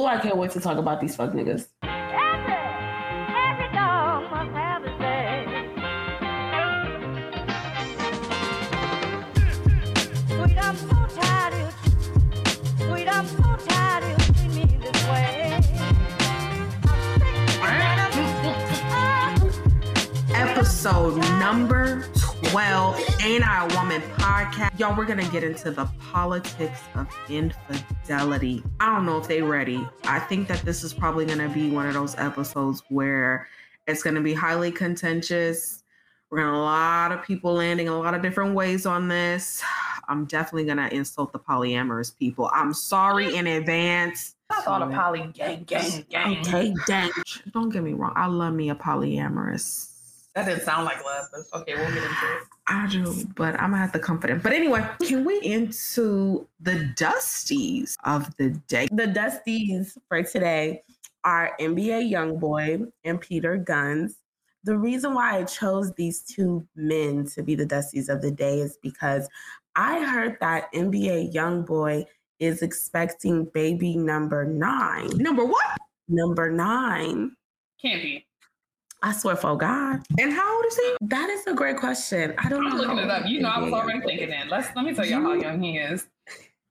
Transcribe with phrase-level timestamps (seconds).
[0.00, 1.66] Oh, I can't wait to talk about these fuck niggas.
[20.32, 22.04] Episode number
[22.50, 24.78] 12 Ain't I a Woman podcast.
[24.78, 28.62] Y'all, we're gonna get into the politics of infidelity.
[28.80, 29.86] I don't know if they ready.
[30.04, 33.46] I think that this is probably gonna be one of those episodes where
[33.86, 35.84] it's gonna be highly contentious.
[36.30, 39.62] We're gonna a lot of people landing a lot of different ways on this.
[40.08, 42.50] I'm definitely gonna insult the polyamorous people.
[42.54, 44.36] I'm sorry in advance.
[44.48, 46.38] I thought a poly gang, gang, gang.
[46.38, 47.10] Okay, dang.
[47.52, 48.14] Don't get me wrong.
[48.16, 49.87] I love me a polyamorous.
[50.38, 52.42] That didn't sound like love, but okay, we'll get into it.
[52.68, 54.38] I do, but I'm gonna have to comfort him.
[54.38, 58.86] But anyway, can we into the dusties of the day?
[58.92, 60.84] The Dusties for today
[61.24, 64.12] are NBA Youngboy and Peter Gunz.
[64.62, 68.60] The reason why I chose these two men to be the Dusties of the day
[68.60, 69.28] is because
[69.74, 72.04] I heard that NBA Youngboy
[72.38, 75.08] is expecting baby number nine.
[75.16, 75.78] Number what?
[76.06, 77.32] Number nine.
[77.82, 78.27] Can't be.
[79.02, 80.00] I swear for God.
[80.18, 80.96] And how old is he?
[81.02, 82.34] That is a great question.
[82.38, 82.82] I don't I'm know.
[82.82, 83.26] looking it up.
[83.26, 84.34] You know, I was already Youngboy thinking is.
[84.34, 84.48] that.
[84.48, 86.06] Let's let me tell y'all how young he is.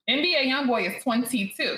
[0.10, 1.78] NBA YoungBoy is 22.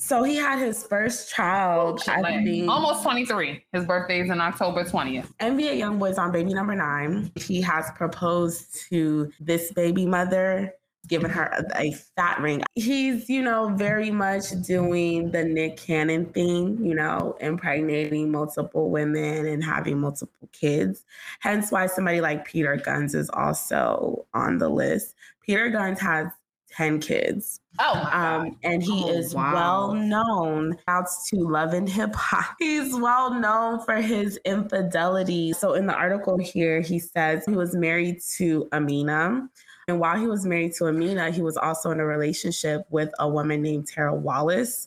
[0.00, 2.70] So he had his first child, I Like, think.
[2.70, 3.64] almost 23.
[3.72, 5.26] His birthday is in October 20th.
[5.40, 7.32] NBA Youngboy's on baby number nine.
[7.34, 10.72] He has proposed to this baby mother,
[11.08, 12.62] giving her a, a fat ring.
[12.74, 19.46] He's, you know, very much doing the Nick Cannon thing, you know, impregnating multiple women
[19.46, 21.04] and having multiple kids.
[21.40, 25.14] Hence why somebody like Peter Gunz is also on the list.
[25.40, 26.28] Peter Gunz has
[26.72, 27.60] 10 kids.
[27.80, 28.08] Oh.
[28.12, 29.54] Um, and he Oh, is wow.
[29.54, 32.56] well known outs to love and hip hop.
[32.58, 35.52] He's well known for his infidelity.
[35.54, 39.48] So in the article here, he says he was married to Amina.
[39.88, 43.26] And while he was married to Amina, he was also in a relationship with a
[43.26, 44.86] woman named Tara Wallace.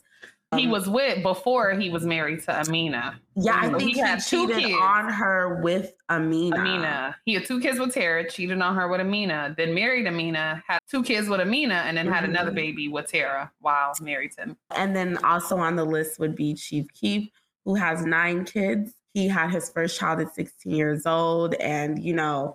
[0.54, 3.18] he was with before he was married to Amina.
[3.34, 4.78] Yeah, I think he he, had two cheated kids.
[4.80, 6.56] on her with Amina.
[6.56, 7.16] Amina.
[7.24, 10.78] He had two kids with Tara, cheated on her with Amina, then married Amina, had
[10.90, 12.28] two kids with Amina, and then had Mhm.
[12.28, 14.56] another baby with Tara while married to him.
[14.76, 17.28] And then also on the list would be Chief Keef,
[17.64, 18.92] who has nine kids.
[19.14, 21.54] He had his first child at 16 years old.
[21.54, 22.54] And, you know,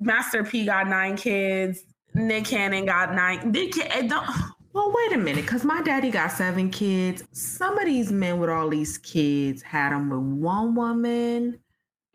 [0.00, 1.82] Master P got nine kids.
[2.14, 3.50] Nick Cannon got nine.
[3.52, 4.26] Nick it eh, don't,
[4.72, 7.24] Well, wait a minute, because my daddy got seven kids.
[7.32, 11.58] Some of these men with all these kids had them with one woman,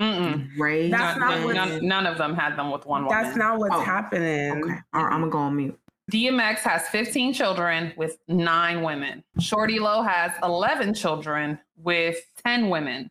[0.02, 0.48] Mm-mm.
[0.58, 3.22] raised That's not none, what- none, none of them had them with one woman.
[3.24, 4.52] that's not what's Oh, happening.
[4.64, 5.80] Okay, all right, I'm gonna go on mute.
[6.12, 9.24] DMX has 15 children with nine women.
[9.40, 13.10] Shawty Lo has 11 children with 10 women.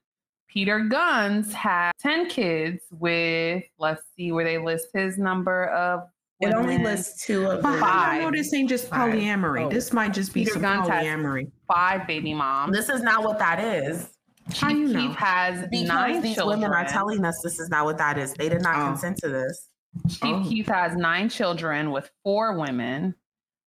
[0.52, 6.00] Peter Gunz has 10 kids with, let's see where they list his number of
[6.40, 7.72] It only lists two of them.
[7.80, 8.22] how do you Five.
[8.22, 9.14] know this ain't just Five.
[9.14, 9.64] polyamory?
[9.64, 9.70] Oh.
[9.70, 11.50] This might just be Peter some Gunz has- polyamory.
[11.66, 12.76] five baby moms.
[12.76, 14.10] This is not what that is.
[14.56, 15.06] How you Chief know?
[15.08, 16.60] Keef has Because nine these children.
[16.60, 18.34] women are telling us this is not what that is.
[18.34, 18.86] They did not Oh.
[18.88, 19.68] consent to this.
[20.08, 20.44] Chief Oh.
[20.46, 23.14] Keef has nine children with four women.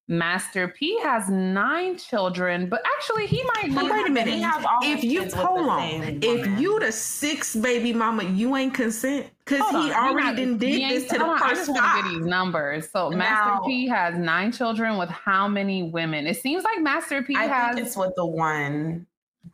[0.07, 4.35] Master P has nine children, but actually he might But wait a minute.
[4.35, 8.23] He has all If you kids with hold on, if you the sixth baby mama,
[8.23, 11.25] you ain't consent because he on, we already not- done we did this to the
[11.25, 12.89] hold on, I just first want to get these numbers.
[12.91, 16.27] So Now- Master P has nine children with how many women?
[16.27, 17.75] It seems like Master P I has.
[17.75, 19.07] think it's with the one.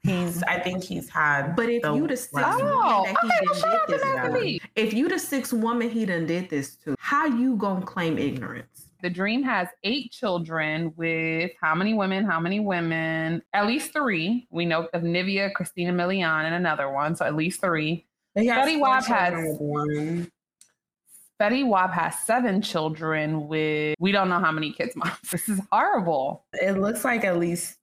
[0.03, 0.41] He's.
[0.44, 1.56] I think he's had.
[1.56, 2.44] But if the you the sixth one.
[2.47, 5.53] Oh, woman that he okay, well, done shout did this to, if you the sixth
[5.53, 8.81] woman he done did this to, how you gonna claim ignorance?
[9.01, 12.23] The Dream has eight children with how many women?
[12.25, 13.41] How many women?
[13.53, 14.47] At least three.
[14.51, 17.16] We know of Nivea, Christina Milian, and another one.
[17.16, 18.06] So at least three.
[18.38, 20.31] Fetty four Wap has- one.
[21.41, 25.12] Fetty Wap has seven children with we don't know how many kids, mom.
[25.31, 26.45] This is horrible.
[26.53, 27.78] It looks like at least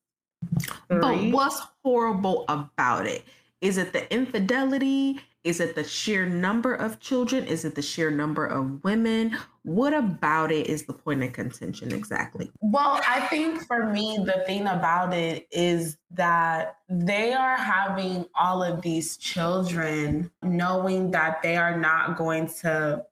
[0.88, 1.00] three.
[1.00, 3.24] But what's horrible about it?
[3.60, 5.20] Is it the infidelity?
[5.42, 7.44] Is it the sheer number of children?
[7.46, 9.36] Is it the sheer number of women?
[9.68, 12.50] What about it is the point of contention exactly?
[12.62, 18.62] Well, I think for me, the thing about it is that they are having all
[18.62, 23.04] of these children knowing that they are not going to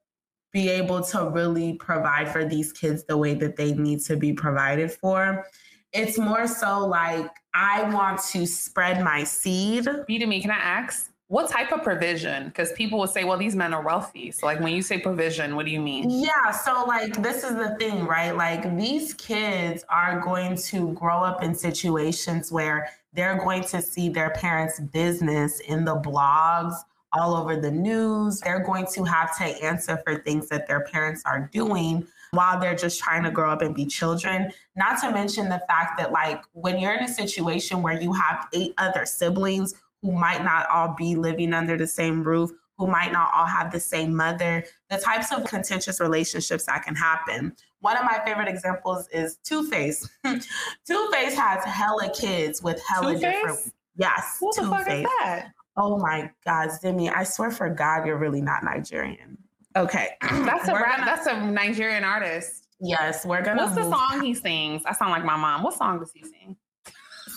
[0.51, 4.33] be able to really provide for these kids the way that they need to be
[4.33, 5.45] provided for.
[5.93, 9.85] It's more so like, I want to spread my seed.
[10.09, 11.11] Bidemi, can I ask?
[11.29, 12.47] What type of provision?
[12.47, 14.31] Because people would say, well, these men are wealthy.
[14.31, 16.09] So, like, when you say provision, what do you mean?
[16.09, 18.31] Yeah, so like this is the thing, right?
[18.31, 24.09] Like these kids are going to grow up in situations where they're going to see
[24.09, 26.75] their parents' business in the blogs,
[27.13, 28.41] all over the news.
[28.41, 32.75] They're going to have to answer for things that their parents are doing while they're
[32.75, 34.53] just trying to grow up and be children.
[34.77, 38.47] Not to mention the fact that, like, when you're in a situation where you have
[38.53, 39.75] eight other siblings
[40.07, 43.73] who might not all be living under the same roof, who might not all have
[43.73, 47.53] the same mother, the types of contentious relationships that can happen.
[47.81, 50.09] One of my favorite examples is Two Face.
[50.25, 53.21] Two Face has hella kids with hella Two-Face?
[53.35, 53.73] different.
[53.97, 55.49] Yes, Who the fuck is that?
[55.77, 59.37] Oh my God, Zimi, I swear for God, you're really not Nigerian.
[59.75, 60.11] Okay.
[60.23, 62.69] That's a rap, gonna- that's a Nigerian artist.
[62.81, 63.63] Yes, we're gonna.
[63.63, 64.83] What's the song he sings?
[64.87, 65.63] I sound like my mom.
[65.63, 66.57] What song does he sing?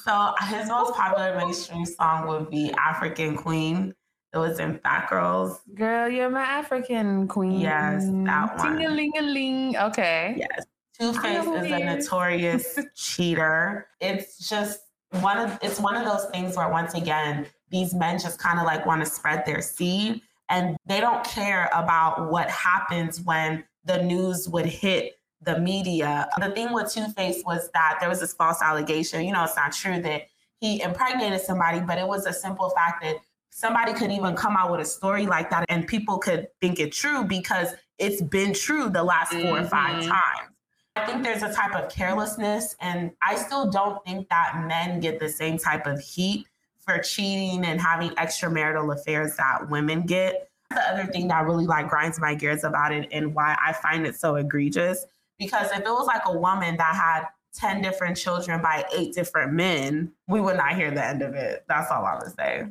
[0.09, 3.93] So his most popular mainstream song would be African Queen.
[4.33, 5.59] It was in Phat Girlz.
[5.75, 7.59] Girl, you're my African queen.
[7.59, 8.77] Yes, that one.
[8.77, 9.77] Ting a ling a ling.
[9.77, 10.33] Okay.
[10.35, 10.65] Yes.
[10.99, 13.85] Two Face is a notorious cheater.
[14.01, 14.79] It's just
[15.21, 18.65] one of it's one of those things where once again, these men just kind of
[18.65, 24.01] like want to spread their seed and they don't care about what happens when the
[24.01, 26.27] news would hit the media.
[26.39, 29.23] The thing with Two Face was that there was this false allegation.
[29.25, 30.23] You know, it's not true that
[30.59, 33.15] he impregnated somebody, but it was a simple fact that
[33.49, 36.91] somebody could even come out with a story like that and people could think it
[36.91, 40.07] true because it's been true the last four or five Mhm.
[40.09, 40.49] times.
[40.95, 45.19] I think there's a type of carelessness, and I still don't think that men get
[45.19, 46.45] the same type of heat
[46.85, 50.49] for cheating and having extramarital affairs that women get.
[50.69, 54.05] The other thing that really like grinds my gears about it and why I find
[54.05, 55.05] it so egregious,
[55.39, 57.25] because if it was like a woman that had
[57.55, 61.65] 10 different children by eight different men, we would not hear the end of it.
[61.67, 62.67] That's all I would say.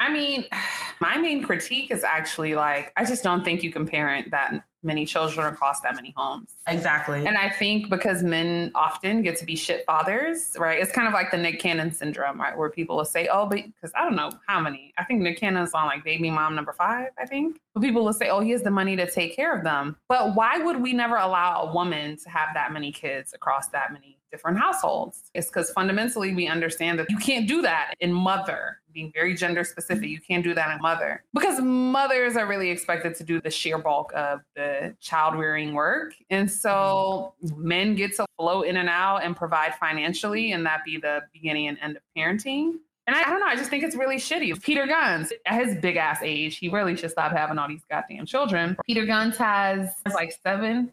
[0.00, 0.44] I mean,
[1.00, 5.04] my main critique is actually like, I just don't think you can parent that many
[5.04, 6.56] children across that many homes.
[6.66, 7.26] Exactly.
[7.26, 10.80] And I think because men often get to be shit fathers, right?
[10.80, 12.56] It's kind of like the Nick Cannon syndrome, right?
[12.56, 14.92] Where people will say, oh, but because I don't know how many.
[14.98, 17.60] I think Nick Cannon's on like baby mom number five, I think.
[17.74, 19.96] But people will say, oh, he has the money to take care of them.
[20.08, 23.92] But why would we never allow a woman to have that many kids across that
[23.92, 25.30] many different households?
[25.34, 29.64] It's because fundamentally we understand that you can't do that in mother, being very gender
[29.64, 30.08] specific.
[30.08, 33.78] You can't do that in mother because mothers are really expected to do the sheer
[33.78, 36.14] bulk of the child rearing work.
[36.30, 40.98] And so men get to flow in and out and provide financially, and that be
[40.98, 42.74] the beginning and end of parenting.
[43.06, 44.62] And I, I don't know, I just think it's really shitty.
[44.62, 48.26] Peter Gunz, at his big ass age, he really should stop having all these goddamn
[48.26, 48.76] children.
[48.86, 50.92] Peter Gunz has like seven,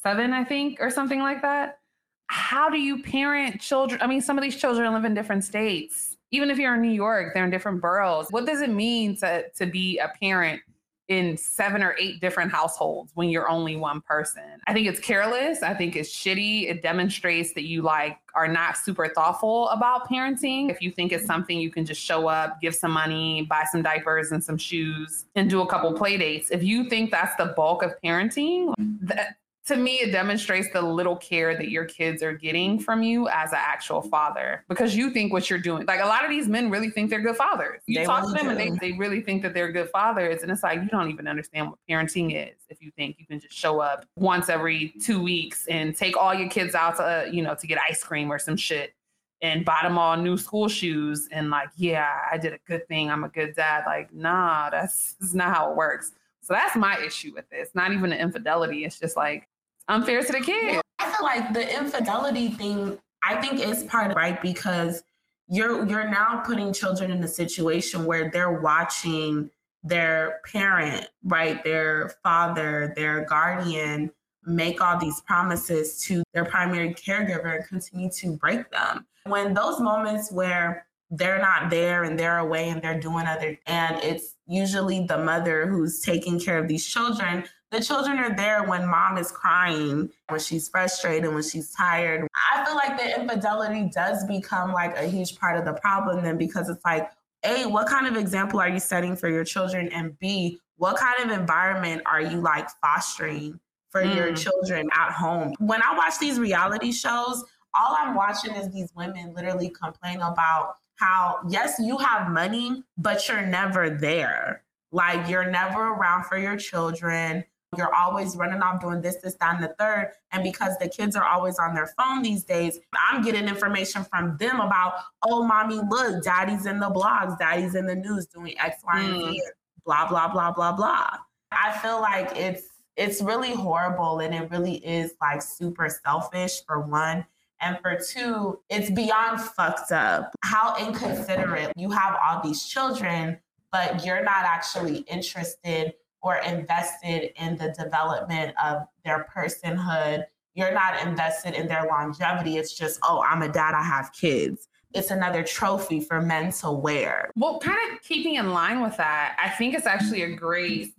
[0.00, 1.80] seven, I think, or something like that.
[2.28, 4.00] How do you parent children?
[4.02, 6.16] I mean, some of these children live in different states.
[6.30, 8.26] Even if you're in New York, they're in different boroughs.
[8.30, 10.60] What does it mean to, to be a parent
[11.08, 14.42] in seven or eight different households when you're only one person.
[14.66, 15.62] I think it's careless.
[15.62, 16.70] I think it's shitty.
[16.70, 20.70] It demonstrates that you like are not super thoughtful about parenting.
[20.70, 23.80] If you think it's something you can just show up, give some money, buy some
[23.80, 26.50] diapers and some shoes and do a couple play dates.
[26.50, 29.36] If you think that's the bulk of parenting, that
[29.68, 33.52] to me it demonstrates the little care that your kids are getting from you as
[33.52, 36.70] an actual father because you think what you're doing like a lot of these men
[36.70, 37.82] really think they're good fathers.
[37.86, 40.50] You They talk to them and they, they really think that they're good fathers and
[40.50, 43.54] it's like you don't even understand what parenting is if you think you can just
[43.54, 47.42] show up once every two weeks and take all your kids out to uh, you
[47.42, 48.94] know to get ice cream or some shit
[49.42, 53.10] and buy them all new school shoes and like yeah i did a good thing
[53.10, 53.84] i'm a good dad.
[53.86, 56.12] Like nah that's, that's not how it works.
[56.40, 59.46] So that's my issue with this not even an infidelity it's just like
[59.88, 60.80] unfair to the kid.
[60.98, 65.02] I feel like the infidelity thing, I think is part of right because
[65.48, 69.50] you're you're now putting children in a situation where they're watching
[69.82, 74.10] their parent, right, their father, their guardian
[74.44, 79.06] make all these promises to their primary caregiver and continue to break them.
[79.24, 83.96] When those moments where they're not there and they're away and they're doing other and
[84.02, 88.86] it's usually the mother who's taking care of these children the children are there when
[88.86, 92.26] mom is crying, when she's frustrated, when she's tired.
[92.52, 96.38] I feel like the infidelity does become like a huge part of the problem then
[96.38, 97.10] because it's like,
[97.44, 99.88] A, what kind of example are you setting for your children?
[99.88, 103.60] And B, what kind of environment are you like fostering
[103.90, 104.36] for your Mm.
[104.36, 105.54] children at home?
[105.58, 107.44] When I watch these reality shows,
[107.78, 113.28] all I'm watching is these women literally complain about how, yes, you have money, but
[113.28, 114.62] you're never there.
[114.90, 117.44] Like, you're never around for your children
[117.76, 120.12] You're always running off doing this, this, that, and the third.
[120.32, 122.78] And because the kids are always on their phone these days,
[123.10, 127.86] I'm getting information from them about, oh, mommy, look, daddy's in the blogs, daddy's in
[127.86, 129.50] the news doing X, Y, and Z, hmm.
[129.84, 131.10] blah, blah, blah, blah, blah.
[131.52, 136.80] I feel like it's it's really horrible and it really is like super selfish for
[136.80, 137.24] one.
[137.60, 140.32] And for two, it's beyond fucked up.
[140.42, 141.72] How inconsiderate.
[141.76, 143.38] You have all these children,
[143.70, 150.24] but you're not actually interested or invested in the development of their personhood.
[150.54, 152.56] You're not invested in their longevity.
[152.56, 154.68] It's just, oh, I'm a dad, I have kids.
[154.94, 157.30] It's another trophy for men to wear.
[157.36, 160.94] Well, kind of keeping in line with that, I think it's actually a great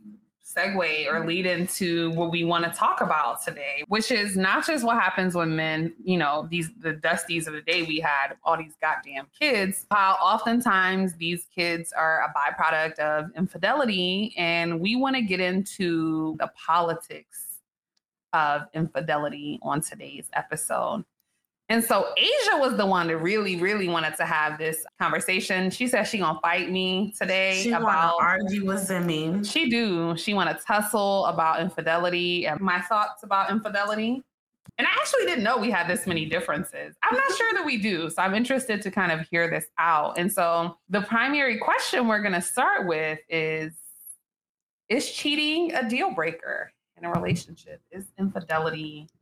[0.58, 1.28] segue or mm-hmm.
[1.28, 5.36] lead into what we want to talk about today, which is not just what happens
[5.36, 9.28] when men, you know, these the dusties of the day we had all these goddamn
[9.38, 14.34] kids, how oftentimes these kids are a byproduct of infidelity.
[14.38, 17.46] And we want to get into the politics
[18.34, 21.04] of infidelity on today's episode.
[21.72, 25.70] And so Asia was the one that really, really wanted to have this conversation.
[25.70, 29.46] She said she gonna fight me today She about argue with Zimi.
[29.50, 30.18] she do.
[30.18, 34.24] She want to tussle about infidelity and my thoughts about infidelity.
[34.80, 36.96] And I actually didn't know we had this many differences.
[37.04, 38.10] I'm not sure that we do.
[38.10, 40.18] So I'm interested to kind of hear this out.
[40.18, 43.74] And so the primary question we're to start with is
[44.88, 47.82] Is cheating a deal breaker in a relationship?
[47.92, 49.19] Is infidelity a deal breaker?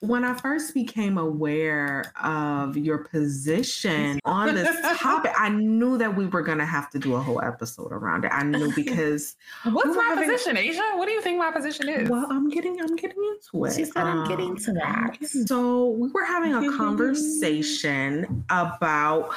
[0.00, 6.26] When I first became aware of your position on this topic, I knew that we
[6.26, 8.32] were going to have to do a whole episode around it.
[8.32, 10.82] I knew because What's We my having- position, Asia?
[10.94, 12.08] What do you think my position is?
[12.08, 13.16] well, I'm getting I'm getting
[13.52, 13.74] into it.
[13.74, 19.30] She said, "I'm getting Um, to that." So we were having a conversation about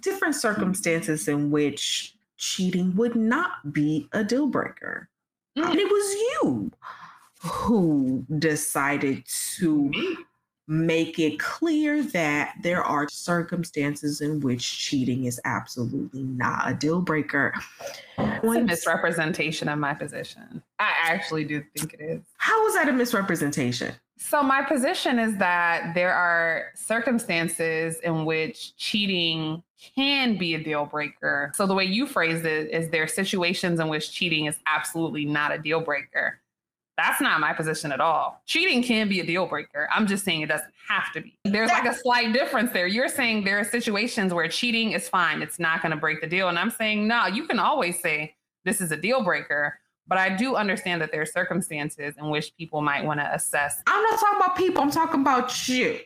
[0.00, 5.08] different circumstances in which cheating would not be a deal breaker.
[5.56, 5.70] Mm.
[5.70, 6.72] And it was you
[7.42, 9.90] who decided to
[10.68, 17.00] make it clear that there are circumstances in which cheating is absolutely not a deal
[17.00, 17.52] breaker.
[18.16, 20.62] It's a misrepresentation of my position.
[20.78, 22.22] I actually do think it is.
[22.36, 23.94] How is that a misrepresentation?
[24.18, 29.64] So, my position is that there are circumstances in which cheating
[29.96, 31.50] can be a deal breaker.
[31.56, 35.24] So, the way you phrased it is there are situations in which cheating is absolutely
[35.24, 36.38] not a deal breaker.
[37.02, 38.40] That's not my position at all.
[38.46, 39.88] Cheating can be a deal breaker.
[39.92, 41.36] I'm just saying it doesn't have to be.
[41.44, 42.86] There's like a slight difference there.
[42.86, 46.28] You're saying there are situations where cheating is fine, it's not going to break the
[46.28, 46.48] deal.
[46.48, 49.80] And I'm saying, no, you can always say this is a deal breaker.
[50.06, 53.82] But I do understand that there are circumstances in which people might want to assess
[53.86, 55.98] I'm not talking about people, I'm talking about you.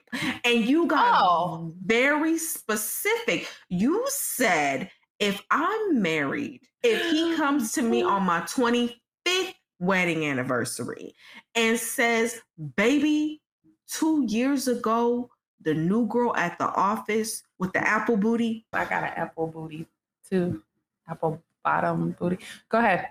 [0.44, 1.74] And you got Oh.
[1.84, 3.48] very specific.
[3.68, 11.14] You said, if I'm married, if he comes to me on my 25th wedding anniversary
[11.54, 12.40] and says,
[12.76, 13.40] baby,
[13.88, 15.30] two years ago,
[15.62, 19.86] the new girl at the office with the apple booty, I got an apple booty
[20.28, 20.62] too.
[21.08, 22.38] Apple bottom booty.
[22.68, 23.08] Go ahead.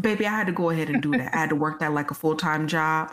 [0.00, 1.34] baby, I had to go ahead and do that.
[1.34, 3.12] I had to work that like a full time job.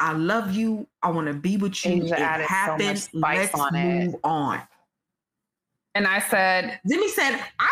[0.00, 0.86] I love you.
[1.02, 2.04] I want to be with you.
[2.04, 2.98] Asia it so happened.
[2.98, 4.04] spice Let's on it.
[4.06, 4.60] move on.
[5.94, 7.68] And I said, Zimi said, I'm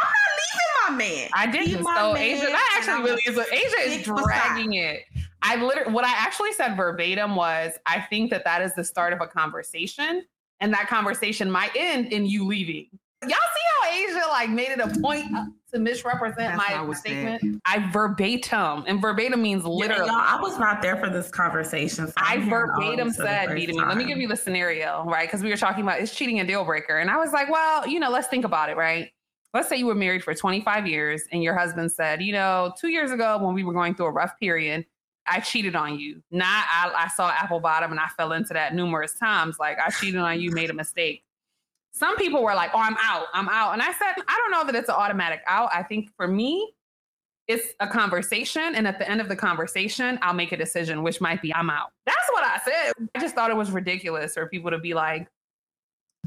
[0.88, 1.28] my man.
[1.34, 1.84] I didn't.
[1.84, 3.36] So Asia, that actually really is.
[3.36, 5.02] A, Asia is dragging it.
[5.42, 9.12] I literally, what I actually said verbatim was, I think that that is the start
[9.12, 10.24] of a conversation,
[10.60, 12.88] and that conversation might end in you leaving.
[13.22, 13.36] Y'all see
[13.80, 15.26] how Asia like made it a point
[15.72, 17.62] to misrepresent That's my statement?
[17.64, 20.06] I verbatim, and verbatim means literally.
[20.06, 22.08] Y'all, I was not there for this conversation.
[22.08, 24.28] so I I'm hearing all verbatim this for the said, me, let me give you
[24.28, 25.28] the scenario, right?
[25.28, 26.98] Because we were talking about is cheating a deal breaker.
[26.98, 29.10] And I was like, well, you know, let's think about it, right?
[29.54, 32.88] Let's say you were married for 25 years and your husband said, you know, two
[32.88, 34.86] years ago when we were going through a rough period,
[35.26, 36.22] I cheated on you.
[36.30, 39.56] Not I, I saw apple bottom and I fell into that numerous times.
[39.60, 41.24] Like I cheated on you, made a mistake.
[41.92, 43.74] Some people were like, oh, I'm out, I'm out.
[43.74, 45.68] And I said, I don't know that it's an automatic out.
[45.74, 46.72] I think for me,
[47.48, 48.74] it's a conversation.
[48.74, 51.68] And at the end of the conversation, I'll make a decision, which might be I'm
[51.68, 51.90] out.
[52.06, 53.08] That's what I said.
[53.14, 55.28] I just thought it was ridiculous for people to be like,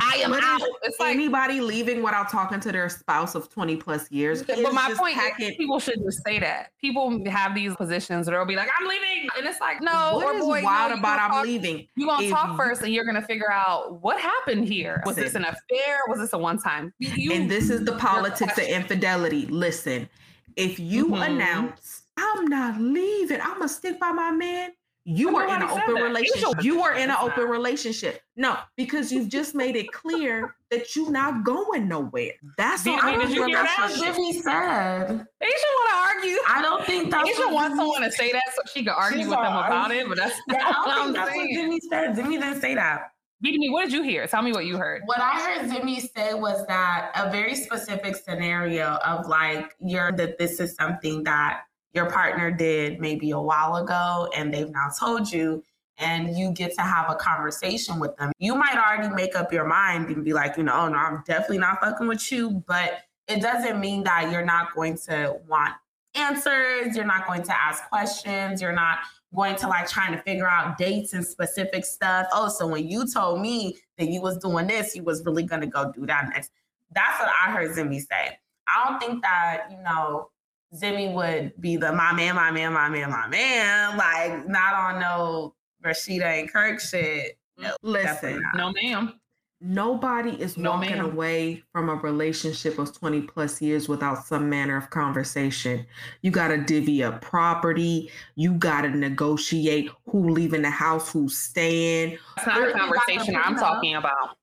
[0.02, 0.62] I am out.
[0.62, 4.44] is It's like, Anybody leaving without talking to their spouse of 20 plus years.
[4.44, 6.72] but my point is people should just say that.
[6.82, 9.30] People have these positions that they'll be like, I'm leaving.
[9.38, 11.88] And it's like, no, what or boy, wild no, about I'm talk- leaving?
[11.96, 15.02] You're gonna If talk you- first and you're gonna figure out what happened here.
[15.06, 16.00] Was this an affair?
[16.10, 16.94] Was this a one time?
[17.32, 19.46] And this is the politics of infidelity.
[19.46, 20.10] Listen,
[20.58, 21.25] if you Mhm.
[21.25, 24.72] announce, I'm not leaving, I'm gonna stick by my man,
[25.08, 26.02] You were in an open that.
[26.04, 26.48] relationship.
[26.48, 28.22] Angel- You were in an open relationship.
[28.36, 32.32] No, because you've just made it clear that you're not going nowhere.
[32.58, 33.00] That's Did- all.
[33.04, 33.64] I mean, did you open hear?
[33.64, 34.16] That's what.
[34.16, 35.10] Zimi said.
[35.42, 35.96] Asia want to
[36.28, 36.38] argue.
[36.48, 38.94] I don't think that's Asia what wants Zimi someone to say that so she can
[38.94, 41.06] argue She's with them all about it, but that's Yeah, I not don't what think
[41.08, 41.72] I'm that's what saying.
[41.72, 42.16] Zimi said.
[42.16, 43.12] Zimi didn't say that.
[43.44, 44.26] Didi, what did you hear?
[44.26, 45.04] Tell me what you heard.
[45.06, 50.40] What I heard Zimi say was that a very specific scenario of like you're that
[50.40, 51.62] this is something that
[51.96, 55.64] your partner did maybe a while ago and they've now told you
[55.98, 58.34] and you get to have a conversation with them.
[58.38, 61.24] You might already make up your mind and be like, you know, oh no, I'm
[61.25, 65.74] definitely not fucking with you, but it doesn't mean that you're not going to want
[66.14, 69.00] answers, you're not going to ask questions, you're not
[69.34, 72.28] going to like trying to figure out dates and specific stuff.
[72.34, 75.68] Oh, so when you told me that you was doing this, you was really gonna
[75.68, 76.52] go do that next.
[76.94, 78.38] That's what I heard Zimi say.
[78.68, 80.30] I don't think that, you know,
[80.75, 85.00] Zimi would be the my man, my man, my man, my man, like not on
[85.00, 87.38] no Rasheeda and Kirk shit.
[87.60, 87.63] Mm-hmm.
[87.63, 88.44] No, Listen.
[88.55, 89.20] No, ma'am.
[89.62, 91.05] nobody is No, walking ma'am.
[91.05, 95.86] away from a relationship of 20 plus years without some manner of conversation.
[96.22, 98.12] You got to divvy up property.
[98.36, 102.17] You got to negotiate who leaving the house, who's staying.
[102.36, 104.38] That's not Or the you got the conversation I'm talking about.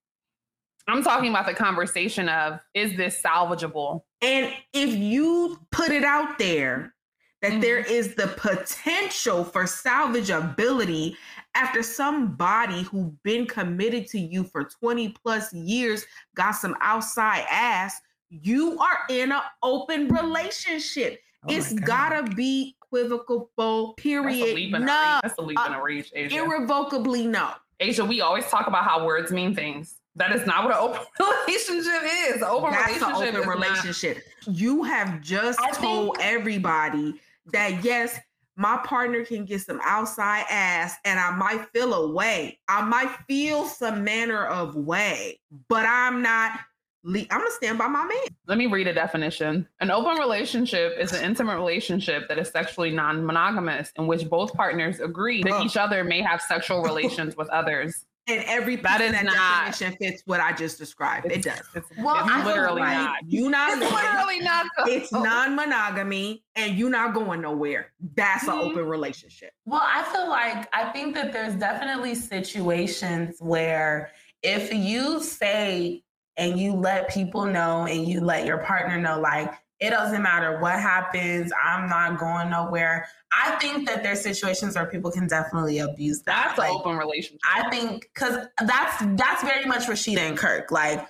[0.89, 4.03] I'm talking about the conversation of is this salvageable?
[4.21, 6.95] And if you put it out there
[7.41, 7.61] that Mhm.
[7.61, 11.17] there is the potential for salvageability
[11.55, 18.01] after somebody who's been committed to you for 20 plus years got some outside ass,
[18.31, 21.21] you are in an open relationship.
[21.45, 24.71] Oh it's gotta be equivocal, period.
[24.71, 25.23] No, reach.
[25.23, 26.37] That's a leap and a reach, Asia.
[26.37, 27.51] irrevocably no.
[27.81, 29.99] Asia, we always talk about how words mean things.
[30.17, 31.01] That is not what an open
[31.49, 32.37] relationship is.
[32.37, 34.19] An open That's an relationship open is not- relationship.
[34.47, 37.15] You have just I told everybody
[37.53, 38.19] that yes,
[38.57, 42.59] my partner can get some outside ass and I might feel a way.
[42.69, 46.59] I might feel some manner of way, but I'm not.
[47.05, 48.19] le- I'm gonna stand by my man.
[48.47, 49.67] Let me read a definition.
[49.81, 54.53] An open relationship is an intimate relationship that is sexually non monogamous, in which both
[54.53, 58.05] partners agree that each other may have sexual relations with others.
[58.29, 61.27] And every That piece is of that not- definition fits what I just described.
[61.33, 61.61] It does.
[61.75, 63.17] It's, Well, it's I feel literally like not.
[63.27, 64.67] You not It's going- literally not.
[64.87, 67.93] It's non-monogamy, and you're not going nowhere.
[68.15, 68.71] That's an Mhm.
[68.71, 69.53] open relationship.
[69.65, 74.11] Well, I feel like I think that there's definitely situations where
[74.43, 76.03] if you say
[76.37, 80.61] and you let people know and you let your partner know, like, it doesn't matter
[80.61, 83.09] what happens, I'm not going nowhere.
[83.33, 86.55] I think that there's situations where people can definitely abuse that.
[86.57, 87.41] That's an Like, open relationship.
[87.53, 90.71] I think because that's that's very much Rasheeda and Kirk.
[90.71, 91.05] Like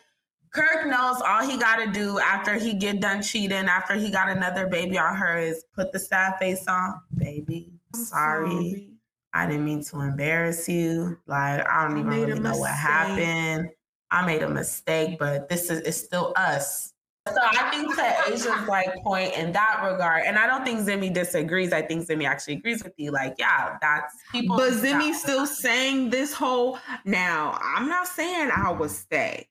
[0.54, 4.30] Kirk knows all he got to do after he get done cheating, after he got
[4.30, 7.72] another baby on her, is put the sad face on, baby.
[7.94, 8.88] Sorry,
[9.34, 11.18] I didn't mean to embarrass you.
[11.26, 13.68] Like I don't even really know what happened.
[14.10, 16.91] I made a mistake, but this is it's still us.
[17.28, 21.12] So I think to Asia's like point in that regard, and I don't think Zimi
[21.12, 21.72] disagrees.
[21.72, 23.12] I think Zimi actually agrees with you.
[23.12, 24.56] Like, yeah, that's people.
[24.56, 27.56] But Zimi's still saying this whole now.
[27.62, 29.48] I'm not saying I would stay,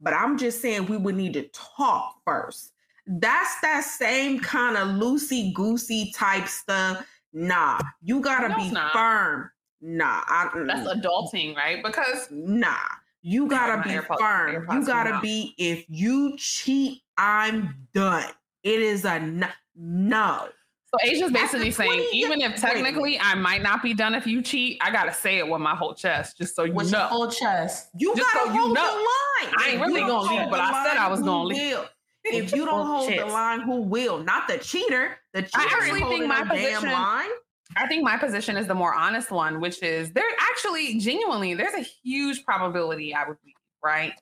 [0.00, 2.72] but I'm just saying we would need to talk first.
[3.08, 7.04] That's that same kind of loosey goosey type stuff.
[7.32, 8.92] Nah, you gotta No, be not.
[8.92, 9.50] firm.
[9.80, 11.82] Nah, I, That's adulting, right?
[11.82, 12.76] Because nah.
[13.26, 14.66] You gotta be AirPods- firm.
[14.66, 15.54] AirPods You gotta be.
[15.56, 18.28] If you cheat, I'm done.
[18.62, 19.48] It is a no.
[19.74, 20.48] no.
[20.88, 24.42] so Asia's basically saying, years- even if technically I might not be done if you
[24.42, 26.76] cheat, I gotta say it with my whole chest, just so you know.
[26.76, 27.88] with your whole chest.
[27.98, 28.86] You Just gotta so you hold know.
[28.86, 28.92] the
[29.46, 29.54] line.
[29.58, 31.72] I ain't really gonna leave, but I said I was gonna leave.
[31.76, 31.86] will?
[32.26, 34.18] If you don't hold the line, who will?
[34.18, 35.18] Not the cheater.
[35.34, 37.28] The cheater actually ain't think holding my no damn position- line.
[37.76, 41.74] I think my position is the more honest one, which is there actually genuinely there's
[41.74, 44.12] a huge probability I would leave, right?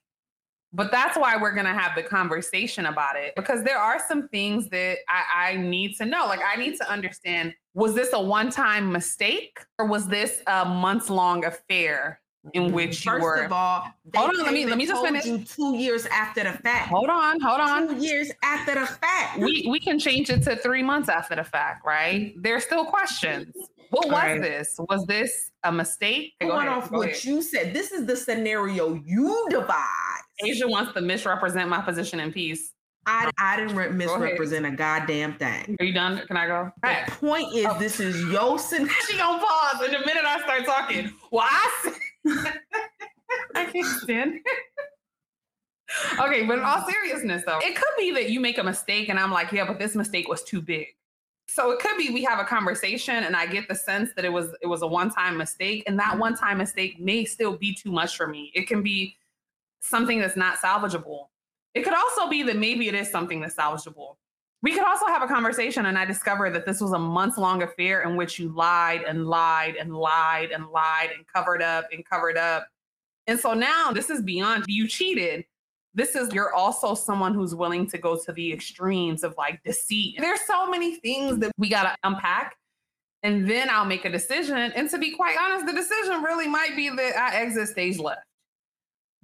[0.72, 4.68] But that's why we're gonna have the conversation about it because there are some things
[4.70, 6.26] that I, I need to know.
[6.26, 11.44] Like I need to understand: was this a one-time mistake or was this a months-long
[11.44, 12.21] affair
[12.54, 12.74] in mm-hmm.
[12.74, 13.44] which you First were?
[13.44, 15.24] of all, Hold on, let me- let me just finish.
[15.24, 16.88] You two years after the fact.
[16.88, 17.88] hold on, hold on.
[17.88, 19.38] Two years after the fact.
[19.38, 22.34] we we can change it to three months after the fact, right?
[22.36, 23.54] There's still questions.
[23.90, 24.40] What was Right.
[24.40, 24.74] this?
[24.88, 26.32] Was this a mistake?
[26.40, 27.24] Go going ahead, off what ahead.
[27.24, 27.74] you said.
[27.74, 29.76] This is the scenario you devised.
[30.44, 32.72] Asia wants to misrepresent my position in peace.
[33.04, 35.76] I, I didn't re- misrepresent a goddamn thing.
[35.78, 36.24] Are you done?
[36.26, 36.70] Can I go?
[36.82, 37.78] The point is, Oh.
[37.78, 38.92] this is your scenario.
[39.08, 41.12] She gonna pause in the minute I start talking.
[41.30, 41.92] Well, I said-
[43.54, 44.40] I can't stand.
[46.18, 49.18] Okay, but in all seriousness though, it could be that you make a mistake and
[49.18, 50.86] I'm like, yeah, but this mistake was too big.
[51.48, 54.32] So it could be we have a conversation and I get the sense that it
[54.32, 58.16] was it was a one-time mistake and that one-time mistake may still be too much
[58.16, 58.50] for me.
[58.54, 59.16] It can be
[59.80, 61.26] something that's not salvageable.
[61.74, 64.16] It could also be that maybe it is something that's salvageable.
[64.62, 67.62] We could also have a conversation and I discovered that this was a months long
[67.62, 72.08] affair in which you lied and lied and lied and lied and covered up and
[72.08, 72.68] covered up.
[73.26, 75.44] And so now this is beyond you cheated.
[75.94, 80.16] This is you're also someone who's willing to go to the extremes of like deceit.
[80.18, 82.56] There's so many things that we got to unpack.
[83.24, 84.56] And then I'll make a decision.
[84.56, 88.22] And to be quite honest, the decision really might be that I exit stage left.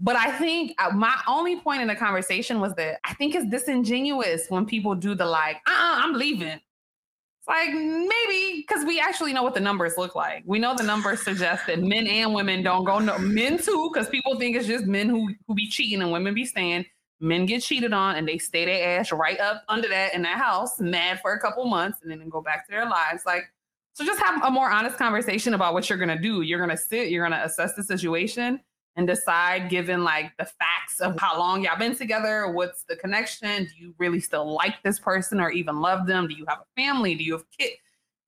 [0.00, 3.46] But I think uh, my only point in the conversation was that I think it's
[3.46, 6.48] disingenuous when people do the like, uh uh-uh, I'm leaving.
[6.48, 10.44] It's like maybe because we actually know what the numbers look like.
[10.46, 14.08] We know the numbers suggest that men and women don't go, no, men too, because
[14.08, 16.87] people think it's just men who, who be cheating and women be staying.
[17.20, 20.38] Men get cheated on and they stay their ass right up under that in that
[20.38, 23.24] house, mad for a couple months, and then go back to their lives.
[23.26, 23.52] Like,
[23.94, 26.42] so just have a more honest conversation about what you're gonna do.
[26.42, 28.61] You're gonna sit, you're gonna assess the situation
[28.98, 33.64] and decide given like the facts of how long y'all been together what's the connection?
[33.64, 36.28] Do you really still like this person or even love them?
[36.28, 37.14] Do you have a family?
[37.14, 37.78] Do you have kids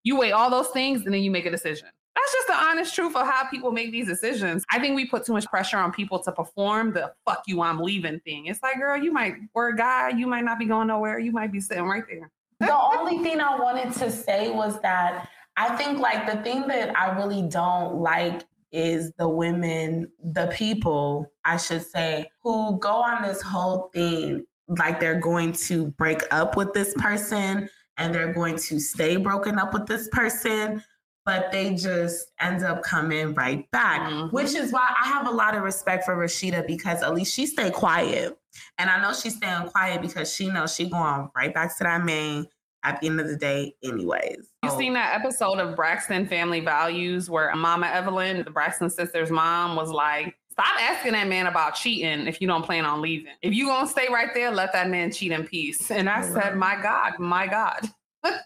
[0.03, 1.89] you weigh all those things and then you make a decision.
[2.15, 4.65] That's just the honest truth of how people make these decisions.
[4.71, 7.79] I think we put too much pressure on people to perform the fuck you i'm
[7.79, 8.47] leaving thing.
[8.47, 11.33] It's like girl you might or a guy you might not be going nowhere you
[11.33, 12.31] might be sitting right there.
[12.61, 16.97] The only thing I wanted to say was that I think like the thing that
[16.99, 23.23] I really don't like is the women, the people, I should say, who go on
[23.23, 28.57] this whole thing like they're going to break up with this person and they're going
[28.57, 30.83] to stay broken up with this person,
[31.27, 34.33] but they just end up coming right back, Mhm.
[34.33, 37.47] which is why I have a lot of respect for Rasheeda because at least she
[37.47, 38.39] stayed quiet.
[38.79, 42.05] And I know she's staying quiet because she knows she going right back to that
[42.05, 42.47] man
[42.83, 44.49] at the end of the day anyways.
[44.63, 49.77] You've seen that episode of Braxton Family Values where Mama Evelyn, the Braxton sister's mom,
[49.77, 53.33] was like, "Stop asking that man about cheating if you don't plan on leaving.
[53.43, 56.57] If you gonna stay right there, let that man cheat in peace." And I said,
[56.57, 57.89] "My God, my God."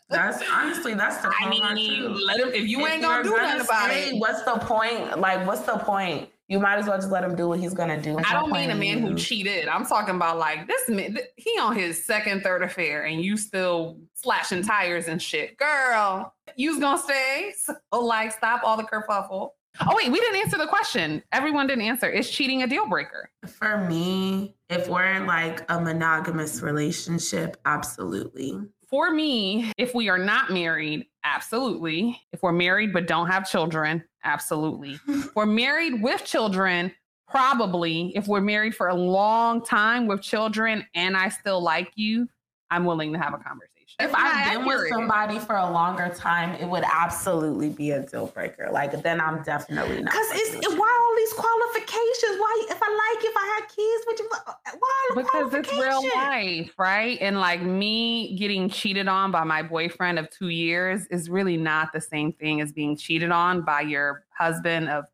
[0.08, 2.48] That's honestly that's the I mean, let him.
[2.48, 5.18] If you If ain't gonna do nothing about stay, it, What's the point?
[5.18, 6.28] Like, what's the point?
[6.48, 8.18] You might as well just let him do what he's gonna do.
[8.18, 9.66] I don't mean a man who cheated.
[9.66, 11.14] I'm talking about like this man.
[11.14, 16.34] th- He on his second, third affair, and you still slashing tires and shit, girl.
[16.56, 17.54] You's gonna stay.
[17.64, 19.50] So like, stop all the kerfuffle.
[19.80, 21.22] Oh wait, we didn't answer the question.
[21.32, 22.08] Everyone didn't answer.
[22.08, 23.30] Is cheating a deal breaker?
[23.48, 28.60] For me, if we're in like a monogamous relationship, absolutely.
[28.88, 32.20] For me, if we are not married, absolutely.
[32.32, 34.98] If we're married but don't have children, absolutely.
[35.34, 36.92] we're married with children,
[37.28, 38.12] probably.
[38.16, 42.28] If we're married for a long time with children and I still like you,
[42.70, 43.73] I'm willing to have a conversation.
[44.00, 48.26] If I've been with somebody for a longer time, it would absolutely be a deal
[48.26, 48.68] breaker.
[48.72, 50.12] Like then I'm definitely not.
[50.12, 52.40] Because it's why all these qualifications?
[52.40, 54.28] Why if I like if I had kids, would you
[54.78, 57.18] why because it's real life, right?
[57.20, 61.92] And like me getting cheated on by my boyfriend of two years is really not
[61.92, 65.04] the same thing as being cheated on by your husband of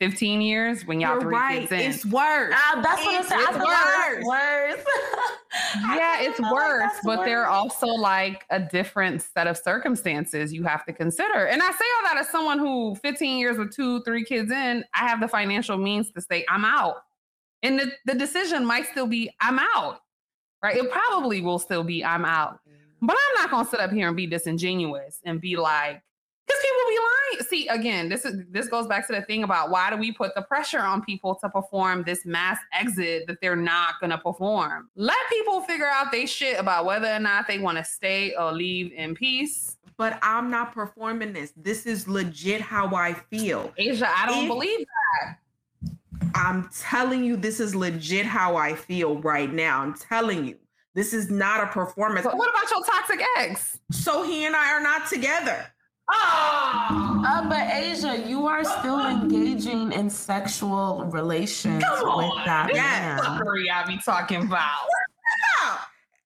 [0.00, 1.60] 15 years when y'all You're three right.
[1.60, 1.90] kids in.
[1.90, 2.52] It's worse.
[2.54, 3.44] Ah, that's what I'm It's saying.
[3.48, 4.84] I feel like it's worse.
[5.86, 9.46] I yeah, it's feel like worse, that's but there are also like a different set
[9.46, 11.46] of circumstances you have to consider.
[11.46, 14.84] And I say all that as someone who 15 years with two, three kids in,
[14.94, 16.96] I have the financial means to say, I'm out.
[17.62, 20.00] And the, the decision might still be, I'm out,
[20.62, 20.76] right?
[20.76, 22.60] It probably will still be, I'm out.
[23.00, 26.02] But I'm not gonna sit up here and be disingenuous and be like,
[26.46, 27.46] because people be lying.
[27.48, 30.34] See, again, this is this goes back to the thing about why do we put
[30.34, 34.88] the pressure on people to perform this mass exit that they're not gonna perform?
[34.94, 38.52] Let people figure out they shit about whether or not they want to stay or
[38.52, 39.76] leave in peace.
[39.98, 41.54] but I'm not performing this.
[41.56, 43.72] This is legit how I feel.
[43.78, 45.38] Asia, I don't If- believe that.
[46.34, 49.80] I'm telling you, this is legit how I feel right now.
[49.80, 50.58] I'm telling you.
[50.94, 52.24] This is not a performance.
[52.26, 53.78] But what about your toxic ex?
[53.90, 55.66] So he and I are not together.
[56.08, 62.76] Oh, Uh, but Asia, you are still engaging in sexual relations Come with that This
[62.76, 63.18] man.
[63.18, 64.86] fuckery I be talking about.
[65.62, 65.78] Yeah.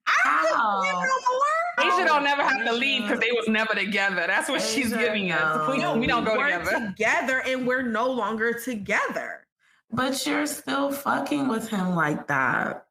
[0.07, 0.83] I couldn't How?
[0.83, 1.93] give no more.
[1.99, 4.25] Asia don't never have to leave because they was never together.
[4.27, 5.69] That's what she's Asia, giving us.
[5.71, 6.89] We don't, we don't go we're together.
[6.89, 9.47] together and we're no longer together.
[9.91, 12.85] But you're still fucking with him like that.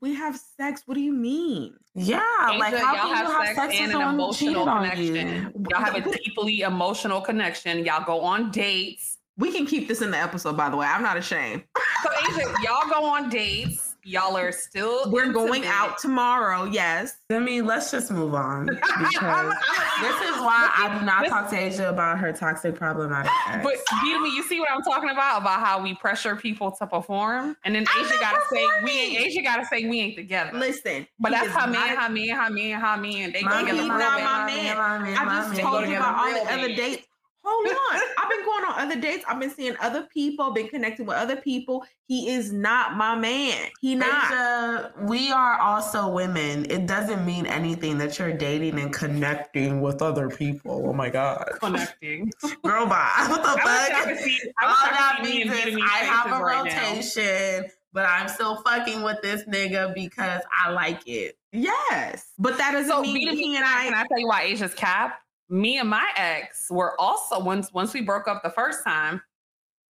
[0.00, 0.82] We have sex.
[0.86, 1.74] What do you mean?
[1.94, 2.20] Yeah,
[2.58, 5.14] like how y'all can have you have sex, sex with and an someone emotional connection.
[5.14, 5.64] you?
[5.70, 7.84] Y'all have a deeply emotional connection.
[7.84, 9.18] Y'all go on dates.
[9.36, 10.86] We can keep this in the episode, by the way.
[10.86, 11.64] I'm not ashamed.
[12.02, 13.87] So Asia, y'all go on dates.
[14.08, 15.10] Y'all are still.
[15.12, 15.76] We're going intimate.
[15.76, 16.64] out tomorrow.
[16.64, 17.18] Yes.
[17.30, 19.54] I mean, let's just move on because
[20.00, 23.62] this is why I do not talk to Asia about her toxic problematic ex.
[23.62, 25.42] But Vita, me, you see what I'm talking about?
[25.42, 29.20] About how we pressure people to perform, and then I'm Asia gotta say we ain't.
[29.26, 30.56] Asia gotta say we ain't together.
[30.56, 31.06] Listen.
[31.20, 33.60] but that's how not me, a- how me, how me, how me, and they go
[33.60, 33.72] together.
[33.72, 34.78] he's real not bad.
[34.78, 35.16] my man.
[35.16, 37.07] my I just told you about all the other dates.
[37.50, 38.00] Hold on.
[38.18, 39.24] I've been going on other dates.
[39.26, 41.84] I've been seeing other people, been connecting with other people.
[42.06, 43.68] He is not my man.
[43.80, 44.26] He not.
[44.30, 46.70] Asia, we are also women.
[46.70, 50.84] It doesn't mean anything that you're dating and connecting with other people.
[50.88, 52.30] Oh my god, Connecting.
[52.64, 53.26] girl, bye.
[53.28, 54.18] What the I wish I fuck?
[54.18, 54.40] see.
[54.60, 56.90] I All that could see me means is I have faces a right now.
[56.90, 61.38] rotation, but I'm still fucking with this nigga because I like it.
[61.52, 62.32] Yes.
[62.38, 64.42] But that doesn't So mean Vita, he me, and can I I tell you why
[64.42, 65.20] Asia's cap?
[65.50, 69.20] Me and my ex were also once once we broke up the first time,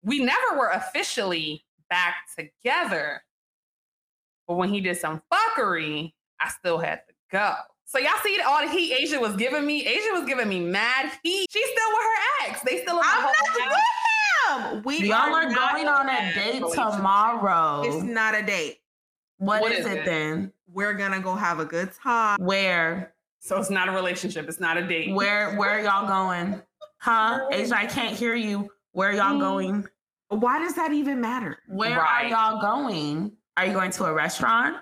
[0.03, 3.21] we never were officially back together.
[4.47, 7.53] But when he did some fuckery, I still had to go.
[7.85, 9.85] So y'all see all the heat Asia was giving me.
[9.85, 11.47] Asia was giving me mad heat.
[11.49, 12.61] She's still with her ex.
[12.61, 13.55] They still in I'm not house.
[13.55, 14.83] with him.
[14.85, 16.95] We Y'all are not- going on a date relationship.
[16.95, 17.81] tomorrow.
[17.85, 18.77] It's not a date.
[19.37, 20.05] what What is, is it it?
[20.05, 20.53] then?
[20.71, 22.37] We're gonna go have a good time.
[22.41, 23.13] Where?
[23.39, 24.47] So it's not a relationship.
[24.47, 25.13] It's not a date.
[25.13, 26.61] Where where y'all going?
[26.97, 27.47] Huh?
[27.51, 28.69] Asia, I can't hear you.
[28.91, 29.39] Where are y'all Mm.
[29.39, 29.87] going?
[30.29, 31.57] Why does that even matter?
[31.67, 32.25] Where Right.
[32.25, 33.31] are y'all going?
[33.57, 34.77] Are you going to a restaurant?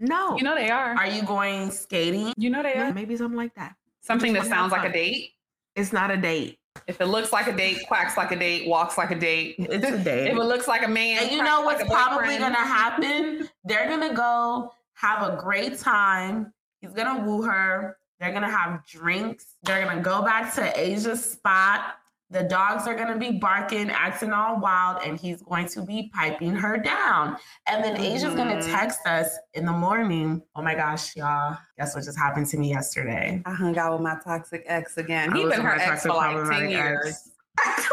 [0.00, 0.36] No.
[0.36, 0.94] You know they are.
[0.96, 2.32] Are you going skating?
[2.36, 2.92] You know they are.
[2.92, 3.74] maybe something like that.
[4.02, 5.32] Something that just wanna have sounds like a date.
[5.74, 6.58] It's not a date.
[6.86, 9.56] If it looks like a date, quacks like a date, walks like a date.
[9.58, 10.28] It's a date.
[10.28, 13.48] if it looks like a man, And you know what's a probably gonna happen?
[13.64, 16.52] They're gonna go have a great time.
[16.84, 17.96] He's gonna woo her.
[18.20, 19.54] They're gonna have drinks.
[19.62, 21.94] They're gonna go back to Asia's spot.
[22.28, 26.54] The dogs are gonna be barking, acting all wild, and he's going to be piping
[26.54, 27.38] her down.
[27.66, 28.70] And then Asia's gonna Mhm.
[28.70, 30.42] text us in the morning.
[30.54, 31.56] Oh my gosh, y'all!
[31.78, 33.40] Guess what just happened to me yesterday?
[33.46, 35.34] I hung out with my toxic ex again.
[35.34, 37.30] He was been her ex for like 10 years.
[37.64, 37.86] what?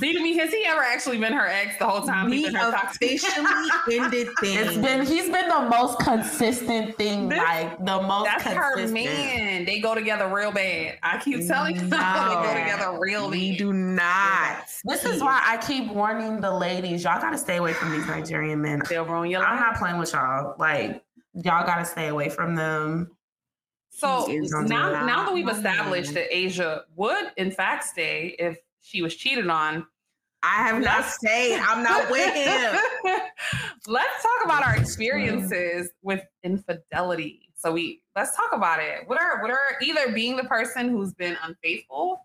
[0.00, 2.30] Bidemi, has he ever actually been her ex the whole time?
[2.30, 4.68] He's We been her toxic officially ended things.
[4.68, 9.64] It's been he's been the most consistent thing, This- like the most That's her man.
[9.64, 10.98] They go together real bad.
[11.02, 13.58] I keep telling you, they go together real we bad.
[13.58, 14.64] do not.
[14.84, 18.60] This is why I keep warning the ladies, y'all gotta stay away from these Nigerian
[18.60, 18.82] men.
[18.88, 20.54] They'll ruin your I'm not playing with y'all.
[20.58, 21.02] Like,
[21.34, 23.10] y'all gotta stay away from them.
[23.90, 28.36] So He is on now, now that we've established that Asia would, in fact, stay
[28.38, 29.84] if she was cheated on,
[30.42, 31.58] I have not stayed.
[31.58, 32.76] I'm not with him.
[33.88, 37.48] let's talk about our experiences with infidelity.
[37.56, 39.08] So we let's talk about it.
[39.08, 42.20] What are what are either being the person who's been unfaithful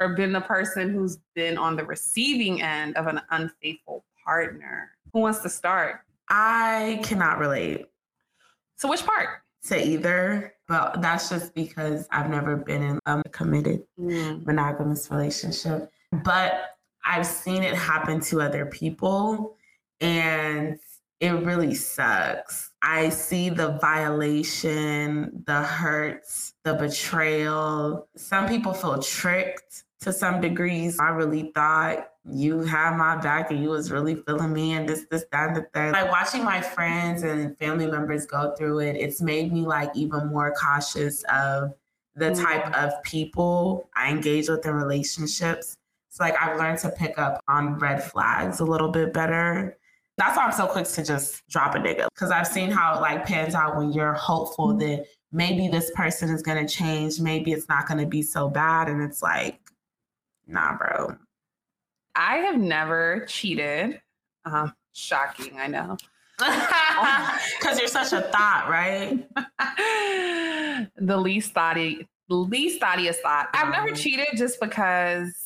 [0.00, 4.90] or been the person who's been on the receiving end of an unfaithful partner?
[5.12, 6.00] Who wants to start?
[6.28, 7.86] I cannot relate
[8.76, 9.28] So which part?
[9.68, 14.44] to either, but that's just because I've never been in a committed mm.
[14.46, 15.90] monogamous relationship.
[16.24, 19.56] But I've seen it happen to other people
[20.00, 20.78] and
[21.20, 22.70] it really sucks.
[22.82, 28.08] I see the violation, the hurts, the betrayal.
[28.16, 30.98] Some people feel tricked to some degrees.
[30.98, 35.04] I really thought you had my back and you was really feeling me and this,
[35.10, 35.92] this, that, and the third.
[35.92, 40.28] Like watching my friends and family members go through it, it's made me like even
[40.28, 41.74] more cautious of
[42.16, 42.42] the mm.
[42.42, 45.76] type of people I engage with in relationships.
[46.08, 49.76] So like I've learned to pick up on red flags a little bit better.
[50.16, 52.06] That's why I'm so quick to just drop a nigga.
[52.16, 54.80] Cause I've seen how it like pans out when you're hopeful mm.
[54.80, 58.88] that maybe this person is gonna change, maybe it's not gonna be so bad.
[58.88, 59.60] And it's like,
[60.46, 61.16] nah, bro.
[62.16, 64.00] I have never cheated.
[64.44, 65.96] Um, shocking, I know.
[67.60, 69.26] Cause you're such a thought, right?
[70.96, 73.48] the least thoughty, least thoughtiest thought.
[73.54, 75.43] I've never Um, cheated just because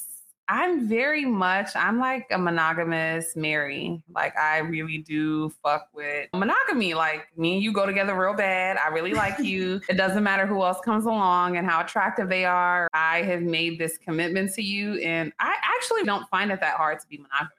[0.51, 4.03] I'm very much, I'm like a monogamous Mary.
[4.15, 6.95] Like I really do fuck with monogamy.
[6.95, 8.79] Like me and you go together real bad.
[8.79, 9.83] I really like you.
[9.91, 12.89] it doesn't matter who else comes along and how attractive they are.
[12.95, 16.99] I have made this commitment to you and I actually don't find it that hard
[17.01, 17.53] to be monogamous.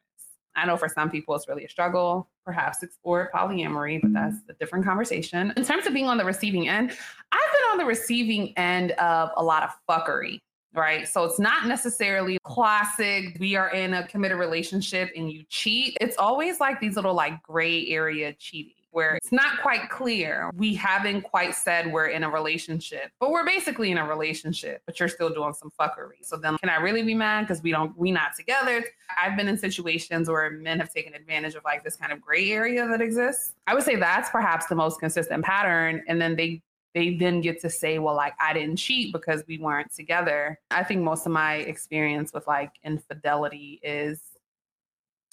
[0.56, 2.28] I know for some people it's really a struggle.
[2.43, 5.54] Perhaps explore polyamory, but that's a different conversation.
[5.56, 6.89] In terms of being on the receiving end,
[7.32, 10.41] I've been on the receiving end of a lot of fuckery,
[10.73, 11.08] right?
[11.08, 15.97] So it's not necessarily classic, we are in a committed relationship and you cheat.
[15.99, 18.73] It's always like these little like gray area cheating.
[18.91, 20.49] where it's not quite clear.
[20.55, 24.99] We haven't quite said we're in a relationship, but we're basically in a relationship, but
[24.99, 26.23] you're still doing some fuckery.
[26.23, 28.84] So then can I really be mad because we don't we not together?
[29.17, 32.51] I've been in situations where men have taken advantage of like this kind of gray
[32.51, 33.53] area that exists.
[33.67, 36.03] I would say that's perhaps the most consistent pattern.
[36.08, 36.62] And then they
[36.93, 40.60] they then get to say, well, like I didn't cheat because we weren't together.
[40.71, 44.19] I think most of my experience with like infidelity is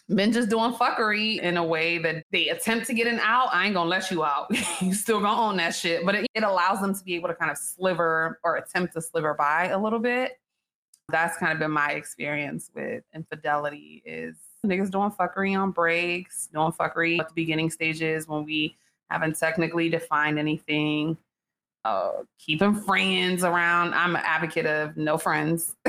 [0.08, 3.48] men just doing fuckery in a way that they attempt to get an out.
[3.52, 4.46] I ain't gonna let you out.
[4.80, 6.04] you still gonna own that shit.
[6.04, 9.00] But it, it allows them to be able to kind of sliver or attempt to
[9.00, 10.38] sliver by a little bit.
[11.08, 16.72] That's kind of been my experience with infidelity is niggas doing fuckery on breaks, doing
[16.72, 18.76] fuckery at the beginning stages when we
[19.10, 21.16] haven't technically defined anything.
[21.86, 23.94] Uh, keeping friends around.
[23.94, 25.76] I'm an advocate of no friends.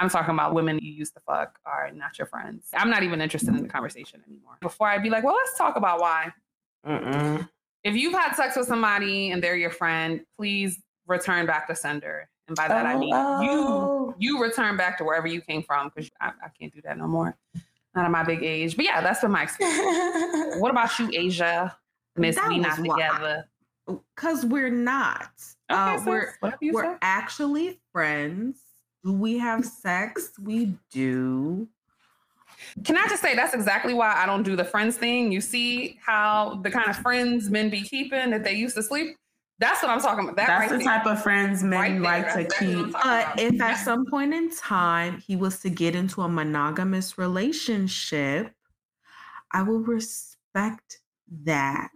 [0.00, 2.66] I'm talking about women you used to fuck are not your friends.
[2.74, 4.56] I'm not even interested in the conversation anymore.
[4.60, 6.32] Before I'd be like, well, let's talk about why.
[6.84, 7.48] Mm-mm.
[7.84, 12.28] If you've had sex with somebody and they're your friend, please return back to sender.
[12.48, 14.14] And by that I mean Oh.
[14.18, 16.98] you you return back to wherever you came from because I, I can't do that
[16.98, 17.36] no more.
[17.94, 18.74] Not at my big age.
[18.74, 20.56] But yeah, that's been my experience.
[20.58, 21.76] what about you, Asia?
[22.16, 22.96] Miss That We Not was why.
[23.08, 23.48] Together.
[23.86, 25.30] Because we're not.
[25.70, 28.60] Okay, Uh, we're we're actually friends.
[29.04, 30.32] Do we have sex?
[30.40, 31.68] We do.
[32.84, 35.30] Can I just say that's exactly why I don't do the friends thing?
[35.32, 39.16] You see how the kind of friends men be keeping that they used to sleep?
[39.58, 40.36] That's what I'm talking about.
[40.36, 40.96] That That's right the there.
[40.98, 42.92] type of friends men Right like to keep.
[42.92, 48.52] But if at some point in time he was to get into a monogamous relationship,
[49.52, 51.00] I will respect
[51.44, 51.88] that.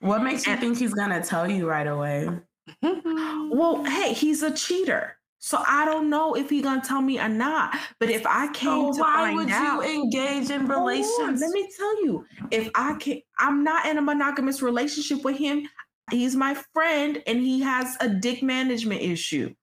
[0.00, 2.28] What makes you think he's gonna tell you right away?
[2.82, 5.16] Well, hey, he's a cheater.
[5.38, 7.76] So I don't know if he gonna tell me or not.
[8.00, 10.80] But if I came So to why find would out, you engage in Hold on,
[10.80, 11.40] relations?
[11.42, 15.68] let me tell you, if I can, I'm not in a monogamous relationship with him.
[16.10, 19.54] He's my friend, and he has a dick management issue.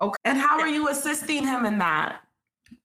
[0.00, 0.16] Okay.
[0.24, 2.20] And how are you assisting him in that?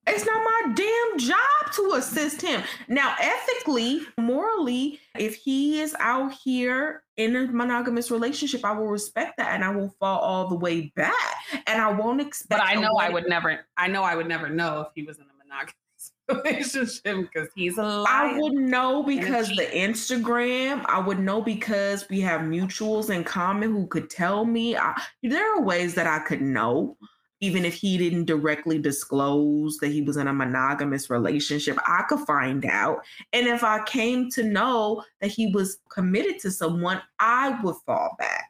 [0.06, 2.62] It's not my damn job to assist him.
[2.88, 9.38] Now, ethically, morally, if he is out here in a monogamous relationship, I will respect
[9.38, 11.36] that and I will fall all the way back.
[11.68, 12.50] And I won't expect.
[12.50, 13.66] But I know I would never.
[13.78, 15.74] I know I would never know if he was in a monogamous
[16.30, 18.06] relationship because he's a liar.
[18.08, 19.68] I would know because the.
[19.74, 20.84] Instagram.
[20.88, 24.76] I would know because we have mutuals in common who could tell me.
[24.76, 26.98] I, there are ways that I could know,
[27.44, 31.78] even if he didn't directly disclose that he was in a monogamous relationship.
[31.86, 33.00] I could find out,
[33.34, 38.16] and if I came to know that he was committed to someone, I would fall
[38.18, 38.50] back.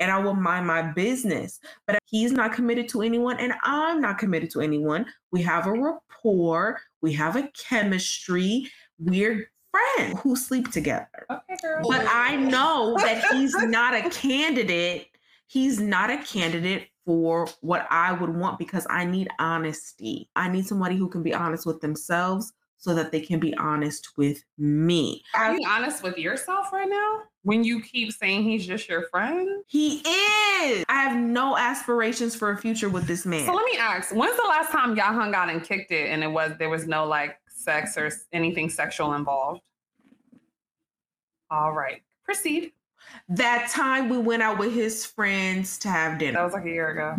[0.00, 1.60] And I will mind my business.
[1.86, 5.06] But he's not committed to anyone, and I'm not committed to anyone.
[5.30, 11.26] We have a rapport, we have a chemistry, we're friends who sleep together.
[11.30, 11.88] Okay, girl.
[11.88, 15.10] But I know that he's not a candidate.
[15.46, 20.28] He's not a candidate for what I would want because I need honesty.
[20.36, 24.18] I need somebody who can be honest with themselves so that they can be honest
[24.18, 25.22] with me.
[25.34, 27.22] Are you honest with yourself right now?
[27.42, 29.62] When you keep saying he's just your friend?
[29.68, 30.84] He is.
[30.88, 33.46] I have no aspirations for a future with this man.
[33.46, 36.22] So let me ask, when's the last time y'all hung out and kicked it and
[36.24, 39.62] it was there was no like sex or anything sexual involved?
[41.50, 42.02] All right.
[42.24, 42.72] Proceed.
[43.28, 46.38] That time we went out with his friends to have dinner.
[46.38, 47.16] That was like a year ago.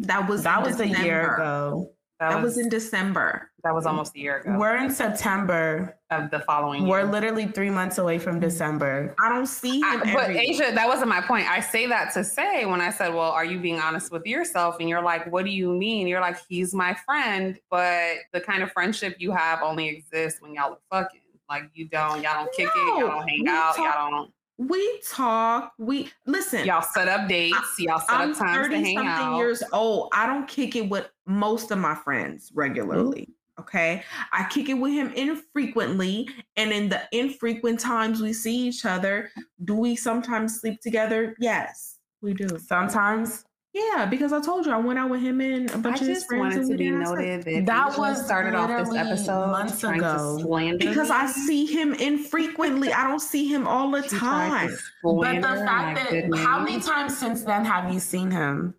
[0.00, 1.90] That was That in was a year ago.
[2.18, 3.50] That was in December.
[3.64, 4.56] that was almost a year ago.
[4.58, 5.96] We're in September.
[6.10, 7.08] of the following We're year.
[7.10, 9.14] literally three months away from December.
[9.18, 11.48] I don't see I- but every Asia, that wasn't my point.
[11.50, 14.76] I say that to say when I said, "Well, are you being honest with yourself?"
[14.80, 18.62] And you're like, "What do you mean?" You're like, "He's my friend," but the kind
[18.62, 21.20] of friendship you have only exists when y'all are fucking.
[21.48, 25.00] Like you don't, y'all don't kick it, y'all don't hang out, talk- y'all don't, We
[25.08, 25.72] talk.
[25.78, 26.66] We listen.
[26.66, 29.36] y'all set up dates, y'all set I'm up times to 30 hang something out.
[29.38, 30.10] years old.
[30.12, 32.58] I don't kick it with most of my friends mm-hmm.
[32.58, 33.30] regularly.
[33.58, 34.02] Okay.
[34.32, 36.28] I kick it with him infrequently.
[36.56, 39.30] And in the infrequent times we see each other,
[39.64, 41.34] do we sometimes sleep together?
[41.38, 42.58] Yes, we do.
[42.58, 46.08] Sometimes Yeah, because I told you I went out with him and a bunch of
[46.08, 46.56] his just friends.
[46.56, 47.20] wanted to be didn't have sex.
[47.20, 50.38] noted that That was started off this episode months ago.
[50.38, 52.92] to slander Because I see him infrequently.
[52.92, 54.76] I don't see him all the She time.
[55.04, 58.74] But the fact that good how many times since then have you seen him?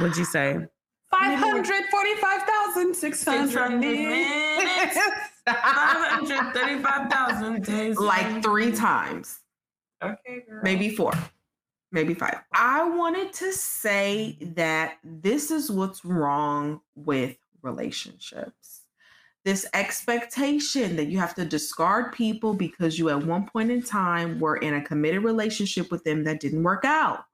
[0.00, 0.58] Would you say?
[1.10, 4.98] 545,600 minutes.
[5.46, 7.96] 535,000 days.
[7.98, 9.38] Like three times.
[10.02, 10.60] okay, girl.
[10.64, 11.12] maybe four,
[11.92, 12.40] maybe five.
[12.52, 18.80] I wanted to say that this is what's wrong with relationships.
[19.44, 24.38] this expectation that you have to discard people because you at one point in time
[24.38, 27.24] were in a committed relationship with them that didn't work out.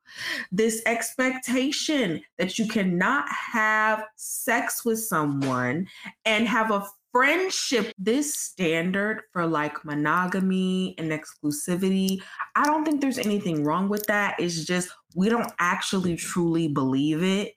[0.51, 5.87] This expectation that you cannot have sex with someone
[6.25, 6.87] and have a
[7.19, 12.23] friendship, this standard for like monogamy and exclusivity,
[12.55, 14.37] I don't think there's anything wrong with that.
[14.39, 17.55] It's just we don't actually truly believe it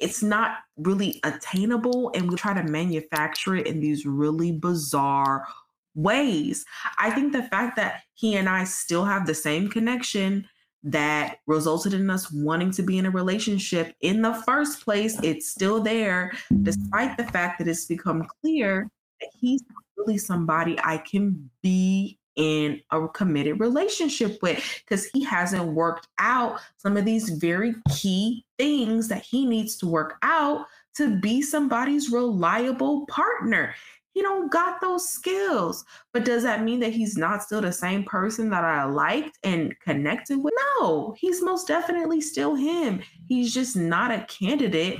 [0.00, 5.46] it's not really attainable and we try to manufacture it in these really bizarre
[5.94, 6.64] ways.
[6.98, 10.48] I think the fact that he and I still have the same connection
[10.82, 15.50] that resulted in us wanting to be in a relationship in the first place, it's
[15.50, 18.88] still there, despite the fact that it's become clear
[19.20, 19.62] that he's
[19.96, 26.60] really somebody I can be in a committed relationship with because he hasn't worked out
[26.78, 30.64] some of these very key things that he needs to work out
[30.94, 33.74] to be somebody's reliable partner.
[34.12, 35.84] He don't got those skills.
[36.12, 39.74] But does that mean that he's not still the same person that I liked and
[39.80, 40.52] connected with?
[40.80, 43.02] No, he's most definitely still him.
[43.28, 44.98] He's just not a candidate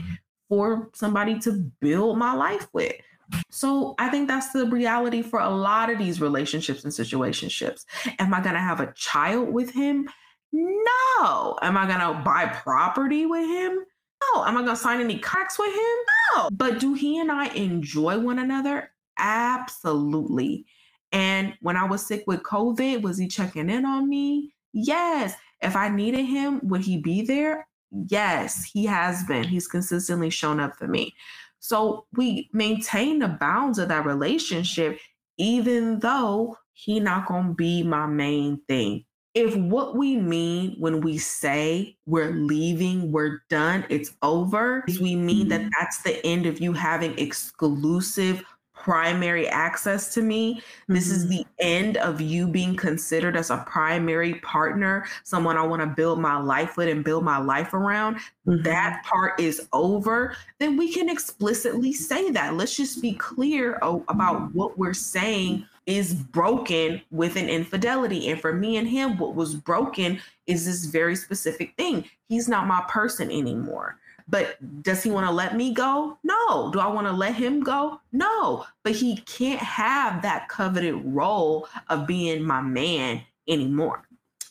[0.48, 2.94] for somebody to build my life with.
[3.50, 7.84] So I think that's the reality for a lot of these relationships and situationships.
[8.18, 10.08] Am I going to have a child with him?
[10.52, 11.56] No.
[11.62, 13.84] Am I going to buy property with him?
[14.34, 14.44] No.
[14.44, 15.96] Am I going to sign any contracts with him?
[16.34, 16.48] No.
[16.52, 18.90] But do he and I enjoy one another?
[19.20, 20.64] Absolutely.
[21.12, 24.54] And when I was sick with COVID, was he checking in on me?
[24.72, 25.34] Yes.
[25.60, 27.66] If I needed him, would he be there?
[27.90, 29.44] Yes, he has been.
[29.44, 31.14] He's consistently shown up for me.
[31.58, 34.98] So we maintain the bounds of that relationship,
[35.36, 39.04] even though he not gonna be my main thing.
[39.34, 45.14] If what we mean when we say we're leaving, we're done, it's over, is we
[45.14, 45.70] mean that mm-hmm.
[45.78, 48.42] that's the end of you having exclusive
[48.82, 50.56] primary access to me.
[50.56, 50.94] Mm-hmm.
[50.94, 51.36] This is mm-hmm.
[51.36, 56.18] the end of you being considered as a primary partner, someone I want to build
[56.18, 58.16] my life with and build my life around.
[58.46, 58.62] Mm-hmm.
[58.62, 60.34] That part is over.
[60.58, 62.54] Then we can explicitly say that.
[62.54, 68.28] Let's just be clear o- about what we're saying is broken with an infidelity.
[68.28, 72.04] And for me and him, what was broken is this very specific thing.
[72.28, 73.98] He's not my person anymore.
[74.30, 76.16] But does he want to let me go?
[76.22, 76.70] No.
[76.70, 78.00] Do I want to let him go?
[78.12, 78.64] No.
[78.84, 84.04] But he can't have that coveted role of being my man anymore.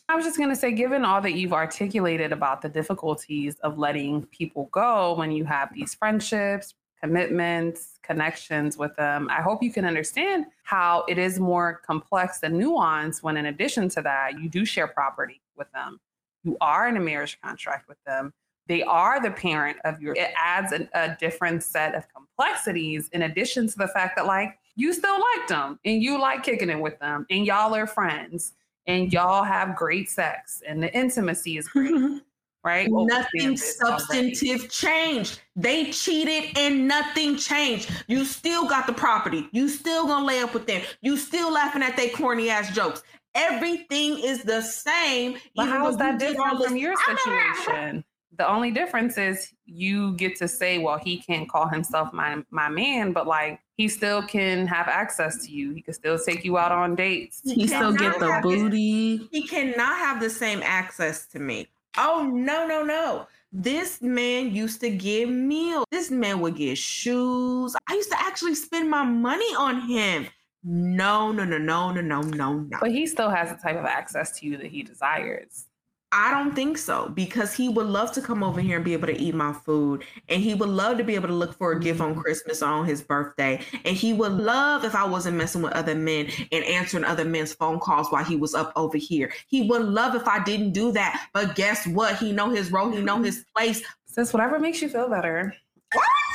[0.08, 3.78] I was just going to say, given all that you've articulated about the difficulties of
[3.78, 9.72] letting people go when you have these friendships, commitments, connections with them, I hope you
[9.72, 14.48] can understand how it is more complex and nuanced when, in addition to that, you
[14.50, 16.00] do share property with them.
[16.42, 18.34] You are in a marriage contract with them
[18.70, 23.22] they are the parent of your it adds a, a different set of complexities in
[23.22, 26.80] addition to the fact that like you still like them and you like kicking it
[26.80, 28.52] with them and y'all are friends
[28.86, 31.92] and y'all have great sex and the intimacy is great
[32.62, 32.90] right?
[32.90, 35.40] Well, nothing substantive changed.
[35.56, 37.90] They cheated and nothing changed.
[38.06, 39.48] You still got the property.
[39.52, 40.82] You still gonna lay up with them.
[41.00, 43.02] You still laughing at their corny ass jokes.
[43.34, 48.04] Everything is the same but how is that different from your situation
[48.40, 52.70] the only difference is you get to say, well, he can't call himself my my
[52.70, 55.74] man, but like he still can have access to you.
[55.74, 57.42] He can still take you out on dates.
[57.44, 59.28] He, he still get the booty.
[59.30, 61.68] He cannot have the same access to me.
[61.98, 63.26] Oh no, no, no.
[63.52, 65.84] This man used to give meals.
[65.90, 67.76] This man would get shoes.
[67.90, 70.28] I used to actually spend my money on him.
[70.64, 72.78] No, no, no, no, no, no, no, no.
[72.80, 75.66] But he still has the type of access to you that he desires.
[76.12, 79.06] I don't think so because he would love to come over here and be able
[79.06, 80.04] to eat my food.
[80.28, 82.20] And he would love to be able to look for a gift on mm-hmm.
[82.20, 83.60] Christmas or on his birthday.
[83.84, 87.52] And he would love if I wasn't messing with other men and answering other men's
[87.52, 89.32] phone calls while he was up over here.
[89.46, 91.28] He would love if I didn't do that.
[91.32, 92.16] But guess what?
[92.16, 93.82] He know his role, he know his place.
[94.06, 95.54] Sis, whatever makes you feel better.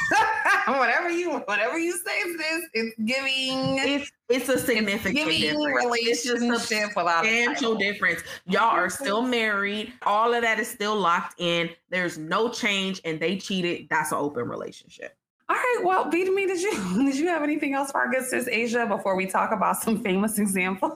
[0.67, 5.97] whatever you whatever you say this, it's giving it's it's a significant it's giving difference.
[6.01, 8.21] It's just a substantial difference.
[8.47, 9.93] Y'all are still married.
[10.03, 11.69] All of that is still locked in.
[11.89, 13.87] There's no change, and they cheated.
[13.89, 15.15] That's an open relationship.
[15.47, 15.81] All right.
[15.83, 16.47] Well, Bidemi.
[16.47, 16.71] Did you
[17.05, 20.01] did you have anything else for our good sis Asia before we talk about some
[20.01, 20.93] famous examples?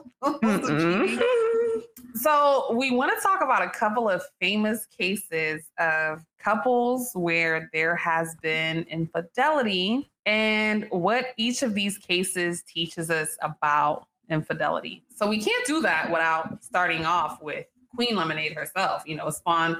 [2.14, 7.96] So we want to talk about a couple of famous cases of couples where there
[7.96, 15.04] has been infidelity and what each of these cases teaches us about infidelity.
[15.16, 19.02] So we can't do that without starting off with Queen Lemonade herself.
[19.06, 19.76] You know, spawned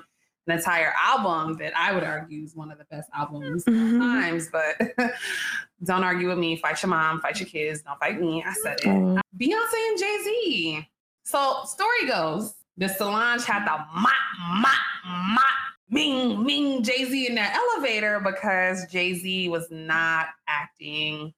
[0.46, 3.98] an entire album that I would argue is one of the best albums Mhm.
[3.98, 4.76] times, but
[5.84, 6.56] don't argue with me.
[6.56, 7.82] Fight your mom, fight your kids.
[7.82, 8.42] Don't fight me.
[8.44, 8.86] I said it.
[8.88, 9.20] Oh.
[9.38, 10.88] Beyonce and Jay Z.
[11.30, 14.12] So story goes, the Solange had to mop,
[14.56, 14.74] mop,
[15.06, 15.44] mop,
[15.88, 21.32] Ming, Ming Jay Z in that elevator because Jay Z was not acting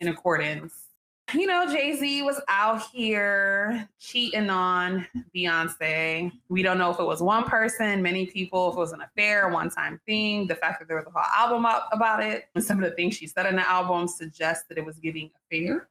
[0.00, 0.74] in accordance.
[1.32, 6.30] You know, Jay Z was out here cheating on Beyonce.
[6.50, 9.48] We don't know if it was one person, many people, if it was an affair,
[9.48, 10.46] one time thing.
[10.46, 12.94] The fact that there was a whole album up about it, and some of the
[12.94, 15.88] things she said in the album suggest that it was giving affair.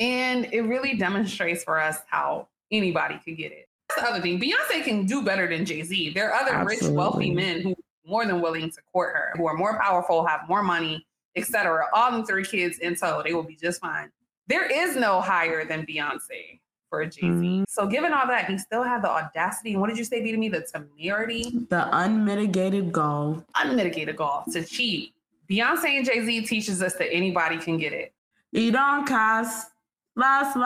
[0.00, 3.68] And it really demonstrates for us how anybody could get it.
[3.88, 4.38] That's the other thing.
[4.40, 6.10] Beyonce can do better than Jay Z.
[6.14, 7.74] There are other rich, wealthy men who are
[8.06, 11.06] more than willing to court her, who are more powerful, have more money,
[11.36, 11.86] etc.
[11.94, 14.10] All them three kids in tow, they will be just fine.
[14.46, 16.60] There is no higher than Beyonce
[16.90, 17.26] for Jay Z.
[17.26, 17.64] Mhm.
[17.68, 19.72] So, given all that, he still had the audacity.
[19.72, 20.50] And what did you say, Bidemi?
[20.50, 23.44] The temerity, The unmitigated goal.
[23.56, 25.14] unmitigated gall to cheat.
[25.50, 28.12] Beyonce and Jay Z teaches us that anybody can get it.
[28.52, 29.70] You don't cast.
[30.14, 30.56] Last,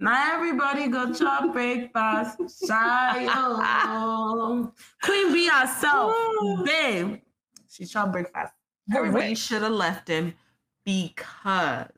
[0.00, 0.14] last.
[0.14, 2.66] Not everybody go chop breakfast.
[2.66, 4.72] Shy, oh.
[5.02, 6.14] Queen Bey herself.
[6.64, 7.20] Babe.
[7.70, 8.52] She chop breakfast.
[8.94, 10.34] Everybody should have left him
[10.84, 11.88] because,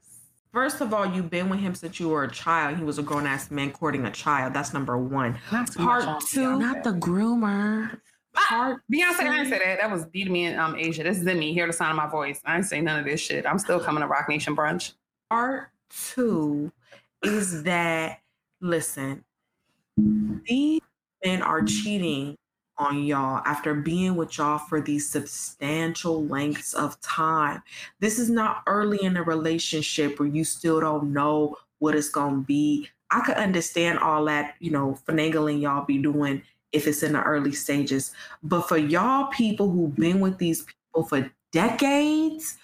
[0.53, 2.77] first of all, you've been with him since you were a child.
[2.77, 4.55] He was a grown ass man courting a child.
[4.55, 5.39] That's number one.
[5.53, 8.01] That's part two, Not the groomer.
[8.33, 9.79] Part Beyonce, I didn't say that.
[9.81, 11.03] That was Bidemi in um, Asia.
[11.03, 11.53] This is in me.
[11.53, 12.41] Hear the sound of my voice.
[12.45, 13.45] I ain't say none of this shit.
[13.45, 14.93] I'm still coming to Roc Nation brunch.
[15.29, 16.71] part two
[17.23, 18.21] is that
[18.61, 19.25] listen,
[19.97, 20.81] these
[21.25, 22.37] men are cheating
[22.79, 27.63] on y'all after being with y'all for these substantial lengths of time.
[28.01, 32.39] This is not early in a relationship where you still don't know what it's gonna
[32.39, 32.89] be.
[33.11, 36.43] I could understand all that, you know, finagling y'all be doing
[36.73, 38.13] if it's in the early stages.
[38.43, 42.57] But for y'all people who've been with these people for decades,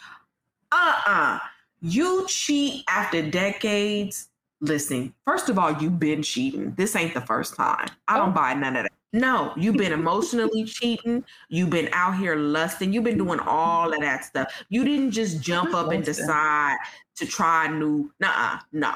[0.72, 1.40] uh-uh.
[1.82, 4.28] You cheat after decades.
[4.60, 6.72] Listen, first of all, you've been cheating.
[6.76, 7.88] This ain't the first time.
[8.08, 8.32] I don't Oh.
[8.32, 8.92] buy none of that.
[9.12, 11.24] No, you've been emotionally cheating.
[11.48, 12.92] You've been out here lusting.
[12.92, 14.52] You've been doing all of that stuff.
[14.68, 16.76] You didn't just jump up and decide
[17.16, 18.12] to try new.
[18.20, 18.58] Nuh-uh.
[18.72, 18.94] No.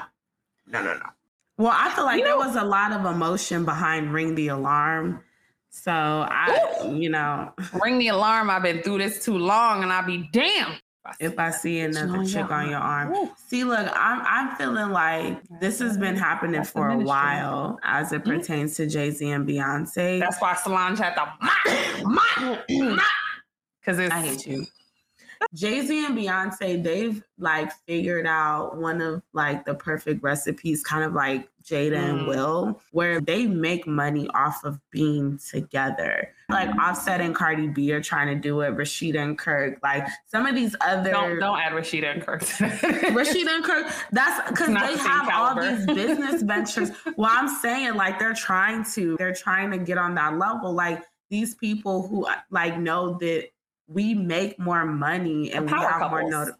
[0.67, 1.05] No, no, no.
[1.57, 4.47] Well, I feel like You there know- was a lot of emotion behind Ring the
[4.49, 5.23] Alarm.
[5.69, 8.49] So I, you know, Ring the alarm.
[8.49, 10.81] I've been through this too long and I'll be damned.
[11.19, 13.31] If I see another chick on your arm.
[13.47, 18.11] See, look, I'm I'm feeling like this has been happening That's for a while as
[18.13, 18.39] it Mhm.
[18.39, 20.19] pertains to Jay Z and Beyonce.
[20.19, 22.61] That's why Solange had to.
[23.79, 24.13] Because it's.
[24.13, 24.65] I hate you.
[25.53, 31.03] Jay Z and Beyonce, they've like figured out one of like the perfect recipes, kind
[31.03, 32.27] of like Jada and Mm.
[32.27, 36.33] Will, where they make money off of being together.
[36.49, 40.45] Like Offset and Cardi B are trying to do it, Rasheeda and Kirk, like some
[40.45, 42.41] of these other Don't, don't add Rasheeda and Kirk.
[42.41, 46.91] Rasheeda and Kirk, that's because they the have all these business ventures.
[47.15, 50.73] well, I'm saying like they're trying to, they're trying to get on that level.
[50.73, 53.49] Like these people who like know that
[53.93, 56.51] we make more money and we have more couples.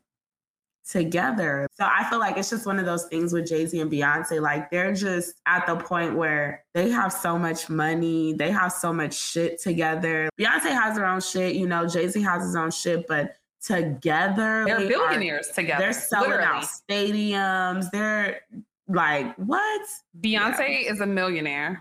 [0.89, 1.67] together.
[1.73, 4.41] So I feel like it's just one of those things with Jay Z and Beyonce.
[4.41, 8.91] Like they're just at the point where they have so much money, they have so
[8.91, 10.29] much shit together.
[10.39, 11.87] Beyonce has her own shit, you know.
[11.87, 15.83] Jay Z has his own shit, but together They're they are- billionaires together.
[15.83, 16.47] they're selling literally.
[16.57, 17.91] out stadiums.
[17.91, 18.41] They're
[18.87, 19.81] like, what?
[20.19, 21.79] Beyonce is a millionaire,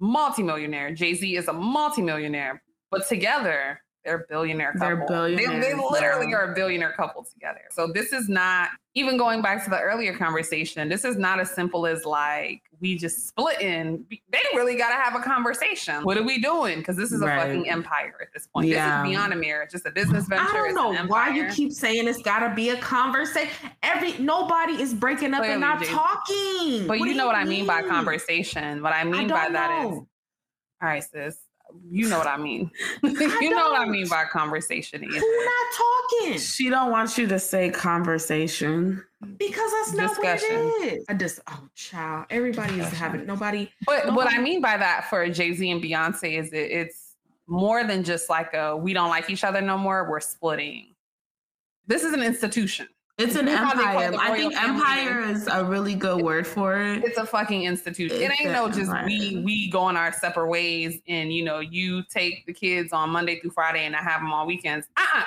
[0.00, 0.94] multimillionaire.
[0.94, 5.06] Jay Z is a multimillionaire, but together they're a billionaire couple.
[5.08, 6.36] They're They- They, literally yeah.
[6.36, 7.60] are a billionaire couple together.
[7.70, 10.88] So this is not even going back to the earlier conversation.
[10.88, 14.04] This is not as simple as like we just splitting.
[14.10, 16.02] They really got to have a conversation.
[16.02, 16.78] What are we doing?
[16.78, 17.40] Because this is a Right.
[17.42, 18.66] fucking empire at this point.
[18.66, 19.02] Yeah.
[19.02, 19.70] This is beyond a marriage.
[19.70, 20.44] Just a business venture.
[20.44, 23.48] I don't know why you keep saying it's gotta be a conversation.
[23.82, 26.86] Every nobody is breaking up Clearly, and not Jay- talking.
[26.88, 28.82] But What you know what I mean by conversation.
[28.82, 29.90] What I mean by don't that is, know.
[30.82, 31.38] all right, sis.
[31.90, 32.70] You know what I mean.
[33.02, 35.02] you know what I mean by conversation.
[35.02, 35.12] Ian.
[35.12, 36.38] Who not talking?
[36.38, 39.02] She don't want you to say conversation.
[39.38, 40.64] Because that's not Discussion.
[40.64, 41.04] what it is.
[41.08, 42.26] I just oh child.
[42.30, 43.70] Everybody is having nobody.
[43.86, 47.16] But what I mean by that for Jay Z and Beyonce is that it's
[47.46, 50.08] more than just like a we don't like each other no more.
[50.08, 50.94] We're splitting.
[51.86, 52.88] This is an institution.
[53.18, 54.10] It's an You know how they call empire.
[54.10, 54.80] the I royal think family?
[54.80, 57.04] empire is a really good word for it.
[57.04, 58.16] It's a fucking institution.
[58.20, 59.04] It ain't a no just empire.
[59.06, 63.38] we we going our separate ways and you know you take the kids on Monday
[63.40, 64.86] through Friday and I have them on weekends.
[64.96, 65.22] Uh uh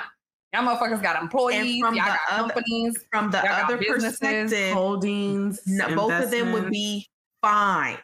[0.52, 1.80] Y'all motherfuckers got employees.
[1.80, 2.96] from Y'all got other- companies.
[3.12, 5.60] From the other businesses, perspective, Holdings.
[5.66, 7.06] no, both of them would be
[7.42, 7.98] fine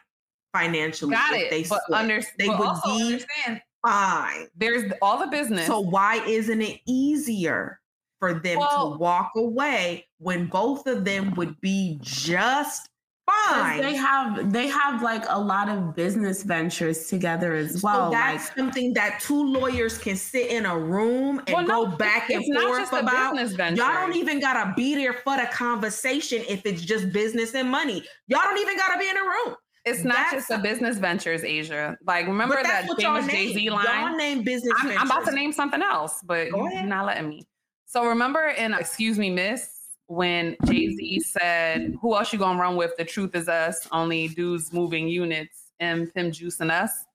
[0.53, 1.13] financially.
[1.15, 1.49] Got it.
[1.49, 4.47] They but under, They but would also be- understand fine.
[4.55, 5.65] There's all the business.
[5.67, 7.79] So why isn't it easier
[8.23, 12.87] for them Well- to walk away when both of them would be just
[13.29, 13.81] fine?
[13.81, 18.07] They have they have like a lot of business ventures together as well.
[18.07, 21.83] so that's like something that two lawyers can sit in a room and Well, go
[21.89, 23.35] no, back and forth about.
[23.75, 28.05] Y'all don't even gotta be there for the conversation if it's just business and money.
[28.27, 29.55] Y'all don't even gotta be in a room.
[29.85, 31.97] It's not That's- just a business ventures, Asia.
[32.05, 33.53] Like remember that famous Jay.
[33.53, 34.15] Z Y'all line?
[34.17, 34.73] name business.
[34.81, 37.43] I'm, I'm about to name something else, but you're not letting me.
[37.85, 39.69] So remember in Excuse Me Miss
[40.07, 42.95] when Jay Z said, "Who else you gonna run with?
[42.97, 43.87] The truth is us.
[43.91, 47.05] Only dudes moving units and Pim juicing us."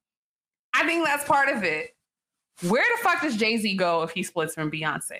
[0.73, 1.95] I think that's part of it.
[2.67, 5.19] Where the fuck does Jay Z go if he splits from Beyonce?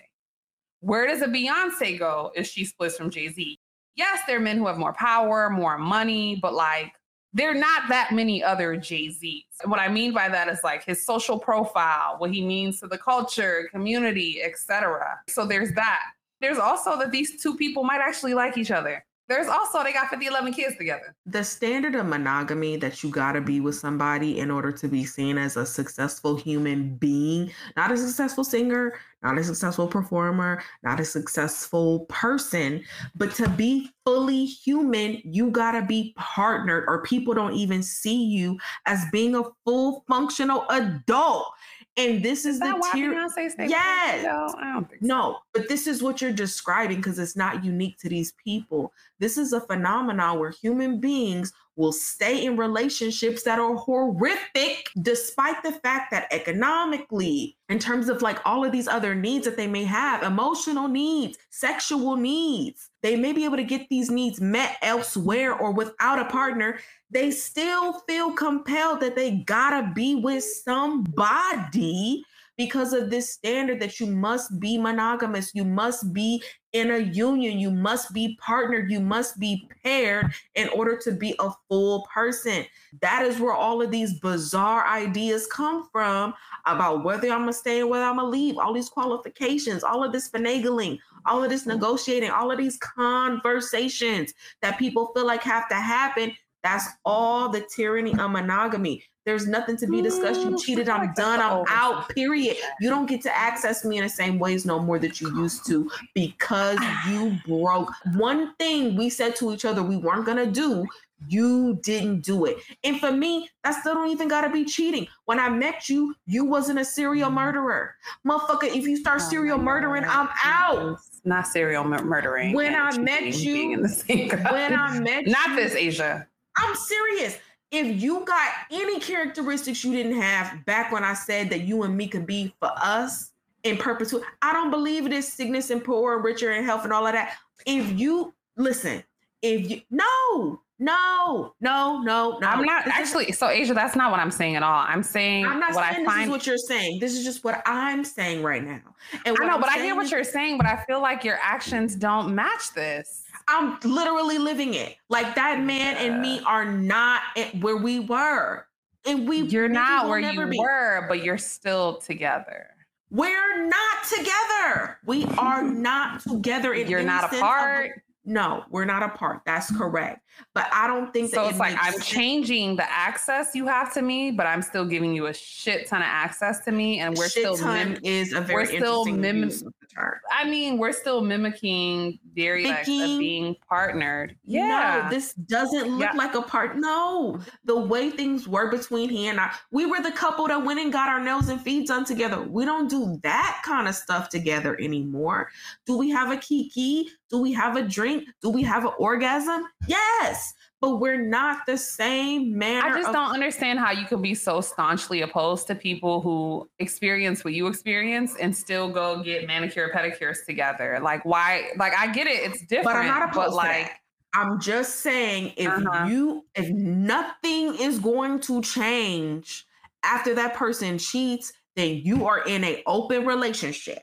[0.82, 3.58] Where does a Beyonce go if she splits from Jay Z?
[3.96, 6.94] Yes, there are men who have more power, more money, but like
[7.34, 9.44] there are not that many other Jay Z's.
[9.66, 12.98] What I mean by that is like his social profile, what he means to the
[12.98, 15.20] culture, community, etc.
[15.28, 16.04] So there's that.
[16.42, 19.06] There's also that these two people might actually like each other.
[19.30, 21.16] There's also they got 50, 11 kids together.
[21.28, 25.06] the standard of monogamy that you got to be with somebody in order to be
[25.06, 31.00] seen as a successful human being, not a successful singer, not a successful performer, not
[31.00, 32.84] a successful person,
[33.16, 38.24] but to be fully human, you got to be partnered, or people don't even see
[38.26, 38.58] you
[38.88, 41.52] as being a full functional adult.
[42.00, 43.14] And this is, Is that the why tier.
[43.14, 43.70] Beyonce?
[43.70, 44.24] Yes.
[44.24, 45.08] No, I don't think so.
[45.08, 48.94] No, but this is what you're describing because it's not unique to these people.
[49.20, 55.64] This is a phenomenon where human beings will stay in relationships that are horrific, despite
[55.64, 59.68] the fact that economically, in terms of like all of these other needs that they
[59.68, 64.78] may have emotional needs, sexual needs they may be able to get these needs met
[64.82, 66.80] elsewhere or without a partner.
[67.10, 72.24] They still feel compelled that they gotta be with somebody
[72.60, 76.44] because of this standard that you must be monogamous, you must be
[76.74, 81.34] in a union, you must be partnered, you must be paired in order to be
[81.40, 82.66] a full person.
[83.02, 86.34] That is where all of these bizarre ideas come from
[86.66, 90.12] about whether I'm gonna stay or whether I'm gonna leave, all these qualifications, all of
[90.12, 95.70] this finagling, all of this negotiating, all of these conversations that people feel like have
[95.70, 96.36] to happen.
[96.64, 99.04] That's all the tyranny of monogamy.
[99.26, 100.42] There's nothing to be discussed.
[100.42, 102.58] You Mm, cheated, I I'm done, I'm out, period.
[102.80, 105.66] You don't get to access me in the same ways no more that you used
[105.68, 107.92] to because you broke.
[108.16, 110.86] One thing we said to each other we weren't gonna do,
[111.28, 112.58] you didn't do it.
[112.84, 115.06] And for me, that still don't even gotta be cheating.
[115.26, 117.94] When I met you, you wasn't a serial murderer.
[118.26, 120.98] Motherfucker, if you start Oh serial murdering, I'm out.
[121.26, 122.54] Not serial mur- murdering.
[122.54, 126.26] When I met you- being in the same When I met not you, this Asia.
[126.60, 127.38] I'm serious.
[127.72, 131.96] If you got any characteristics you didn't have back when I said that you and
[131.96, 133.32] me could be for us
[133.64, 136.92] in perpetuity, I don't believe it is sickness and poor and richer and health and
[136.94, 137.36] all of that.
[137.66, 139.04] If you listen,
[139.42, 142.48] if you no, no, no, no, no.
[142.48, 143.34] I'm not actually.
[143.34, 144.86] So Asia, that's not what I'm saying at all.
[144.88, 146.24] I'm saying I'm not what saying I this find.
[146.24, 147.00] is what you're saying.
[147.00, 148.80] This is just what I'm saying right now.
[149.26, 150.58] And I know, I'm but I hear what you're saying.
[150.58, 153.26] But I feel like your actions don't match this.
[153.50, 154.96] I'm literally living it.
[155.10, 157.22] Like that man and me are not
[157.62, 158.66] where we were.
[159.06, 160.60] And we You're not where you be.
[160.60, 162.68] were, but you're still together.
[163.10, 165.00] We're not together.
[165.06, 166.74] We are not together.
[166.74, 168.02] In You're not sense of- apart.
[168.26, 169.42] no, we're not apart.
[169.46, 170.20] That's correct.
[170.54, 172.06] But I don't think So that it's it like I'm sense.
[172.06, 176.02] changing the access you have to me, but I'm still giving you a shit ton
[176.02, 177.58] of access to me, and we're Shit still.
[177.68, 180.14] Mim- is a very we're still interesting mim- use of the term.
[180.32, 183.20] I mean, we're still mimicking dialects of Mimicking?
[183.20, 184.36] being partnered.
[184.46, 185.04] Yeah.
[185.04, 186.18] No, this doesn't look Yeah.
[186.18, 186.78] like a part.
[186.78, 190.80] No, the way things were between he and I, we were the couple that went
[190.80, 192.42] and got our nails and feet done together.
[192.42, 195.50] We don't do that kind of stuff together anymore.
[195.86, 197.10] Do we have a kiki?
[197.30, 198.28] Do we have a drink?
[198.42, 199.64] Do we have an orgasm?
[199.88, 202.88] Yes, but we're not the same manner.
[202.88, 206.70] I just of- don't understand how you could be so staunchly opposed to people who
[206.80, 211.00] experience what you experience and still go get manicure pedicures together.
[211.02, 211.70] Like why?
[211.78, 213.98] Like I get it, it's different, But I'm not opposed to like that.
[214.34, 216.06] I'm just saying if Uh-huh.
[216.06, 219.66] you if nothing is going to change
[220.04, 224.00] after that person cheats, then you are in an open relationship.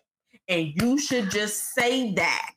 [0.49, 2.51] And you should just say that.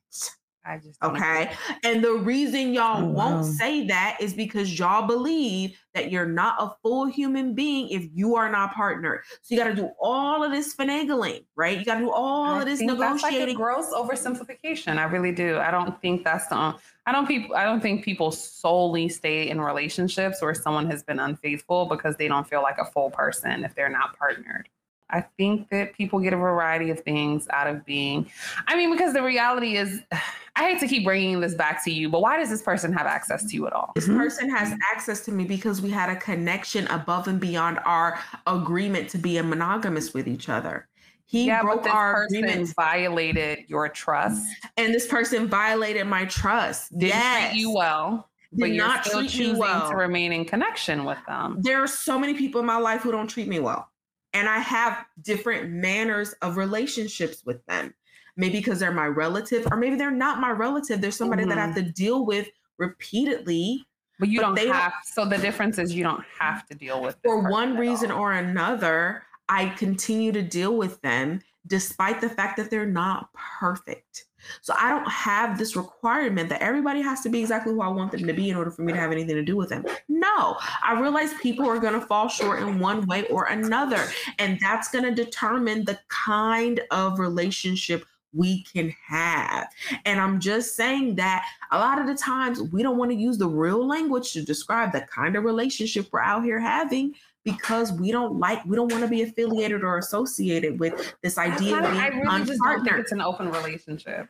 [0.66, 1.52] I just Okay.
[1.84, 3.42] And the reason y'all Oh, won't wow.
[3.42, 8.36] say that is because y'all believe that you're not a full human being if you
[8.36, 9.22] are not partnered.
[9.42, 11.80] So you got to do all of this finagling, right?
[11.80, 14.98] You got to do all I of this think That's like a gross oversimplification.
[14.98, 15.58] I really do.
[15.58, 16.56] I don't think that's the.
[16.56, 16.74] Uh,
[17.06, 17.56] I don't people.
[17.56, 22.28] I don't think people solely stay in relationships where someone has been unfaithful because they
[22.28, 24.70] don't feel like a full person if they're not partnered.
[25.12, 28.30] I think that people get a variety of things out of being.
[28.68, 30.02] I mean, because the reality is,
[30.56, 33.08] I hate to keep bringing this back to you, but why does this person have
[33.08, 33.94] access to you at all?
[33.96, 34.18] This mm-hmm.
[34.18, 39.10] person has access to me because we had a connection above and beyond our agreement
[39.12, 40.88] to be a monogamous with each other.
[41.26, 44.44] He yeah, but broke this our agreement, violated your trust.
[44.78, 46.92] and this person violated my trust.
[46.92, 47.52] Didn't yes.
[47.52, 49.90] treat you well, but Did you're not still treat me choosing well.
[49.92, 51.58] to remain in connection with them.
[51.62, 53.90] there are so many people in my life who don't treat me well.
[54.34, 57.94] And I have different manners of relationships with them.
[58.38, 61.02] Maybe because they're my relative, or maybe they're not my relative.
[61.02, 61.88] There's somebody that I have mm-hmm.
[61.88, 63.86] to deal with repeatedly
[64.20, 64.94] But you But don't have.
[65.04, 68.22] So the difference is you don't have to deal with for one reason all.
[68.22, 69.24] or another.
[69.50, 74.26] I continue to deal with them despite the fact that they're not perfect.
[74.62, 78.12] So I don't have this requirement that everybody has to be exactly who I want
[78.12, 79.86] them to be in order for me to have anything to do with them.
[80.08, 84.04] No, I realize people are going to fall short in one way or another.
[84.38, 89.68] And that's going to determine the kind of relationship we can have.
[90.06, 93.38] And I'm just saying that a lot of the times we don't want to use
[93.38, 98.12] the real language to describe the kind of relationship we're out here having because we
[98.12, 102.08] don't like, we don't want to be affiliated or associated with this idea of I,
[102.08, 104.30] I being really just don't think it's an open relationship.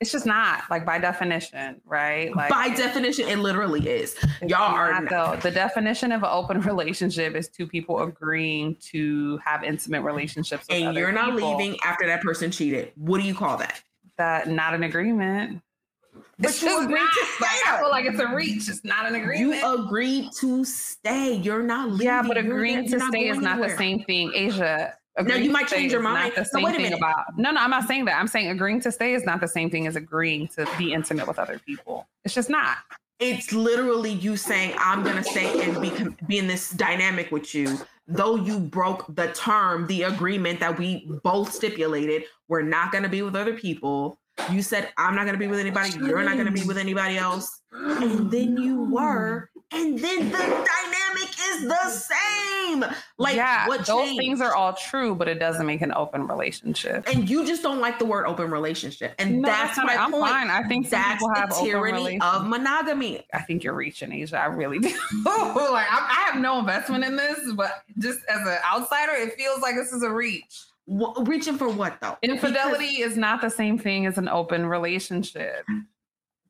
[0.00, 2.34] It's just not like by definition, right?
[2.34, 4.16] Like By definition, it literally is.
[4.46, 5.36] Y'all are not, though.
[5.42, 10.66] The definition of an open relationship is two people agreeing to have intimate relationships.
[10.68, 11.56] With and you're not people.
[11.56, 12.92] leaving after that person cheated.
[12.96, 13.82] What do you call that?
[14.16, 15.60] That not an agreement.
[16.38, 17.10] But It's you agreed not.
[17.12, 17.46] to stay.
[17.68, 18.68] I feel like it's a reach.
[18.70, 19.38] It's not an agreement.
[19.60, 21.34] You agreed to stay.
[21.34, 22.06] You're not leaving.
[22.06, 24.94] yeah, but agreeing to stay is not the same thing, Asia.
[25.18, 26.46] Now, you might change your not mind.
[26.46, 26.98] Same wait a minute.
[26.98, 27.60] about no, no.
[27.60, 28.18] I'm not saying that.
[28.18, 31.26] I'm saying agreeing to stay is not the same thing as agreeing to be intimate
[31.26, 32.06] with other people.
[32.24, 32.78] It's just not.
[33.18, 35.92] It's literally you saying, "I'm gonna stay and be
[36.26, 41.06] be in this dynamic with you." Though you broke the term, the agreement that we
[41.22, 44.18] both stipulated, we're not gonna be with other people.
[44.50, 45.90] You said, "I'm not gonna be with anybody.
[45.98, 51.30] You're not gonna be with anybody else," and then you were, and then the dynamic
[51.52, 52.84] is the same.
[53.18, 54.18] Like, yeah, what those changed?
[54.20, 57.06] things are all true, but it doesn't make an open relationship.
[57.12, 60.30] and you just don't like the word open relationship, and No, that's my I'm point.
[60.30, 60.50] fine.
[60.50, 63.26] I think That's the tyranny of monogamy.
[63.32, 64.38] I think you're reaching, Asia.
[64.40, 64.88] I really do.
[64.88, 64.96] like
[65.26, 69.74] I, I have no investment in this, but just as an outsider, it feels like
[69.76, 70.64] this is a reach.
[70.88, 72.16] Wh- reaching for what though?
[72.22, 75.64] Infidelity is not the same thing as an open relationship.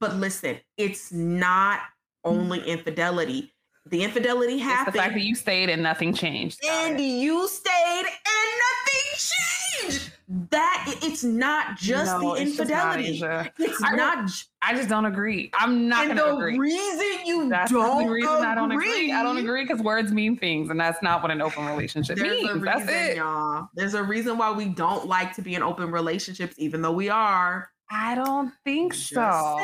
[0.01, 1.81] But listen, it's not
[2.25, 2.69] only mm-hmm.
[2.71, 3.53] infidelity.
[3.87, 6.61] The infidelity It's the fact that you stayed and nothing changed.
[6.65, 10.13] and you stayed, and nothing changed.
[10.51, 13.51] That it's not just No, the it's just not, infidelity.
[13.59, 14.31] It's I- not.
[14.63, 15.51] I just don't agree.
[15.55, 16.59] I'm not and the agree.
[16.59, 19.13] reason you That's don't the reason agree, I don't agree.
[19.13, 22.31] I don't agree because words mean things, and that's not what an open relationship There's
[22.31, 22.49] a means.
[22.63, 23.17] reason, That's it.
[23.17, 23.69] y'all.
[23.75, 27.09] There's a reason why we don't like to be in open relationships, even though we
[27.09, 27.71] are.
[27.91, 29.59] I don't think so.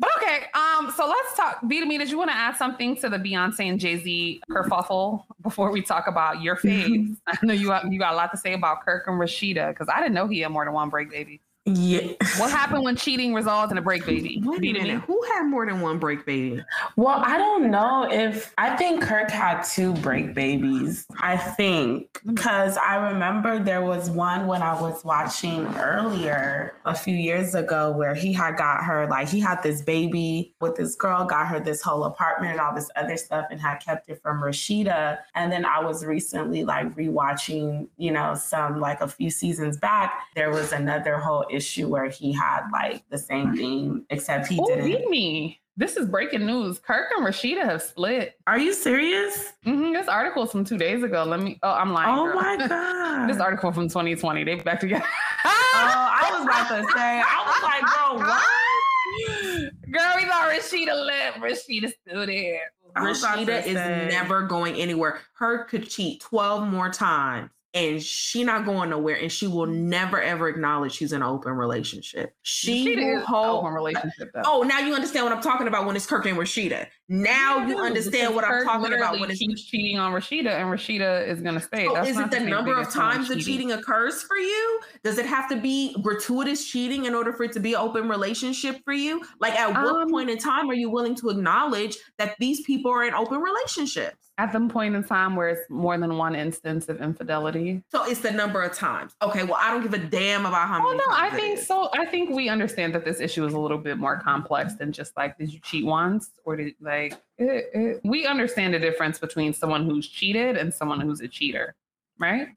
[0.00, 1.62] But okay, um, so let's talk.
[1.64, 5.72] Me, did you want to add something to the Beyonce and Jay Z kerfuffle before
[5.72, 7.16] we talk about your faves?
[7.26, 9.98] I know you you got a lot to say about Kirk and Rasheeda because I
[9.98, 11.40] didn't know he had more than one break baby.
[11.74, 12.12] Yeah.
[12.38, 14.40] What happened when cheating results in a break baby?
[14.42, 14.86] Wait B a to me.
[14.86, 15.04] minute.
[15.04, 16.62] Who had more than one break baby?
[16.96, 21.06] Well, I don't know if I think Kirk had two break babies.
[21.20, 22.34] I think mm.
[22.34, 27.90] because I remember there was one when I was watching earlier a few years ago
[27.92, 31.60] where he had got her like he had this baby with this girl, got her
[31.60, 35.18] this whole apartment and all this other stuff, and had kept it from Rasheeda.
[35.34, 40.22] And then I was recently like rewatching, you know, some like a few seasons back.
[40.34, 44.66] There was another whole issue where he had like the same thing, except he Oh,
[44.66, 44.84] didn't.
[44.86, 45.60] read me.
[45.76, 46.80] This is breaking news.
[46.80, 48.34] Kirk and Rasheeda have split.
[48.48, 49.52] Are you serious?
[49.64, 51.22] hmm This article's from two days ago.
[51.24, 51.58] Let me.
[51.62, 52.18] Oh, I'm lying.
[52.18, 52.34] Oh girl.
[52.34, 53.28] my god!
[53.30, 54.42] this article from 2020.
[54.44, 55.04] They back together.
[55.44, 59.92] Oh, I was about to say, I was like, bro, what?
[59.92, 61.38] Girl, we thought Rasheeda left.
[61.38, 62.62] Rasheeda's still there.
[62.96, 64.08] I was about to Rasheeda is say.
[64.10, 65.20] never going anywhere.
[65.34, 70.20] Her could cheat 12 more times and she not going nowhere and she will never
[70.20, 72.34] ever acknowledge she's in an open relationship.
[72.42, 74.42] She Rasheeda will hold open relationship though.
[74.44, 76.86] Oh, now you understand what I'm talking about when it's Kirk and Rasheeda.
[77.10, 81.40] Now you understand what I'm talking about when keeps cheating on Rasheeda, and Rasheeda is
[81.40, 81.86] gonna stay.
[81.86, 84.80] So is it the same number of times the cheating occurs for you?
[85.02, 88.08] Does it have to be gratuitous cheating in order for it to be an open
[88.08, 89.22] relationship for you?
[89.40, 92.90] Like, at what Um, point in time are you willing to acknowledge that these people
[92.90, 94.26] are in open relationships?
[94.36, 97.82] At the point in time where it's more than one instance of infidelity.
[97.90, 99.16] So it's the number of times.
[99.20, 101.88] Okay, well, I don't give a damn about how Oh no, I think so.
[101.92, 105.16] I think we understand that this issue is a little bit more complex than just
[105.16, 106.97] like, did you cheat once or did like?
[107.06, 111.74] It, it, we understand the difference between someone who's cheated and someone who's a cheater.
[112.18, 112.48] right?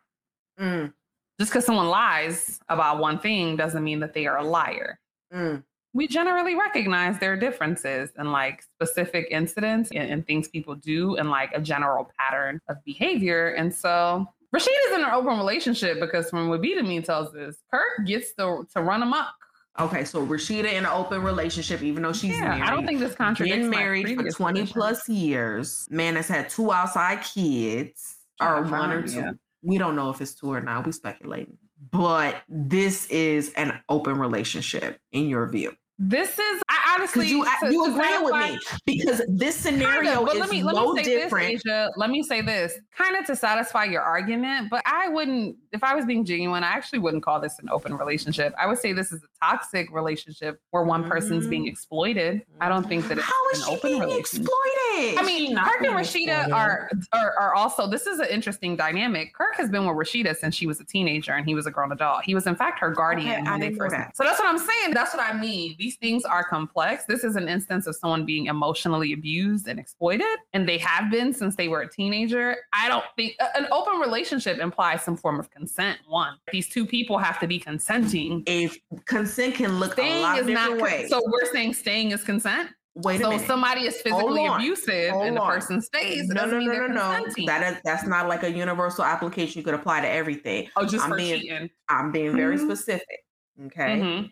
[0.59, 0.91] Mm,
[1.39, 4.99] Just because someone lies about one thing doesn't mean that they are a liar.
[5.33, 5.63] mm.
[5.93, 11.29] We generally recognize their differences and like specific incidents and, and things people do and
[11.29, 13.49] like a general pattern of behavior.
[13.55, 14.25] And so
[14.55, 18.81] Rasheeda's in an open relationship because from what me tells us, Kirk gets to, to
[18.81, 19.33] run amok.
[19.79, 22.63] Okay, so Rasheeda in an open relationship, even though she's yeah, married.
[22.63, 24.73] I don't think this contradicts been married for 20 position.
[24.73, 25.87] plus years.
[25.89, 29.15] Man has had two outside kids, or one or two.
[29.19, 29.31] yeah.
[29.63, 30.85] We don't know if it's two or not.
[30.85, 31.57] We speculating.
[31.91, 35.71] But this is an open relationship in your view.
[36.03, 38.59] This is, I honestly, you to- you to agreeing with me.
[38.87, 41.51] Because this Kind scenario of, but is let me let no me say different.
[41.53, 41.91] this, Asia.
[41.95, 45.57] Let me say this, kind of to satisfy your argument, but I wouldn't.
[45.71, 48.53] If I was being genuine, I actually wouldn't call this an open relationship.
[48.59, 51.69] I would say this is a toxic relationship where one person's being mm-hmm.
[51.69, 52.43] exploited.
[52.59, 54.41] I don't think that it's How is an she open being relationship.
[54.41, 55.17] exploited?
[55.17, 57.87] I mean, not Kirk and Rasheeda are, are are also.
[57.87, 59.33] This is an interesting dynamic.
[59.33, 61.91] Kirk has been with Rasheeda since she was a teenager, and he was a grown
[61.91, 62.23] adult.
[62.23, 63.41] He was, in fact, her guardian.
[63.41, 64.15] Okay, when they first- that.
[64.15, 64.93] So that's what I'm saying.
[64.93, 65.75] That's what I mean.
[65.79, 67.05] These things are complex.
[67.05, 71.33] This is an instance of someone being emotionally abused and exploited, and they have been
[71.33, 72.57] since they were a teenager.
[72.73, 75.99] I don't think a- an open relationship implies some form of consent.
[76.07, 78.43] One, these two people have to be consenting.
[78.45, 80.81] if consent can look a Staying lot is of different not.
[80.81, 81.09] ways.
[81.09, 82.69] So we're saying staying is consent.
[82.95, 83.41] Wait a So minute.
[83.43, 85.53] if somebody is physically abusive Hold and the on.
[85.53, 87.25] person stays, no, no, no, no, no.
[87.45, 90.67] That is that's not like a universal application you could apply to everything.
[90.75, 91.69] oh, just I'm for being- cheating.
[91.87, 92.65] I'm being very Mhm.
[92.65, 93.23] specific.
[93.67, 93.97] Okay.
[93.99, 94.31] Mhm.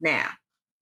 [0.00, 0.28] Now,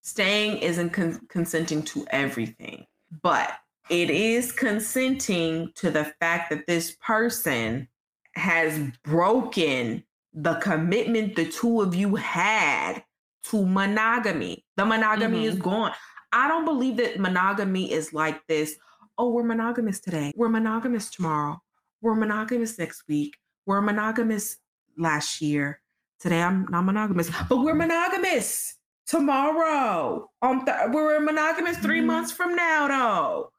[0.03, 2.87] staying isn't con- consenting to everything,
[3.23, 3.53] but
[3.91, 7.89] it is consenting to the fact that this person
[8.37, 13.03] has broken the commitment the two of you had
[13.45, 14.65] to monogamy.
[14.77, 15.93] The monogamy is gone.
[16.33, 18.77] I don't believe that monogamy is like this.
[19.17, 20.33] Oh, we're monogamous today.
[20.37, 21.61] We're monogamous tomorrow.
[22.03, 23.37] We're monogamous next week.
[23.67, 24.57] We're monogamous
[24.97, 25.81] last year.
[26.21, 28.77] Today I'm not monogamous, but we're monogamous
[29.07, 30.31] tomorrow.
[30.43, 32.07] Um, th- we're monogamous 3 Mhm.
[32.07, 33.53] months from now, though.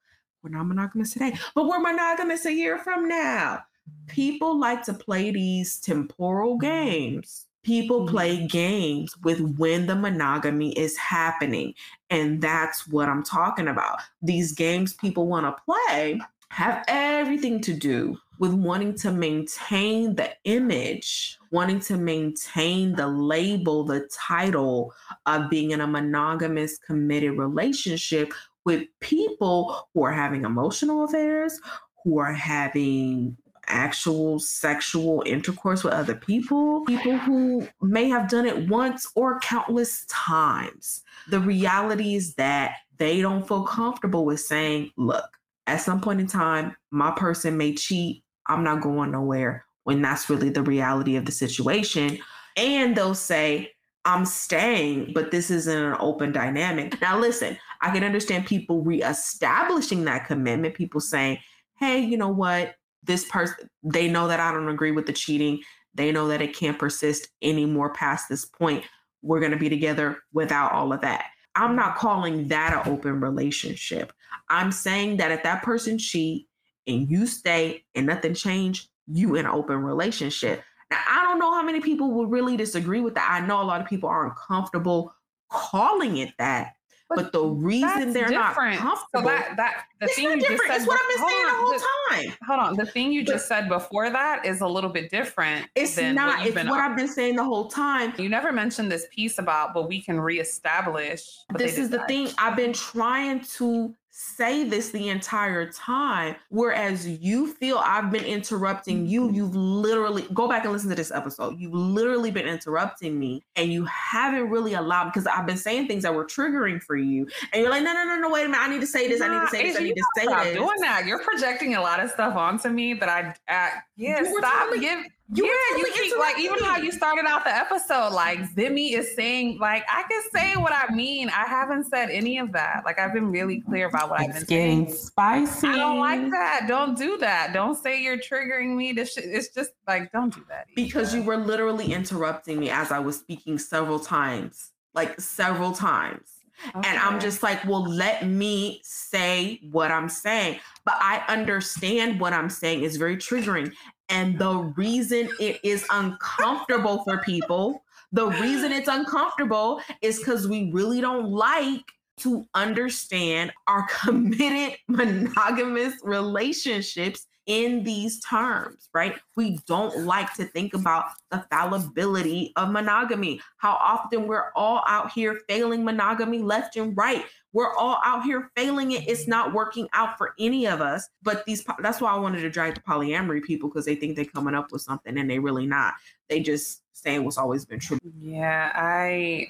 [0.43, 3.63] We're not monogamous today, but we're monogamous a year from now.
[4.07, 7.47] People like to play these temporal games.
[7.70, 8.09] People Mhm.
[8.09, 11.76] play games with when the monogamy is happening.
[12.09, 13.99] And that's what I'm talking about.
[14.24, 20.32] These games people want to play have everything to do with wanting to maintain the
[20.45, 24.91] image, wanting to maintain the label, the title
[25.28, 28.34] of being in a monogamous, committed relationship
[28.65, 31.59] with people who are having emotional affairs,
[32.03, 33.38] who are having
[33.70, 40.05] actual sexual intercourse with other people, people who may have done it once or countless
[40.09, 41.03] times.
[41.30, 46.28] The reality is that they don't feel comfortable with saying, look, at some point in
[46.28, 48.24] time, my person may cheat.
[48.47, 52.17] I'm not going nowhere when that's really the reality of the situation.
[52.57, 53.72] And they'll say,
[54.05, 56.99] I'm staying, but this isn't an open dynamic.
[57.01, 61.39] Now, listen, I can understand people reestablishing that commitment, people saying,
[61.78, 62.76] hey, you know what?
[63.04, 65.62] This person, they know that I don't agree with the cheating.
[65.93, 68.84] They know that it can't persist anymore past this point.
[69.22, 71.26] We're going to be together without all of that.
[71.56, 74.14] I'm not calling that an open relationship.
[74.50, 76.47] I'm saying that if that person cheat
[76.88, 80.64] and you stay and nothing change, you in an open relationship.
[80.91, 83.30] Now, I don't know how many people would really disagree with that.
[83.30, 85.14] I know a lot of people aren't comfortable
[85.52, 86.74] calling it that,
[87.10, 88.80] but, the reason they're not different.
[88.80, 90.76] comfortable, So that that the it's thing not you just said.
[90.78, 92.38] It's what I've been saying the on, whole the- time.
[92.47, 92.76] Hold on.
[92.78, 95.68] The thing you But- just said before that is a little bit different.
[95.76, 96.38] It's than not.
[96.39, 98.14] What It's what I've been saying the whole time.
[98.18, 101.22] You never mentioned this piece about, but we can reestablish.
[101.55, 107.47] this is the thing i've been trying to say this the entire time whereas you
[107.53, 111.57] feel i've been interrupting you you've literally go back and listen to this episode.
[111.57, 116.03] You've literally been interrupting me and you haven't really allowed because i've been saying things
[116.03, 117.28] that were triggering for you.
[117.53, 118.61] And you're like no no no no wait a minute.
[118.61, 119.22] I need to say this.
[119.22, 119.78] I need to say this.
[119.78, 120.55] I need to say stop this.
[120.55, 121.05] doing that.
[121.05, 124.74] You're projecting a lot of stuff onto me that I, uh, yeah, stop.
[124.80, 128.13] give, you yeah, you keep like even how you started out the episode.
[128.13, 131.30] Like Zimi is saying, like I can say what I mean.
[131.30, 132.82] I haven't said any of that.
[132.84, 134.91] Like I've been really clear about what I've been saying.
[134.91, 135.67] spicy.
[135.67, 136.65] I don't like that.
[136.67, 137.53] Don't do that.
[137.53, 138.91] Don't say you're triggering me.
[138.91, 140.65] This shit, it's just like don't do that.
[140.75, 146.32] because you were literally interrupting me as i was speaking several times like several times
[146.73, 150.59] And I'm just like, well, let me say what I'm saying.
[150.84, 153.71] But I understand what I'm saying is very triggering.
[154.10, 160.72] And the reason it is uncomfortable for people, the reason it's uncomfortable is because we
[160.72, 161.84] really don't like
[162.20, 169.16] to understand our committed monogamous relationships in these terms, right?
[169.36, 175.12] We don't like to think about the fallibility of monogamy, how often we're all out
[175.12, 177.26] here failing monogamy left and right.
[177.54, 179.08] We're all out here failing it.
[179.08, 181.10] It's not working out for any of us.
[181.24, 184.26] But these that's why I wanted to drag the polyamory people because they think they're
[184.26, 185.95] coming up with something and they really not.
[186.30, 187.97] They just saying what's always been true.
[188.22, 189.47] Yeah, I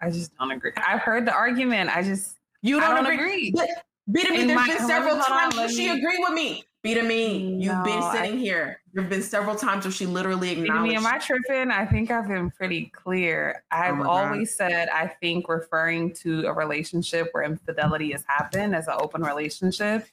[0.00, 0.72] I just don't agree.
[0.76, 1.94] I've heard the argument.
[1.94, 3.48] I just You don't, don't agree.
[3.48, 3.52] agree.
[3.54, 3.68] But
[4.10, 6.64] Bidemi, there's been several on, hold on, times she agreed with me.
[6.84, 9.00] Bidemi, you've been sitting I- sitting here.
[9.02, 10.88] There've been several times where she literally acknowledged.
[10.88, 11.70] Me, am I tripping?
[11.70, 13.62] I think I've been pretty clear.
[13.72, 14.26] Oh I've my God.
[14.26, 19.22] always said I think referring to a relationship where infidelity has happened as an open
[19.22, 20.06] relationship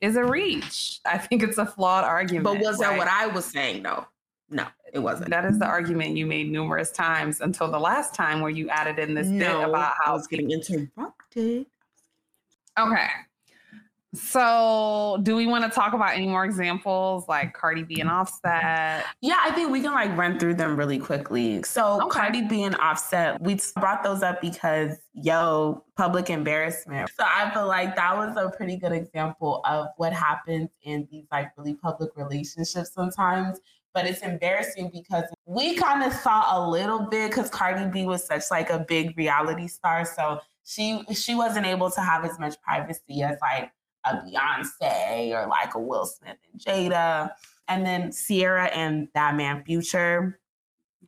[0.00, 1.00] is a reach.
[1.06, 2.44] I think it's a flawed argument.
[2.44, 4.06] but was that what I was saying though?
[4.50, 5.30] No, it wasn't.
[5.30, 8.98] That is the argument you made numerous times until the last time where you added
[8.98, 11.66] in this bit no, about I how was getting interrupted.
[12.78, 13.08] Okay.
[14.14, 19.06] So, do we want to talk about any more examples like Cardi B and Offset?
[19.22, 21.62] Yeah, I think we can like run through them really quickly.
[21.62, 22.08] So Okay.
[22.10, 27.10] Cardi B and Offset, we brought those up because yo, public embarrassment.
[27.18, 31.24] So I feel like that was a pretty good example of what happens in these
[31.32, 33.60] like really public relationships sometimes.
[33.94, 38.26] But it's embarrassing because we kind of saw a little bit because Cardi B was
[38.26, 40.04] such like a big reality star.
[40.04, 43.70] So she she wasn't able to have as much privacy as like
[44.04, 47.30] a Beyonce or like a Will Smith and Jada.
[47.68, 50.38] And then Ciara and that man Future.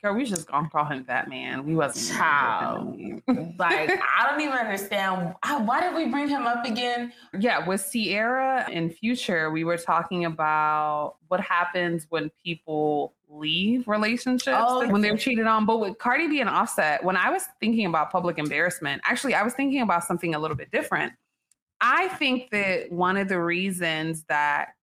[0.03, 1.65] Girl, we just gonna call him that man.
[1.65, 2.99] We wasn't Child.
[3.59, 5.35] Like, I don't even understand.
[5.43, 7.13] Why why did we bring him up again?
[7.39, 14.57] yeah, with Ciara and Future, we were talking about what happens when people leave relationships
[14.61, 15.67] Oh, when they're cheated on.
[15.67, 19.43] But with Cardi B and Offset, when I was thinking about public embarrassment, actually, I
[19.43, 21.13] was thinking about something a little bit different.
[21.81, 24.75] I think that one of the reasons that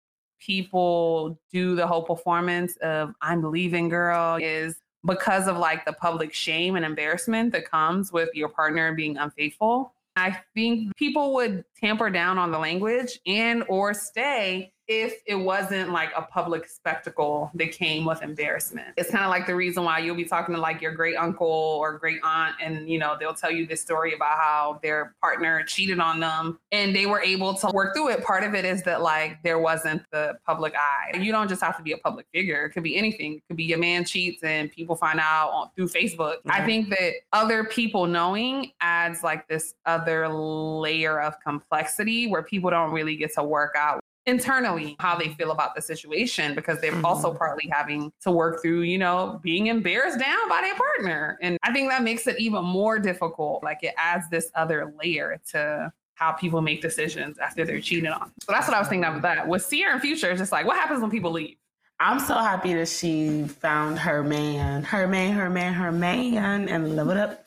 [0.41, 4.77] people do the whole performance of I'm leaving girl is
[5.07, 9.95] because of like the public shame and embarrassment that comes with your partner being unfaithful.
[10.17, 15.93] I think people would tamper down on the language and or stay if it wasn't
[15.93, 18.89] like a public spectacle that came with embarrassment.
[18.97, 21.47] It's kind of like the reason why you'll be talking to like your great uncle
[21.47, 25.63] or great aunt and you know they'll tell you this story about how their partner
[25.63, 28.25] cheated on them and they were able to work through it.
[28.25, 31.17] Part of it is that like there wasn't the public eye.
[31.17, 32.65] You don't just have to be a public figure.
[32.65, 33.35] It could be anything.
[33.35, 36.39] It could be your man cheats and people find out on, through Facebook.
[36.49, 36.67] I Mhm.
[36.67, 42.91] think that other people knowing adds like this other layer of complexity where people don't
[42.91, 47.05] really get to work out internally how they feel about the situation because they're Mhm.
[47.05, 51.39] also partly having to work through, you know, being embarrassed down by their partner.
[51.41, 53.63] And I think that makes it even more difficult.
[53.65, 58.31] Like it adds this other layer to how people make decisions after they're cheated on.
[58.43, 59.49] So that's what I was thinking of with that.
[59.49, 61.57] With Ciara and Future, it's just like, what happens when people leave?
[62.03, 66.97] I'm so happy that she found her man, her man, her man, her man, and
[66.97, 67.47] live it up.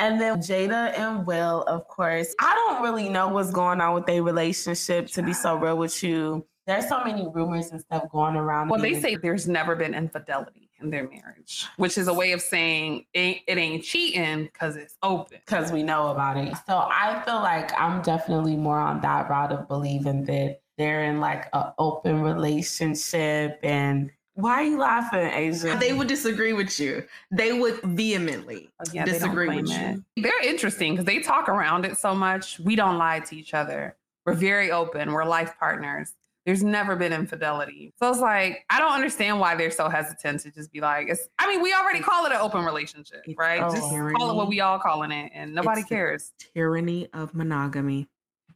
[0.00, 2.34] And then Jada and Will, of course.
[2.40, 6.02] I don't really know what's going on with their relationship, to be so real with
[6.02, 6.44] you.
[6.66, 8.70] There's so many rumors and stuff going around.
[8.70, 12.40] Well, they say there's never been infidelity in their marriage, which is a way of
[12.40, 15.38] saying it, it ain't cheating because it's open.
[15.46, 16.54] because we know about it.
[16.66, 21.20] So I feel like I'm definitely more on that route of believing that they're in
[21.20, 23.60] like an open relationship.
[23.62, 25.76] And why are you laughing, Asia?
[25.78, 27.04] They would disagree with you.
[27.30, 30.04] They would vehemently Oh, Yeah, they don't disagree claim with you.
[30.16, 30.22] it.
[30.22, 32.58] They're interesting because they talk around it so much.
[32.58, 33.96] We don't lie to each other.
[34.26, 35.12] We're very open.
[35.12, 36.14] We're life partners.
[36.46, 37.92] There's never been infidelity.
[38.00, 41.28] So it's like, I don't understand why they're so hesitant to just be like, it's,
[41.38, 43.60] I mean, we already call it an open relationship, right?
[43.60, 43.80] a just
[44.16, 46.32] call it what we all calling it and nobody It's cares.
[46.52, 48.08] Tyranny of monogamy.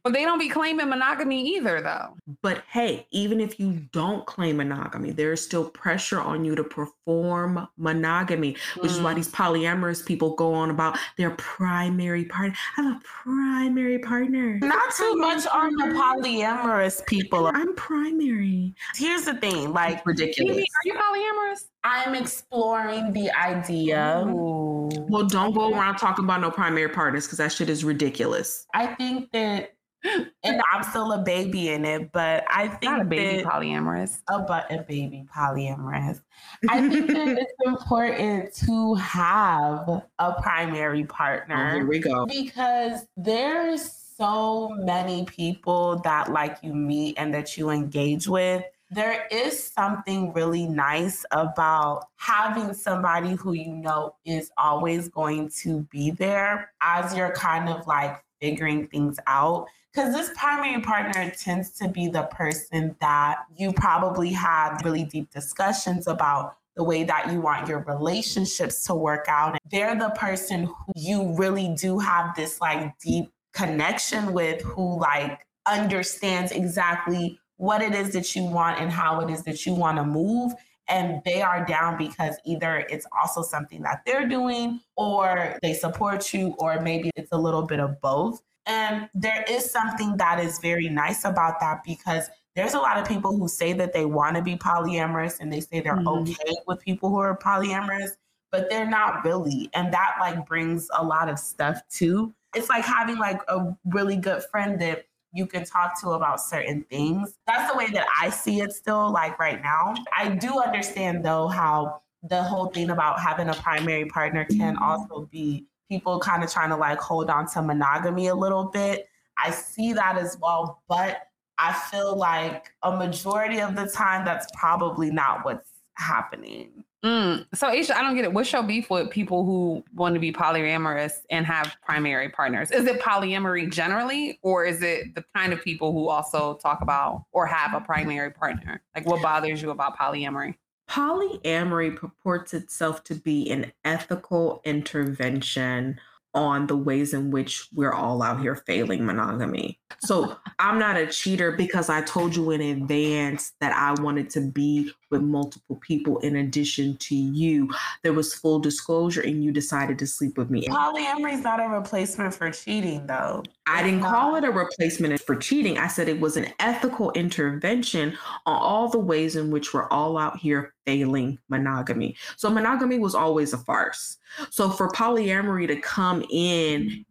[0.07, 2.15] But they don't be claiming monogamy either, though.
[2.41, 6.63] But hey, even if you don't claim monogamy, there is still pressure on you to
[6.63, 9.15] perform monogamy, which is why Mm.
[9.17, 12.55] these polyamorous people go on about their primary partner.
[12.77, 14.59] I have a primary partner.
[14.61, 17.47] Not too much on the polyamorous people.
[17.47, 18.73] I'm primary.
[18.95, 20.55] Here's the thing like, It's ridiculous.
[20.55, 21.65] Mimi, are you polyamorous?
[21.83, 24.23] I'm exploring the idea.
[24.25, 24.89] Ooh.
[25.09, 28.65] Well, don't go around talking about no primary partners because that shit is ridiculous.
[28.73, 29.73] I think that,
[30.03, 34.21] and I'm still a baby in it, but I think Not a baby that, polyamorous.
[34.29, 36.21] a, but a baby polyamorous.
[36.69, 42.25] I think that it's important to have a primary Oh, partner here we go.
[42.25, 48.63] because there's so many people that like you meet and that you engage with.
[48.89, 55.81] There is something really nice about having somebody who you know is always going to
[55.91, 59.67] be there as you're kind of like figuring things out.
[59.97, 65.31] Because this primary partner tends to be the person that you probably had really deep
[65.31, 69.57] discussions about the way that you want your relationships to work out.
[69.71, 75.39] They're the person who you really do have this like deep connection with, who like
[75.65, 79.97] understands exactly what it is that you want and how it is that you want
[79.97, 80.53] to move.
[80.87, 86.35] And they are down because either it's also something that they're doing or they support
[86.35, 88.43] you, or maybe it's a little bit of both.
[88.67, 93.07] And there is something that is very nice about that because there's a lot of
[93.07, 96.31] people who say that they want to be polyamorous and they say they're mm-hmm.
[96.31, 98.11] okay with people who are polyamorous,
[98.51, 99.69] but they're not really.
[99.73, 102.33] And that like brings a lot of stuff too.
[102.55, 106.83] It's like having like a really good friend that you can talk to about certain
[106.89, 107.35] things.
[107.45, 109.93] That's the way that I see it still, like right now.
[110.17, 114.83] I do understand though how the whole thing about having a primary partner can mm-hmm.
[114.83, 119.07] also be people kind of trying to like hold on to monogamy a little bit.
[119.43, 121.27] I see that as well, but
[121.57, 126.83] I feel like a majority of the time that's probably not what's happening.
[127.05, 127.45] Mm.
[127.53, 128.33] So, Asia, I don't get it.
[128.33, 132.71] What's your beef with people who want to be polyamorous and have primary partners?
[132.71, 137.25] Is it polyamory generally, or is it the kind of people who also talk about
[137.31, 138.81] or have a primary partner?
[138.95, 140.55] Like, what bothers you about polyamory?
[140.89, 145.99] Polyamory purports itself to be an ethical intervention
[146.33, 149.79] on the ways in which we're all out here failing monogamy.
[150.01, 154.41] So I'm not a cheater because I told you in advance that I wanted to
[154.41, 157.69] be with multiple people in addition to you.
[158.03, 160.67] There was full disclosure and you decided to sleep with me.
[160.67, 163.43] Polyamory is not a replacement for cheating, though.
[163.65, 165.77] I didn't call it a replacement for cheating.
[165.77, 170.17] I said it was an ethical intervention on all the ways in which we're all
[170.17, 172.15] out here failing monogamy.
[172.37, 174.17] So monogamy was always a farce.
[174.49, 177.05] So for polyamory to come in,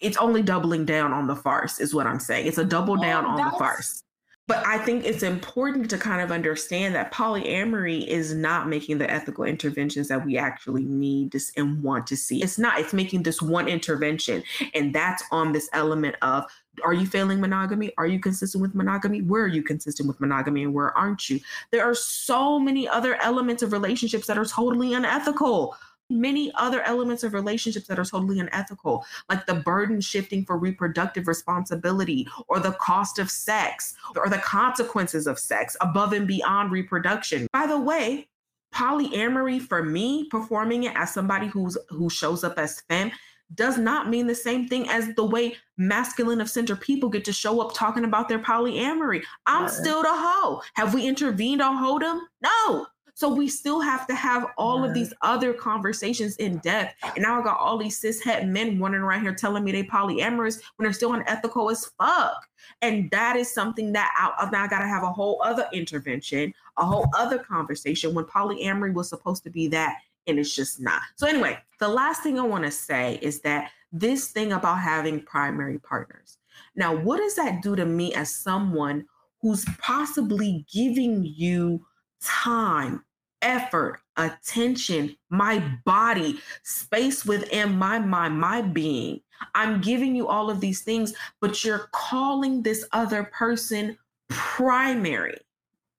[0.00, 2.46] it's only doubling down on the farce, is what I'm saying.
[2.46, 4.02] It's a double down on the farce.
[4.48, 9.10] But I think it's important to kind of understand that polyamory is not making the
[9.10, 12.42] ethical interventions that we actually need and want to see.
[12.42, 14.44] It's not, it's making this one intervention.
[14.72, 16.44] And that's on this element of
[16.84, 17.92] are you failing monogamy?
[17.98, 19.22] Are you consistent with monogamy?
[19.22, 21.40] Where are you consistent with monogamy and where aren't you?
[21.72, 25.76] There are so many other elements of relationships that are totally unethical
[26.10, 31.26] many other elements of relationships that are totally unethical, like the burden shifting for reproductive
[31.26, 37.46] responsibility or the cost of sex or the consequences of sex above and beyond reproduction.
[37.52, 38.28] By the way,
[38.74, 43.10] polyamory for me, performing it as somebody who's who shows up as femme,
[43.54, 47.32] does not mean the same thing as the way masculine of center people get to
[47.32, 49.22] show up talking about their polyamory.
[49.46, 50.62] I'm still the hoe.
[50.74, 52.20] Have we intervened on Hodem?
[52.42, 52.86] No.
[53.16, 56.96] So we still have to have all of these other conversations in depth.
[57.02, 60.60] And now I got all these cishet men running around here telling me they polyamorous
[60.76, 62.46] when they're still unethical as fuck.
[62.82, 65.66] And that is something that I, uh, now I got to have a whole other
[65.72, 69.96] intervention, a whole other conversation when polyamory was supposed to be that.
[70.26, 71.00] And it's just not.
[71.14, 75.22] So, anyway, the last thing I want to say is that this thing about having
[75.22, 76.36] primary partners.
[76.74, 79.06] Now, what does that do to me as someone
[79.40, 81.80] who's possibly giving you
[82.22, 83.04] time,
[83.42, 89.20] effort, attention, my body, space within my mind, my being.
[89.54, 93.98] I'm giving you all of these things, but you're calling this other person
[94.28, 95.38] primary.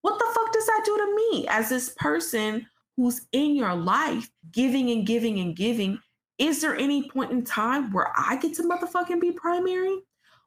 [0.01, 4.29] What the fuck does that do to me as this person who's in your life,
[4.51, 5.99] giving and giving and giving?
[6.37, 9.99] Is there any point in time where I get to motherfucking be primary?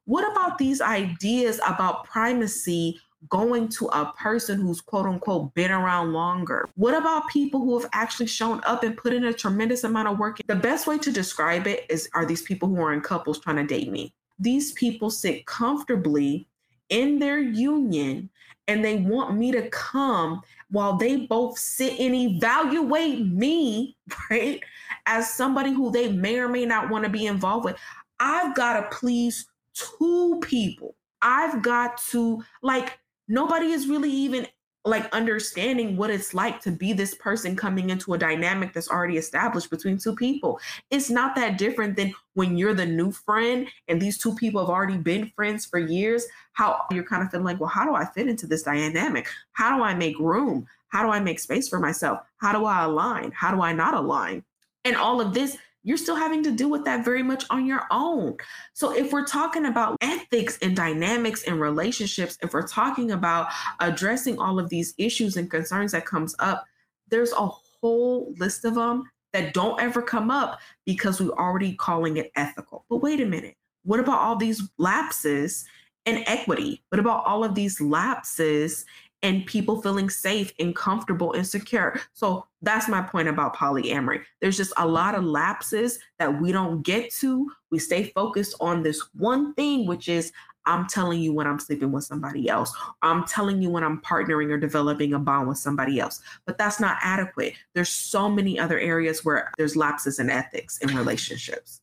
[0.04, 6.12] What about these ideas about primacy going to a person who's quote unquote been around
[6.12, 6.68] longer?
[6.74, 10.18] What about people who have actually shown up and put in a tremendous amount of
[10.18, 10.38] work?
[10.46, 13.56] The best way to describe it is are these people who are in couples trying
[13.56, 14.14] to date me?
[14.38, 16.48] These people sit comfortably
[16.88, 18.30] in their union
[18.68, 23.96] and they want me to come while they both sit and evaluate me,
[24.30, 24.62] right?
[25.06, 27.76] As somebody who they may or may not want to be involved with.
[28.20, 30.94] I've got to please two people.
[31.22, 32.99] I've got to, like,
[33.30, 34.46] nobody is really even
[34.86, 39.18] like understanding what it's like to be this person coming into a dynamic that's already
[39.18, 40.58] established between two people.
[40.90, 44.70] It's not that different than when you're the new friend and these two people have
[44.70, 46.26] already been friends for years.
[46.54, 49.28] How you're kind of feeling like, well, how do I fit into this dynamic?
[49.52, 50.66] How do I make room?
[50.88, 52.20] How do I make space for myself?
[52.38, 53.32] How do I align?
[53.32, 54.42] How do I not align?
[54.84, 57.86] And all of this you're still having to deal with that very much on your
[57.90, 58.36] own.
[58.74, 63.48] So, if we're talking about ethics and dynamics and relationships, if we're talking about
[63.80, 66.64] addressing all of these issues and concerns that comes up,
[67.08, 67.48] there's a
[67.80, 72.84] whole list of them that don't ever come up because we're already calling it ethical.
[72.88, 73.54] But wait a minute.
[73.84, 75.64] what about all these lapses
[76.04, 76.82] in equity?
[76.90, 78.84] What about all of these lapses
[79.22, 82.00] and people feeling safe and comfortable and secure.
[82.12, 84.22] So that's my point about polyamory.
[84.40, 87.50] There's just a lot of lapses that we don't get to.
[87.70, 90.32] We stay focused on this one thing, which is
[90.66, 92.72] I'm telling you when I'm sleeping with somebody else.
[93.02, 96.20] I'm telling you when I'm partnering or developing a bond with somebody else.
[96.44, 97.54] But that's not adequate.
[97.74, 101.80] There's so many other areas where there's lapses in ethics in relationships.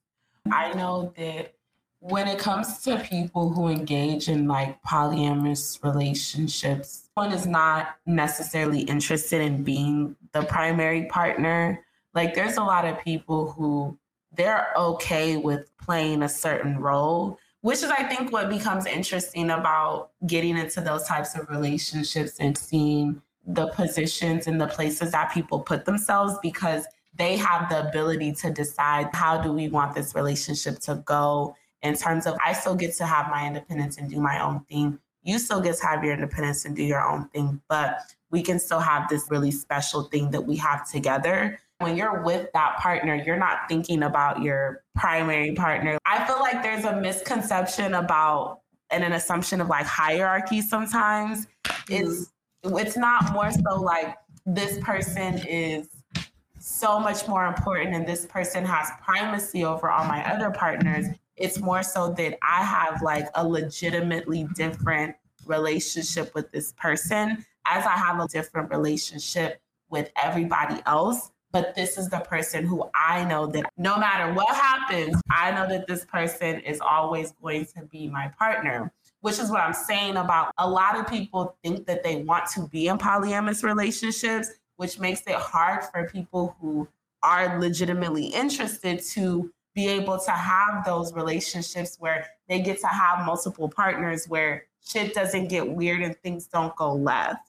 [0.51, 1.56] I know that
[2.09, 8.81] when it comes to people who engage in like polyamorous relationships, one is not necessarily
[8.81, 11.83] interested in being the primary partner.
[12.13, 13.97] Like there's a lot of people who
[14.33, 20.11] they're okay with playing a certain role, which is I think what becomes interesting about
[20.25, 25.59] getting into those types of relationships and seeing the positions and the places that people
[25.59, 26.85] put themselves because
[27.17, 31.95] they have the ability to decide how do we want this relationship to go in
[31.95, 34.99] terms of I still get to have my independence and do my own thing.
[35.23, 37.99] You still get to have your independence and do your own thing, but
[38.31, 41.59] we can still have this really special thing that we have together.
[41.79, 45.97] When you're with that partner, you're not thinking about your primary partner.
[46.05, 51.47] I feel like there's a misconception about and an assumption of like hierarchy sometimes.
[51.89, 52.31] It's
[52.63, 55.87] it's not more so like this person is
[56.59, 61.05] so much more important and this person has primacy over all my other partners.
[61.37, 65.15] It's more so that I have like a legitimately different
[65.45, 71.31] relationship with this person as I have a different relationship with everybody else.
[71.51, 75.67] But this is the person who I know that no matter what happens, I know
[75.69, 78.91] that this person is always going to be my partner,
[79.21, 82.67] which is what I'm saying about a lot of people think that they want to
[82.67, 86.87] be in polyamorous relationships, which makes it hard for people who
[87.23, 93.23] are legitimately interested to be able to have those relationships where they get to have
[93.27, 97.43] multiple partners where shit doesn't get weird and things don't go left.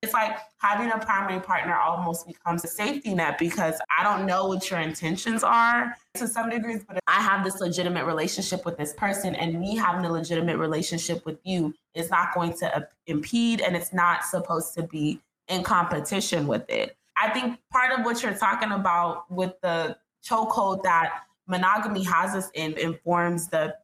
[0.00, 4.46] It's like having a primary partner almost becomes a safety net because I don't know
[4.46, 8.92] what your intentions are to some degrees, but I have this legitimate relationship with this
[8.92, 13.74] person, and me having a legitimate relationship with you is not going to impede and
[13.74, 16.96] it's not supposed to be in competition with it.
[17.16, 22.50] I think part of what you're talking about with the chokehold that monogamy has us
[22.54, 23.74] in informs the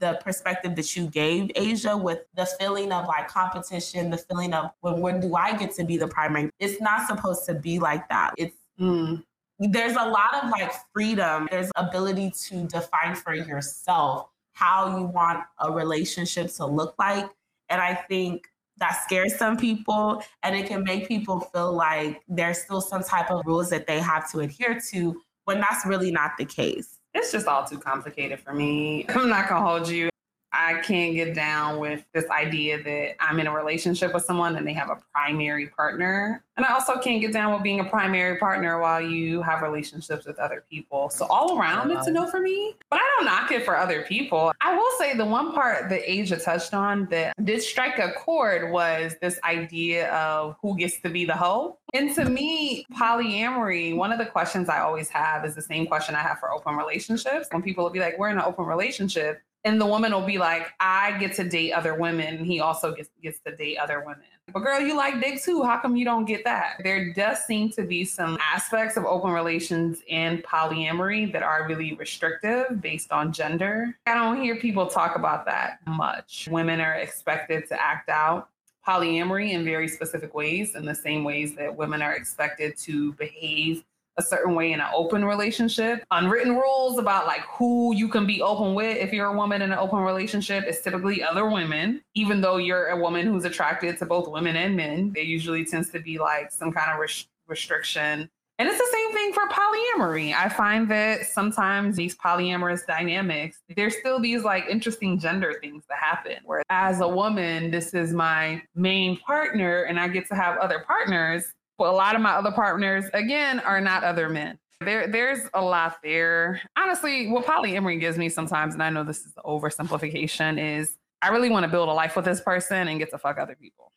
[0.00, 4.70] the perspective that you gave Asia with the feeling of like competition, the feeling of
[4.80, 6.50] when when do I get to be the primary?
[6.58, 8.34] It's not supposed to be like that.
[8.36, 9.22] It's mm,
[9.58, 11.48] there's a lot of like freedom.
[11.50, 17.28] There's ability to define for yourself how you want a relationship to look like.
[17.68, 18.46] And I think
[18.78, 23.30] that scares some people and it can make people feel like there's still some type
[23.30, 27.32] of rules that they have to adhere to when that's really not the case it's
[27.32, 29.06] just all too complicated for me.
[29.08, 30.10] I'm not gonna hold you.
[30.54, 34.66] I can't get down with this idea that I'm in a relationship with someone and
[34.66, 36.44] they have a primary partner.
[36.56, 40.24] And I also can't get down with being a primary partner while you have relationships
[40.24, 41.10] with other people.
[41.10, 42.76] So all around it's a no for me.
[42.88, 44.52] But I don't knock it for other people.
[44.60, 48.70] I will say the one part that Asia touched on that did strike a chord
[48.70, 51.78] was this idea of who gets to be the hoe.
[51.92, 56.14] And to me, polyamory, one of the questions I always have is the same question
[56.14, 57.48] I have for open relationships.
[57.50, 60.38] When people will be like, we're in an open relationship, and the woman will be
[60.38, 62.44] like, I get to date other women.
[62.44, 64.24] He also gets, gets to date other women.
[64.52, 65.62] But girl, you like dick too.
[65.62, 66.80] How come you don't get that?
[66.84, 71.94] There does seem to be some aspects of open relations and polyamory that are really
[71.94, 73.96] restrictive based on gender.
[74.06, 76.46] I don't hear people talk about that much.
[76.50, 78.50] Women are expected to act out
[78.86, 83.82] polyamory in very specific ways, in the same ways that women are expected to behave
[84.16, 86.04] a certain way in an open relationship.
[86.10, 89.72] Unwritten rules about like who you can be open with if you're a woman in
[89.72, 92.02] an open relationship is typically other women.
[92.14, 95.90] Even though you're a woman who's attracted to both women and men, there usually tends
[95.90, 98.28] to be like some kind of res- restriction.
[98.56, 100.32] And it's the same thing for polyamory.
[100.32, 105.98] I find that sometimes these polyamorous dynamics, there's still these like interesting gender things that
[105.98, 110.56] happen where as a woman, this is my main partner and I get to have
[110.58, 114.58] other partners well, a lot of my other partners, again, are not other men.
[114.80, 116.60] There, there's a lot there.
[116.76, 121.28] Honestly, what polyamory gives me sometimes, and I know this is the oversimplification, is I
[121.28, 123.92] really want to build a life with this person and get to fuck other people.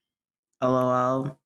[0.61, 1.37] LOL.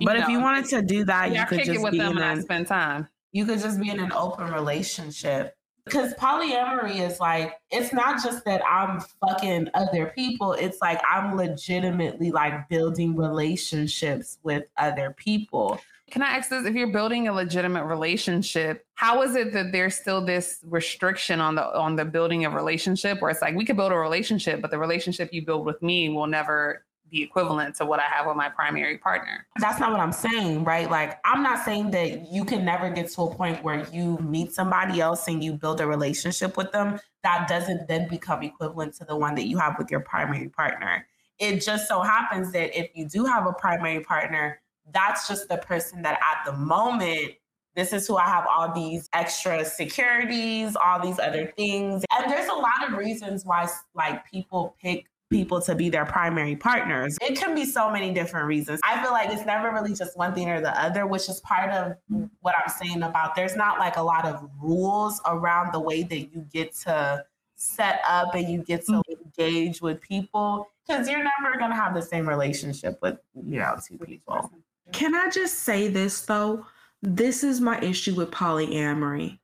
[0.00, 1.98] But you if know, you wanted to do that, yeah, you could just with be
[1.98, 3.08] them in and an, spend time.
[3.32, 5.54] You could just be in an open relationship
[5.86, 11.36] because polyamory is like it's not just that i'm fucking other people it's like i'm
[11.36, 16.64] legitimately like building relationships with other people Can I ask this?
[16.64, 21.56] If you're building a legitimate relationship, how is it that there's still this restriction on
[21.56, 24.70] the on the building of relationship where it's like we could build a relationship, but
[24.70, 28.36] the relationship you build with me will never be equivalent to what I have with
[28.36, 29.46] my primary partner.
[29.58, 30.90] That's not what I'm saying, right?
[30.90, 34.52] Like, I'm not saying that you can never get to a point where you meet
[34.52, 39.04] somebody else and you build a relationship with them that doesn't then become equivalent to
[39.04, 41.06] the one that you have with your primary partner.
[41.38, 44.60] It just so happens that if you do have a primary partner,
[44.92, 47.32] that's just the person that at the moment
[47.76, 52.04] this is who I have all these extra securities, all these other things.
[52.10, 56.56] And there's a lot of reasons why like people pick people to be their primary
[56.56, 57.18] partners.
[57.20, 58.80] It can be so many different reasons.
[58.84, 61.70] I feel like it's never really just one thing or the other, which is part
[61.70, 61.96] of
[62.40, 66.18] what I'm saying about there's not like a lot of rules around the way that
[66.18, 67.24] you get to
[67.56, 69.24] set up and you get to mm-hmm.
[69.24, 73.76] engage with people because you're never going to have the same relationship with, you know,
[73.86, 74.50] two people.
[74.92, 76.64] Can I just say this though?
[77.02, 79.38] This is my issue with polyamory.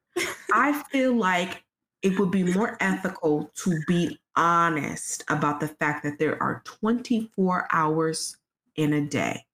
[0.53, 1.62] I feel like
[2.03, 7.69] it would be more ethical to be honest about the fact that there are 24
[7.73, 8.37] hours
[8.77, 9.45] in a day.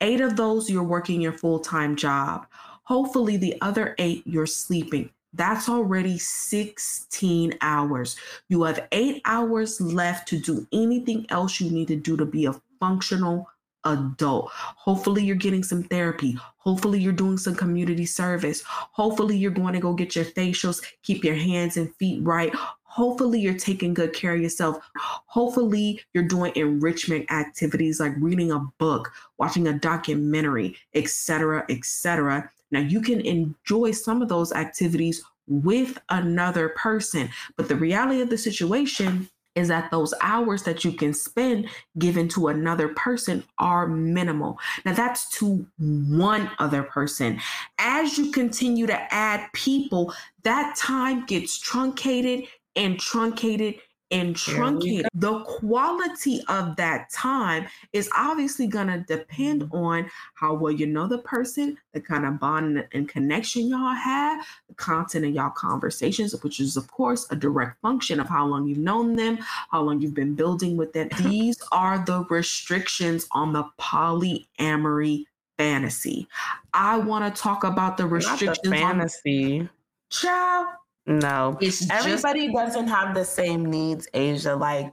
[0.00, 2.46] Eight of those you're working your full time job.
[2.84, 5.10] Hopefully, the other eight you're sleeping.
[5.32, 8.16] That's already 16 hours.
[8.48, 12.46] You have eight hours left to do anything else you need to do to be
[12.46, 13.48] a functional
[13.86, 14.50] adult.
[14.52, 16.36] Hopefully, you're getting some therapy.
[16.58, 18.62] Hopefully, you're doing some community service.
[18.66, 22.52] Hopefully, you're going to go get your facials, keep your hands and feet right.
[22.82, 24.78] Hopefully, you're taking good care of yourself.
[25.26, 32.50] Hopefully, you're doing enrichment activities like reading a book, watching a documentary, etc., etc.
[32.70, 38.30] Now, you can enjoy some of those activities with another person, but the reality of
[38.30, 41.68] the situation is that those hours that you can spend
[41.98, 44.58] given to another person are minimal.
[44.84, 47.40] Now, that's to one other person.
[47.78, 50.14] As you continue to add people,
[50.44, 52.44] that time gets truncated
[52.76, 53.76] and truncated
[54.10, 55.08] and truncated.
[55.14, 59.76] The quality of that time is obviously going to depend Mm-hmm.
[59.76, 64.44] on how well you know the person, the kind of bond and connection y'all have,
[64.68, 68.66] the content of y'all conversations, which is, of course, a direct function of how long
[68.66, 69.38] you've known them,
[69.70, 71.08] how long you've been building with them.
[71.22, 75.24] These are the restrictions on the polyamory
[75.58, 76.28] fantasy.
[76.74, 79.68] I want to talk about the the restrictions on fantasy.
[80.10, 80.68] child.
[81.06, 81.56] No.
[81.60, 84.56] It's just Everybody doesn't have the same needs, Asia.
[84.56, 84.92] Like,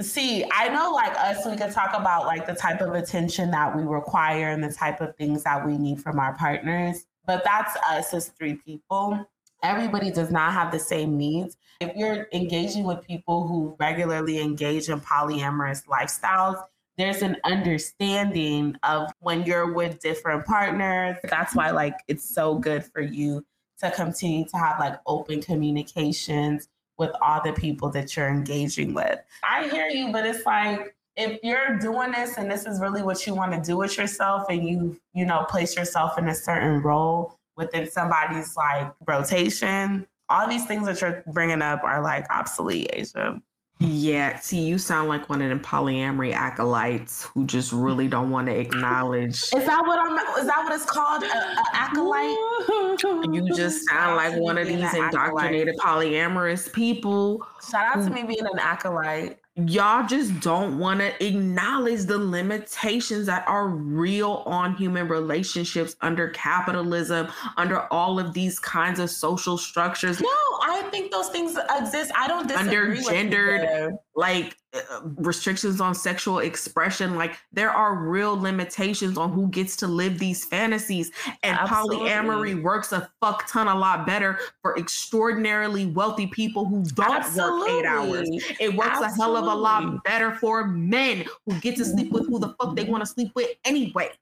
[0.00, 3.76] see, I know like us, we could talk about like the type of attention that
[3.76, 7.76] we require and the type of things that we need from our partners, but that's
[7.88, 9.24] us as three people.
[9.62, 11.56] Everybody does not have the same needs.
[11.80, 16.60] If you're engaging with people who regularly engage in polyamorous lifestyles,
[16.98, 21.16] there's an understanding of when you're with different partners.
[21.24, 23.44] That's why like it's so good for you
[23.82, 26.68] to continue to have like open communications
[26.98, 29.18] with all the people that you're engaging with.
[29.42, 33.26] I hear you, but it's like if you're doing this and this is really what
[33.26, 36.80] you want to do with yourself and you, you know, place yourself in a certain
[36.80, 42.90] role within somebody's like rotation, all these things that you're bringing up are like obsolete,
[42.92, 43.40] Asia.
[43.80, 48.46] Yeah, see, you sound like one of them polyamory acolytes who just really don't want
[48.46, 49.34] to acknowledge.
[49.34, 50.16] Is that what I'm?
[50.38, 51.24] Is that what it's called?
[51.24, 53.34] A, a acolyte?
[53.34, 55.12] You just sound like one of these an acolyte.
[55.12, 57.44] indoctrinated polyamorous people.
[57.68, 59.41] Shout out to me being an acolyte.
[59.56, 66.30] Y'all just don't want to acknowledge the limitations that are real on human relationships under
[66.30, 70.22] capitalism, under all of these kinds of social structures.
[70.22, 70.28] No,
[70.62, 72.10] I think those things exist.
[72.16, 72.76] I don't disagree.
[72.76, 77.14] Under with you gendered like Uh, restrictions on sexual expression.
[77.14, 81.10] Like there are real limitations on who gets to live these fantasies.
[81.42, 82.08] And Absolutely.
[82.08, 87.68] polyamory works a fuck ton a lot better for extraordinarily wealthy people who don't work
[87.68, 88.30] eight hours.
[88.58, 92.26] It works a hell of a lot better for men who get to sleep with
[92.26, 94.12] who the fuck they want to sleep with anyway.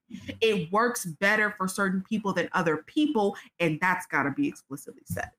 [0.40, 5.02] It works better for certain people than other people and that's got to be explicitly
[5.05, 5.31] said.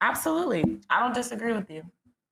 [0.00, 0.78] Absolutely.
[0.88, 1.82] I don't disagree with you.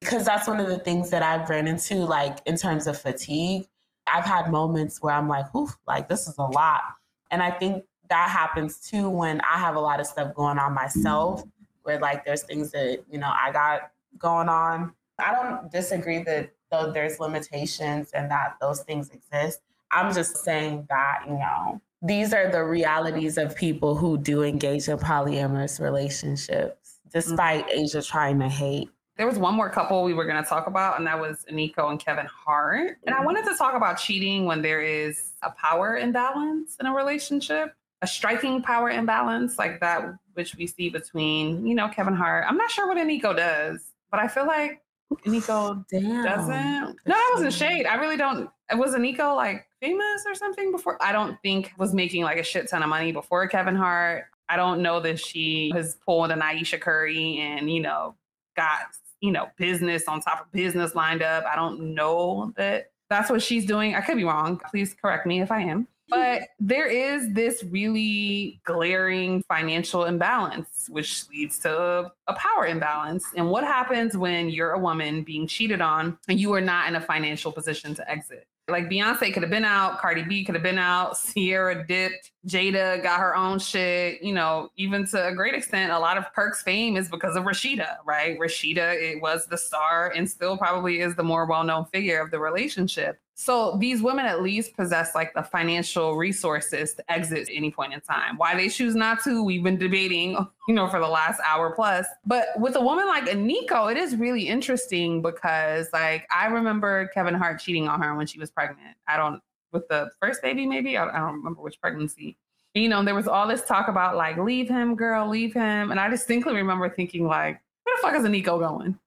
[0.00, 3.66] Because that's one of the things that I've ran into, like in terms of fatigue.
[4.06, 6.82] I've had moments where I'm like, oof, like this is a lot.
[7.30, 10.72] And I think that happens too when I have a lot of stuff going on
[10.72, 11.42] myself,
[11.82, 14.94] where like there's things that, you know, I got going on.
[15.18, 19.60] I don't disagree that though there's limitations and that those things exist.
[19.90, 24.88] I'm just saying that, you know, these are the realities of people who do engage
[24.88, 27.80] in polyamorous relationships, despite mm-hmm.
[27.80, 28.90] Asia trying to hate.
[29.18, 31.88] There was one more couple we were going to talk about, and that was Nico
[31.88, 32.98] and Kevin Hart.
[33.04, 33.26] And I mm-hmm.
[33.26, 37.74] wanted to talk about cheating when there is a power imbalance in a relationship.
[38.00, 42.44] a striking power imbalance like that which we see between, you know, Kevin Hart.
[42.48, 44.80] I'm not sure what Eniko does, but I feel like
[45.26, 46.24] Eniko Damn.
[46.24, 46.96] doesn't.
[47.04, 47.86] No, that wasn't shade.
[47.86, 48.48] I really don't.
[48.74, 50.96] Was Eniko like famous or something before?
[51.02, 54.26] I don't think was making like a shit ton of money before Kevin Hart.
[54.48, 58.14] I don't know that she has pulled an Ayesha Curry and, you know,
[58.56, 58.78] got,
[59.20, 61.44] you know, business on top of business lined up.
[61.44, 63.94] I don't know that that's what she's doing.
[63.94, 64.60] I could be wrong.
[64.70, 65.88] Please correct me if I am.
[66.08, 73.26] But there is this really glaring financial imbalance, which leads to a power imbalance.
[73.36, 76.96] And what happens when you're a woman being cheated on and you are not in
[76.96, 78.46] a financial position to exit?
[78.68, 83.02] Like Beyonce could have been out, Cardi B could have been out, Ciara dipped, Jada
[83.02, 84.22] got her own shit.
[84.22, 87.44] You know, even to a great extent, a lot of Kirk's fame is because of
[87.44, 88.38] Rasheeda, right?
[88.38, 92.30] Rasheeda, it was the star and still probably is the more well known figure of
[92.30, 93.18] the relationship.
[93.40, 98.00] So these women at least possess like the financial resources to exit any point in
[98.00, 98.36] time.
[98.36, 100.32] Why they choose not to, we've been debating,
[100.68, 102.04] you know, for the last hour plus.
[102.26, 107.32] But with a woman like Eniko, it is really interesting because like I remember Kevin
[107.32, 108.96] Hart cheating on her when she was pregnant.
[109.06, 109.40] I don't
[109.70, 110.98] with the first baby, maybe.
[110.98, 112.36] I, don't remember which pregnancy.
[112.74, 115.92] You know, there was all this talk about like, leave him, girl, leave him.
[115.92, 118.98] And I distinctly remember thinking, like, where the fuck is Eniko going?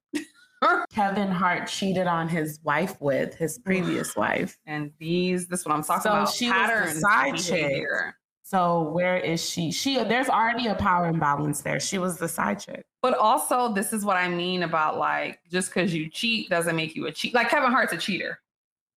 [0.93, 4.57] Kevin Hart cheated on his wife with his previous wife.
[4.65, 6.29] And these, this is what I'm talking So about.
[6.29, 7.83] she was the patterns of side chick.
[8.43, 9.71] So where is she?
[9.71, 11.79] She there's already a power imbalance there.
[11.79, 12.83] She was the side chick.
[13.01, 16.95] But also, this is what I mean about like just because you cheat doesn't make
[16.95, 17.33] you a cheat.
[17.33, 18.39] Like Kevin Hart's a cheater.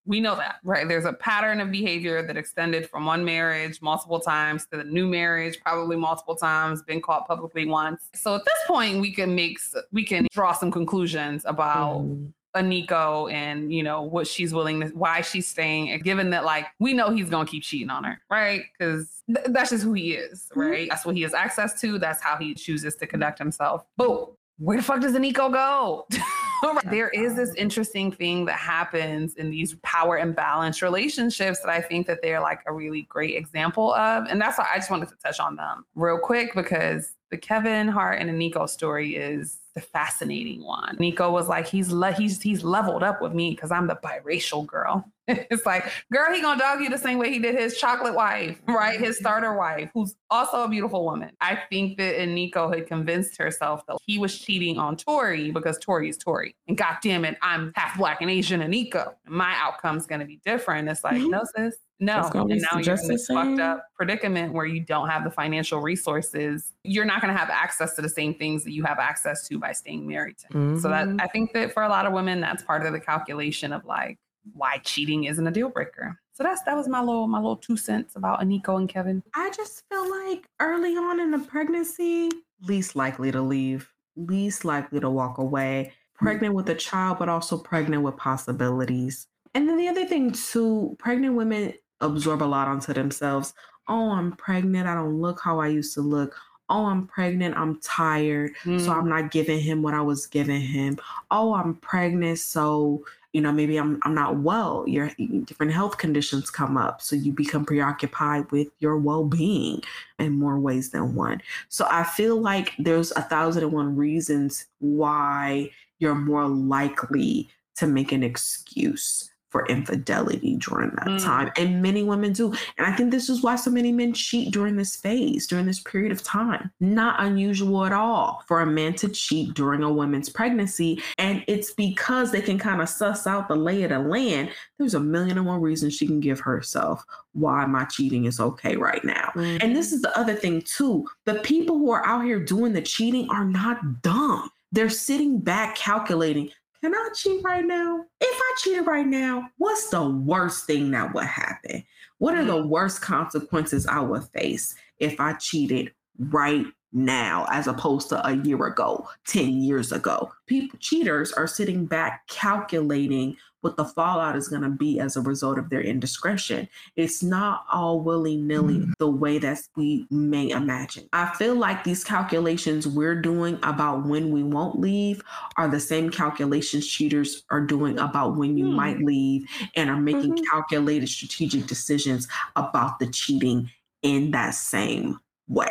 [0.07, 0.87] We know that, right?
[0.87, 5.07] There's a pattern of behavior that extended from one marriage multiple times to the new
[5.07, 8.11] marriage, probably multiple times, been caught publicly once.
[8.15, 9.59] So at this point, we can make
[9.93, 12.33] we can draw some conclusions about Mm.
[12.57, 16.67] Eniko and you know what she's willing to, why she's staying, and given that like
[16.79, 18.63] we know he's gonna keep cheating on her, right?
[18.79, 20.89] Because th- that's just who he is, right?
[20.89, 21.99] That's what he has access to.
[21.99, 23.85] That's how he chooses to conduct himself.
[23.97, 26.07] But where the fuck does Eniko go?
[26.91, 32.07] there is this interesting thing that happens in these power imbalance relationships that I think
[32.07, 35.17] that they're like a really great example of, and that's why I just wanted to
[35.17, 40.63] touch on them real quick because the Kevin Hart and Nico story is the fascinating
[40.65, 40.97] one.
[40.99, 44.67] Nico was like, he's le- he's he's leveled up with me because I'm the biracial
[44.67, 45.05] girl.
[45.51, 48.61] it's like, girl, he gonna dog you the same way he did his chocolate wife,
[48.69, 48.99] right?
[49.01, 51.31] His starter wife, who's also a beautiful woman.
[51.41, 56.09] I think that Nico had convinced herself that he was cheating on Torrei because Torrei
[56.11, 56.55] is Torrei.
[56.69, 59.15] And god damn it, I'm half black and Asian and Nico.
[59.27, 60.89] My outcome's gonna be different.
[60.89, 61.31] It's like, Mhm.
[61.31, 61.77] no, sis.
[62.01, 65.81] No, and now you're in this fucked up predicament where you don't have the financial
[65.81, 66.73] resources.
[66.83, 69.59] You're not going to have access to the same things that you have access to
[69.61, 70.81] by staying married to him.
[70.81, 71.21] So that Mhm.
[71.23, 74.19] I think that for a lot of women, that's part of the calculation of like
[74.53, 76.19] why cheating isn't a deal breaker.
[76.33, 79.23] So that's that was my little my little two cents about Eniko and Kevin.
[79.35, 82.31] I just feel like early on in the pregnancy,
[82.63, 87.57] least likely to leave, least likely to walk away, pregnant with a child, but also
[87.57, 89.29] pregnant with possibilities.
[89.55, 93.55] And then the other thing too, pregnant women absorb a lot onto themselves.
[93.87, 94.89] Oh, I'm pregnant.
[94.89, 96.35] I don't look how I used to look.
[96.71, 97.57] Oh, I'm pregnant.
[97.57, 98.53] I'm tired.
[98.65, 98.89] So Mm.
[98.89, 100.99] I'm not giving him what I was giving him.
[101.31, 102.39] Oh, I'm pregnant.
[102.39, 103.05] So,
[103.35, 104.85] you know, maybe I'm I'm not well.
[104.87, 105.11] Your
[105.45, 107.03] different health conditions come up.
[107.03, 109.83] So you become preoccupied with your well-being
[110.21, 111.43] in more ways than one.
[111.69, 117.89] So I feel like there's a thousand and one reasons why you're more likely to
[117.89, 121.23] make an excuse for infidelity during that Mm.
[121.23, 121.53] time.
[121.57, 122.53] And many women do.
[122.77, 125.79] And I think this is why so many men cheat during this phase, during this
[125.79, 126.73] period of time.
[126.81, 131.01] Not unusual at all for a man to cheat during a woman's pregnancy.
[131.19, 134.51] And it's because they can kind of suss out the lay of the land.
[134.81, 137.05] There's a million and one reasons she can give herself
[137.35, 139.31] why my cheating is okay right now.
[139.37, 141.07] And this is the other thing, too.
[141.27, 144.51] The people who are out here doing the cheating are not dumb.
[144.73, 146.51] They're sitting back calculating
[146.85, 148.05] can I cheat right now?
[148.21, 151.83] If I cheated right now, what's the worst thing that would happen?
[152.19, 152.69] What are the mm-hmm.
[152.69, 158.67] worst consequences I would face if I cheated right now as opposed to a year
[158.67, 160.31] ago, 10 years ago?
[160.47, 165.23] People cheaters are sitting back calculating what the fallout is going to be as a
[165.23, 166.69] result of their indiscretion.
[166.97, 171.09] It's not all willy nilly the way that we may imagine.
[171.13, 175.23] I feel like these calculations we're doing about when we won't leave
[175.57, 178.77] are the same calculations cheaters are doing about when you Hmm.
[178.77, 180.45] might leave and are making Mhm.
[180.51, 183.71] calculated strategic decisions about the cheating
[184.03, 185.19] in that same
[185.49, 185.69] way.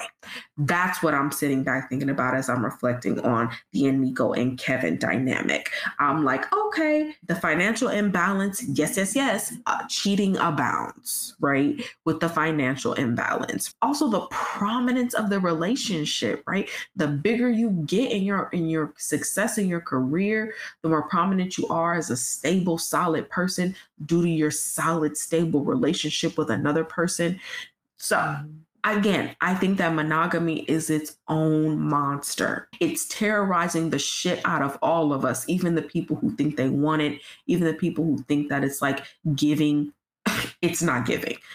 [0.57, 4.97] That's what I'm sitting back thinking about as I'm reflecting on the Nico and Kevin
[4.97, 5.71] dynamic.
[5.99, 11.81] I'm like, okay, the financial imbalance, yes, yes, yes, uh, cheating abounds, right?
[12.05, 16.69] With the financial imbalance, also the prominence of the relationship, right?
[16.95, 21.57] The bigger you get in your in your success in your career, the more prominent
[21.57, 23.75] you are as a stable, solid person
[24.05, 27.39] due to your solid, stable relationship with another person.
[27.97, 28.37] So
[28.83, 32.67] again, I think that monogamy is its own monster.
[32.79, 36.69] It's terrorizing the shit out of all of us, even the people who think they
[36.69, 39.03] want it, even the people who think that it's like
[39.35, 39.93] giving.
[40.61, 41.35] It's not giving.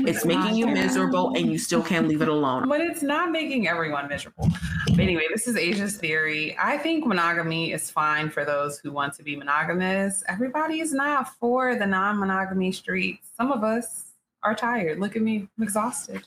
[0.00, 2.68] it's making you miserable and you still can't leave it alone.
[2.68, 4.48] But it's not making everyone miserable.
[4.88, 6.56] But anyway, this is Asia's theory.
[6.60, 10.24] I think monogamy is fine for those who want to be monogamous.
[10.26, 13.30] Everybody is not for the non monogamy streets.
[13.36, 14.06] Some of us
[14.42, 14.98] are tired.
[14.98, 16.24] Look at me, I'm exhausted.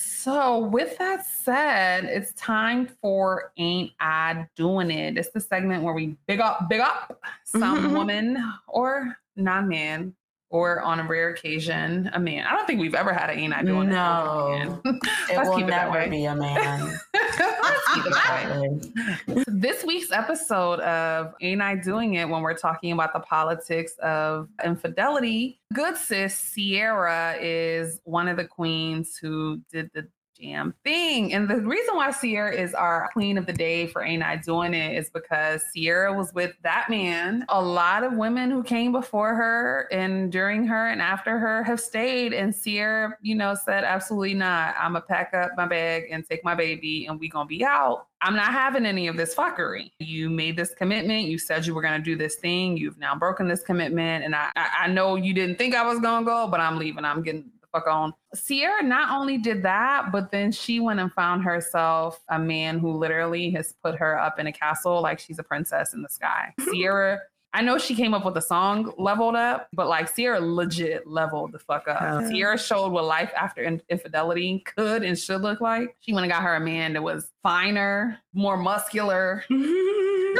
[0.00, 5.18] So, with that said, it's time for Ain't I Doing It?
[5.18, 8.38] It's the segment where we big up, big up some woman
[8.68, 10.14] or non man,
[10.50, 12.46] or on a rare occasion, a man.
[12.46, 14.80] I don't think we've ever had an Ain't I Doing No.
[14.84, 14.84] It?
[14.84, 15.00] man.
[15.30, 16.98] It will keep it never be a man.
[17.14, 19.44] Let's keep it that way.
[19.46, 24.48] This week's episode of Ain't I Doing It when we're talking about the politics of
[24.64, 25.58] infidelity.
[25.74, 30.08] Good sis Ciara is one of the queens who did the
[30.40, 31.32] damn thing.
[31.32, 34.74] And the reason why Ciara is our queen of the day for Ain't I Doing
[34.74, 37.44] It is because Ciara was with that man.
[37.48, 41.80] A lot of women who came before her and during her and after her have
[41.80, 42.32] stayed.
[42.32, 44.74] And Ciara, you know, said, absolutely not.
[44.78, 47.48] I'm going to pack up my bag and take my baby and we going to
[47.48, 48.06] be out.
[48.20, 49.92] I'm not having any of this fuckery.
[50.00, 51.28] You made this commitment.
[51.28, 52.76] You said you were going to do this thing.
[52.76, 54.24] You've now broken this commitment.
[54.24, 56.78] And I, I, I know you didn't think I was going to go, but I'm
[56.78, 57.04] leaving.
[57.04, 58.12] I'm getting fuck on.
[58.46, 62.92] Ciara not only did that, but then she went and found herself a man who
[62.92, 66.52] literally has put her up in a castle like she's a princess in the sky.
[66.72, 67.20] Ciara.
[67.54, 71.52] I know she came up with a song leveled up, but like Ciara legit leveled
[71.52, 72.22] the fuck up.
[72.22, 72.30] Yeah.
[72.30, 75.96] Ciara showed what life after in- infidelity could and should look like.
[76.00, 79.44] She went and got her a man that was finer, more muscular,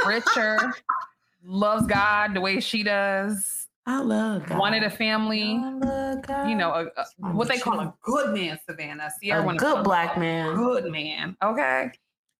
[0.05, 0.71] richer,
[1.43, 3.58] loves God the way she does,
[3.89, 4.59] I love God.
[4.59, 6.47] wanted a family, I love God.
[6.47, 9.09] you know, a, a- what they call a good man, Savannah.
[9.21, 10.55] Ciara a good black man.
[10.55, 11.35] good man.
[11.43, 11.91] Okay.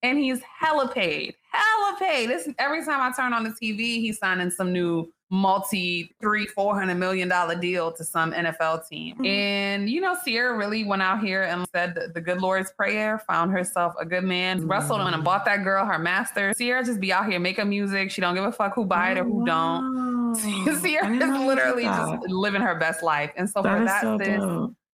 [0.03, 1.33] And he's hella paid.
[1.51, 2.29] Hella paid.
[2.29, 6.77] This every time I turn on the TV, he's signing some new multi three, four
[6.77, 9.17] hundred million dollar deal to some NFL team.
[9.17, 9.27] Mhm.
[9.27, 13.19] And you know, Ciara really went out here and said the, the good Lord's prayer,
[13.19, 16.53] found herself a good man, wrestled him and bought that girl her master.
[16.53, 18.11] Ciara just be out here making music.
[18.11, 20.35] She don't give a fuck who buy it or who don't.
[20.81, 23.31] Ciara is literally just living her best life.
[23.35, 24.43] And so for that, sis,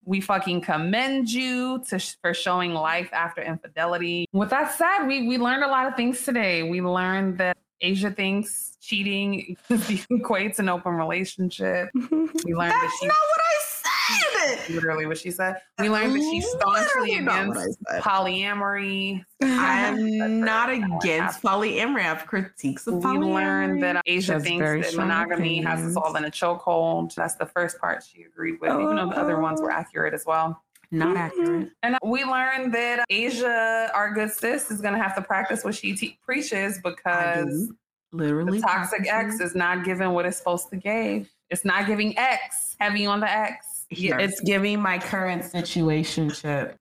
[0.05, 4.27] we fucking commend you to for showing life after infidelity.
[4.31, 6.63] With that said, we we learned a lot of things today.
[6.63, 11.89] We learned that Asia thinks cheating equates an open relationship.
[12.45, 14.75] We learned that That's she not what I said.
[14.75, 15.55] literally what she said.
[15.79, 19.23] We learned that she's staunchly Literally not what I against polyamory.
[19.41, 21.99] I'm not against polyamory.
[22.01, 23.33] I have critiques of We polyamory.
[23.33, 27.15] learned that Asia That's thinks that strong monogamy has us all in a chokehold.
[27.15, 29.75] That's the first part she agreed with, even though the other ones were oh.
[29.75, 30.61] accurate as well.
[30.91, 31.17] not mm-hmm.
[31.17, 31.71] accurate.
[31.81, 35.63] And uh, we learned that Asia, our good sis, is going to have to practice
[35.63, 37.75] what she te- preaches I because do.
[38.15, 39.07] Literally, the toxic.
[39.07, 41.29] X is not giving what it's supposed to give.
[41.49, 43.85] It's not giving X, heavy on the X.
[43.91, 44.19] Yes.
[44.19, 46.31] It's giving my current situation.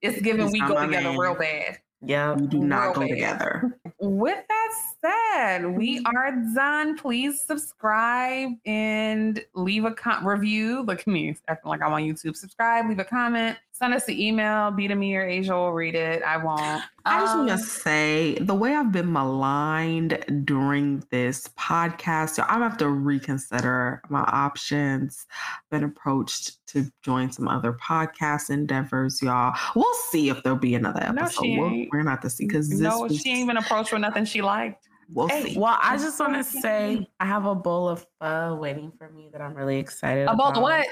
[0.01, 1.17] It's giving we go together man.
[1.17, 1.79] real bad.
[2.01, 3.09] Yeah, We do not Real go bad.
[3.09, 3.79] together.
[3.99, 6.15] With that said, we mm-hmm.
[6.15, 6.97] are done.
[6.97, 10.83] Please subscribe and leave a com- review.
[10.83, 12.35] Look at me acting like I'm on YouTube.
[12.35, 14.71] Subscribe, leave a comment, send us the email.
[14.71, 16.23] Be to me or Asia will read it.
[16.23, 16.81] I won't.
[17.03, 22.43] I just want Um, to say the way I've been maligned during this podcast, so
[22.43, 25.25] I'm gonna have to reconsider my options.
[25.71, 29.53] Been approached to join some other podcast endeavors, y'all.
[29.75, 31.43] We'll see if there'll be another episode.
[31.43, 33.99] she we're, we're not to see because this no, was, she ain't even approached for
[33.99, 34.87] nothing she liked.
[35.13, 35.59] we'll Hey, see.
[35.59, 39.29] Well, I just want to say I have a bowl of pho waiting for me
[39.33, 40.61] that I'm really excited About about.
[40.61, 40.87] what?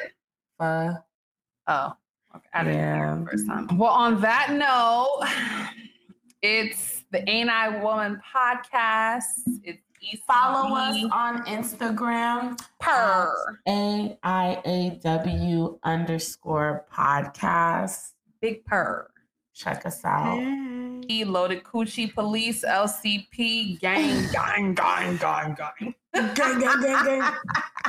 [0.60, 0.94] Pho.
[1.66, 1.94] Oh, okay.
[2.54, 3.22] I didn't Yeah.
[3.22, 3.78] it first time.
[3.78, 5.28] Well, on that note,
[6.42, 9.24] it's the Ain't I Woman podcast.
[9.64, 12.60] It's ECB Follow us on Instagram.
[12.80, 13.34] per
[13.68, 18.12] A I A W underscore podcast.
[18.42, 19.08] big per.
[19.54, 20.40] Check us out.
[21.08, 25.96] He loaded coochie police LCP gang gang gang gang gang.
[26.14, 27.34] gang, gang, gang, gang.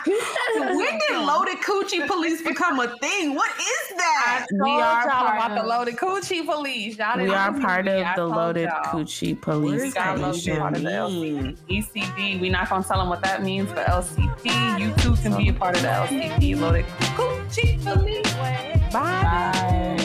[0.06, 3.34] when did loaded coochie police become a thing?
[3.34, 4.46] What is that?
[4.52, 6.96] We are part about the loaded coochie police.
[6.98, 8.84] Y'all We are part of the loaded y'all.
[8.84, 9.42] coochie mm.
[9.42, 11.56] police is that Got even part of the mean?
[11.68, 12.40] ECD.
[12.40, 13.86] We're not gonna tell them what that means for mm.
[13.86, 14.80] LCP.
[14.80, 16.86] You too can be a part of the LCP loaded
[17.16, 18.34] coochie police.
[18.36, 18.88] Way.
[18.92, 20.03] Bye.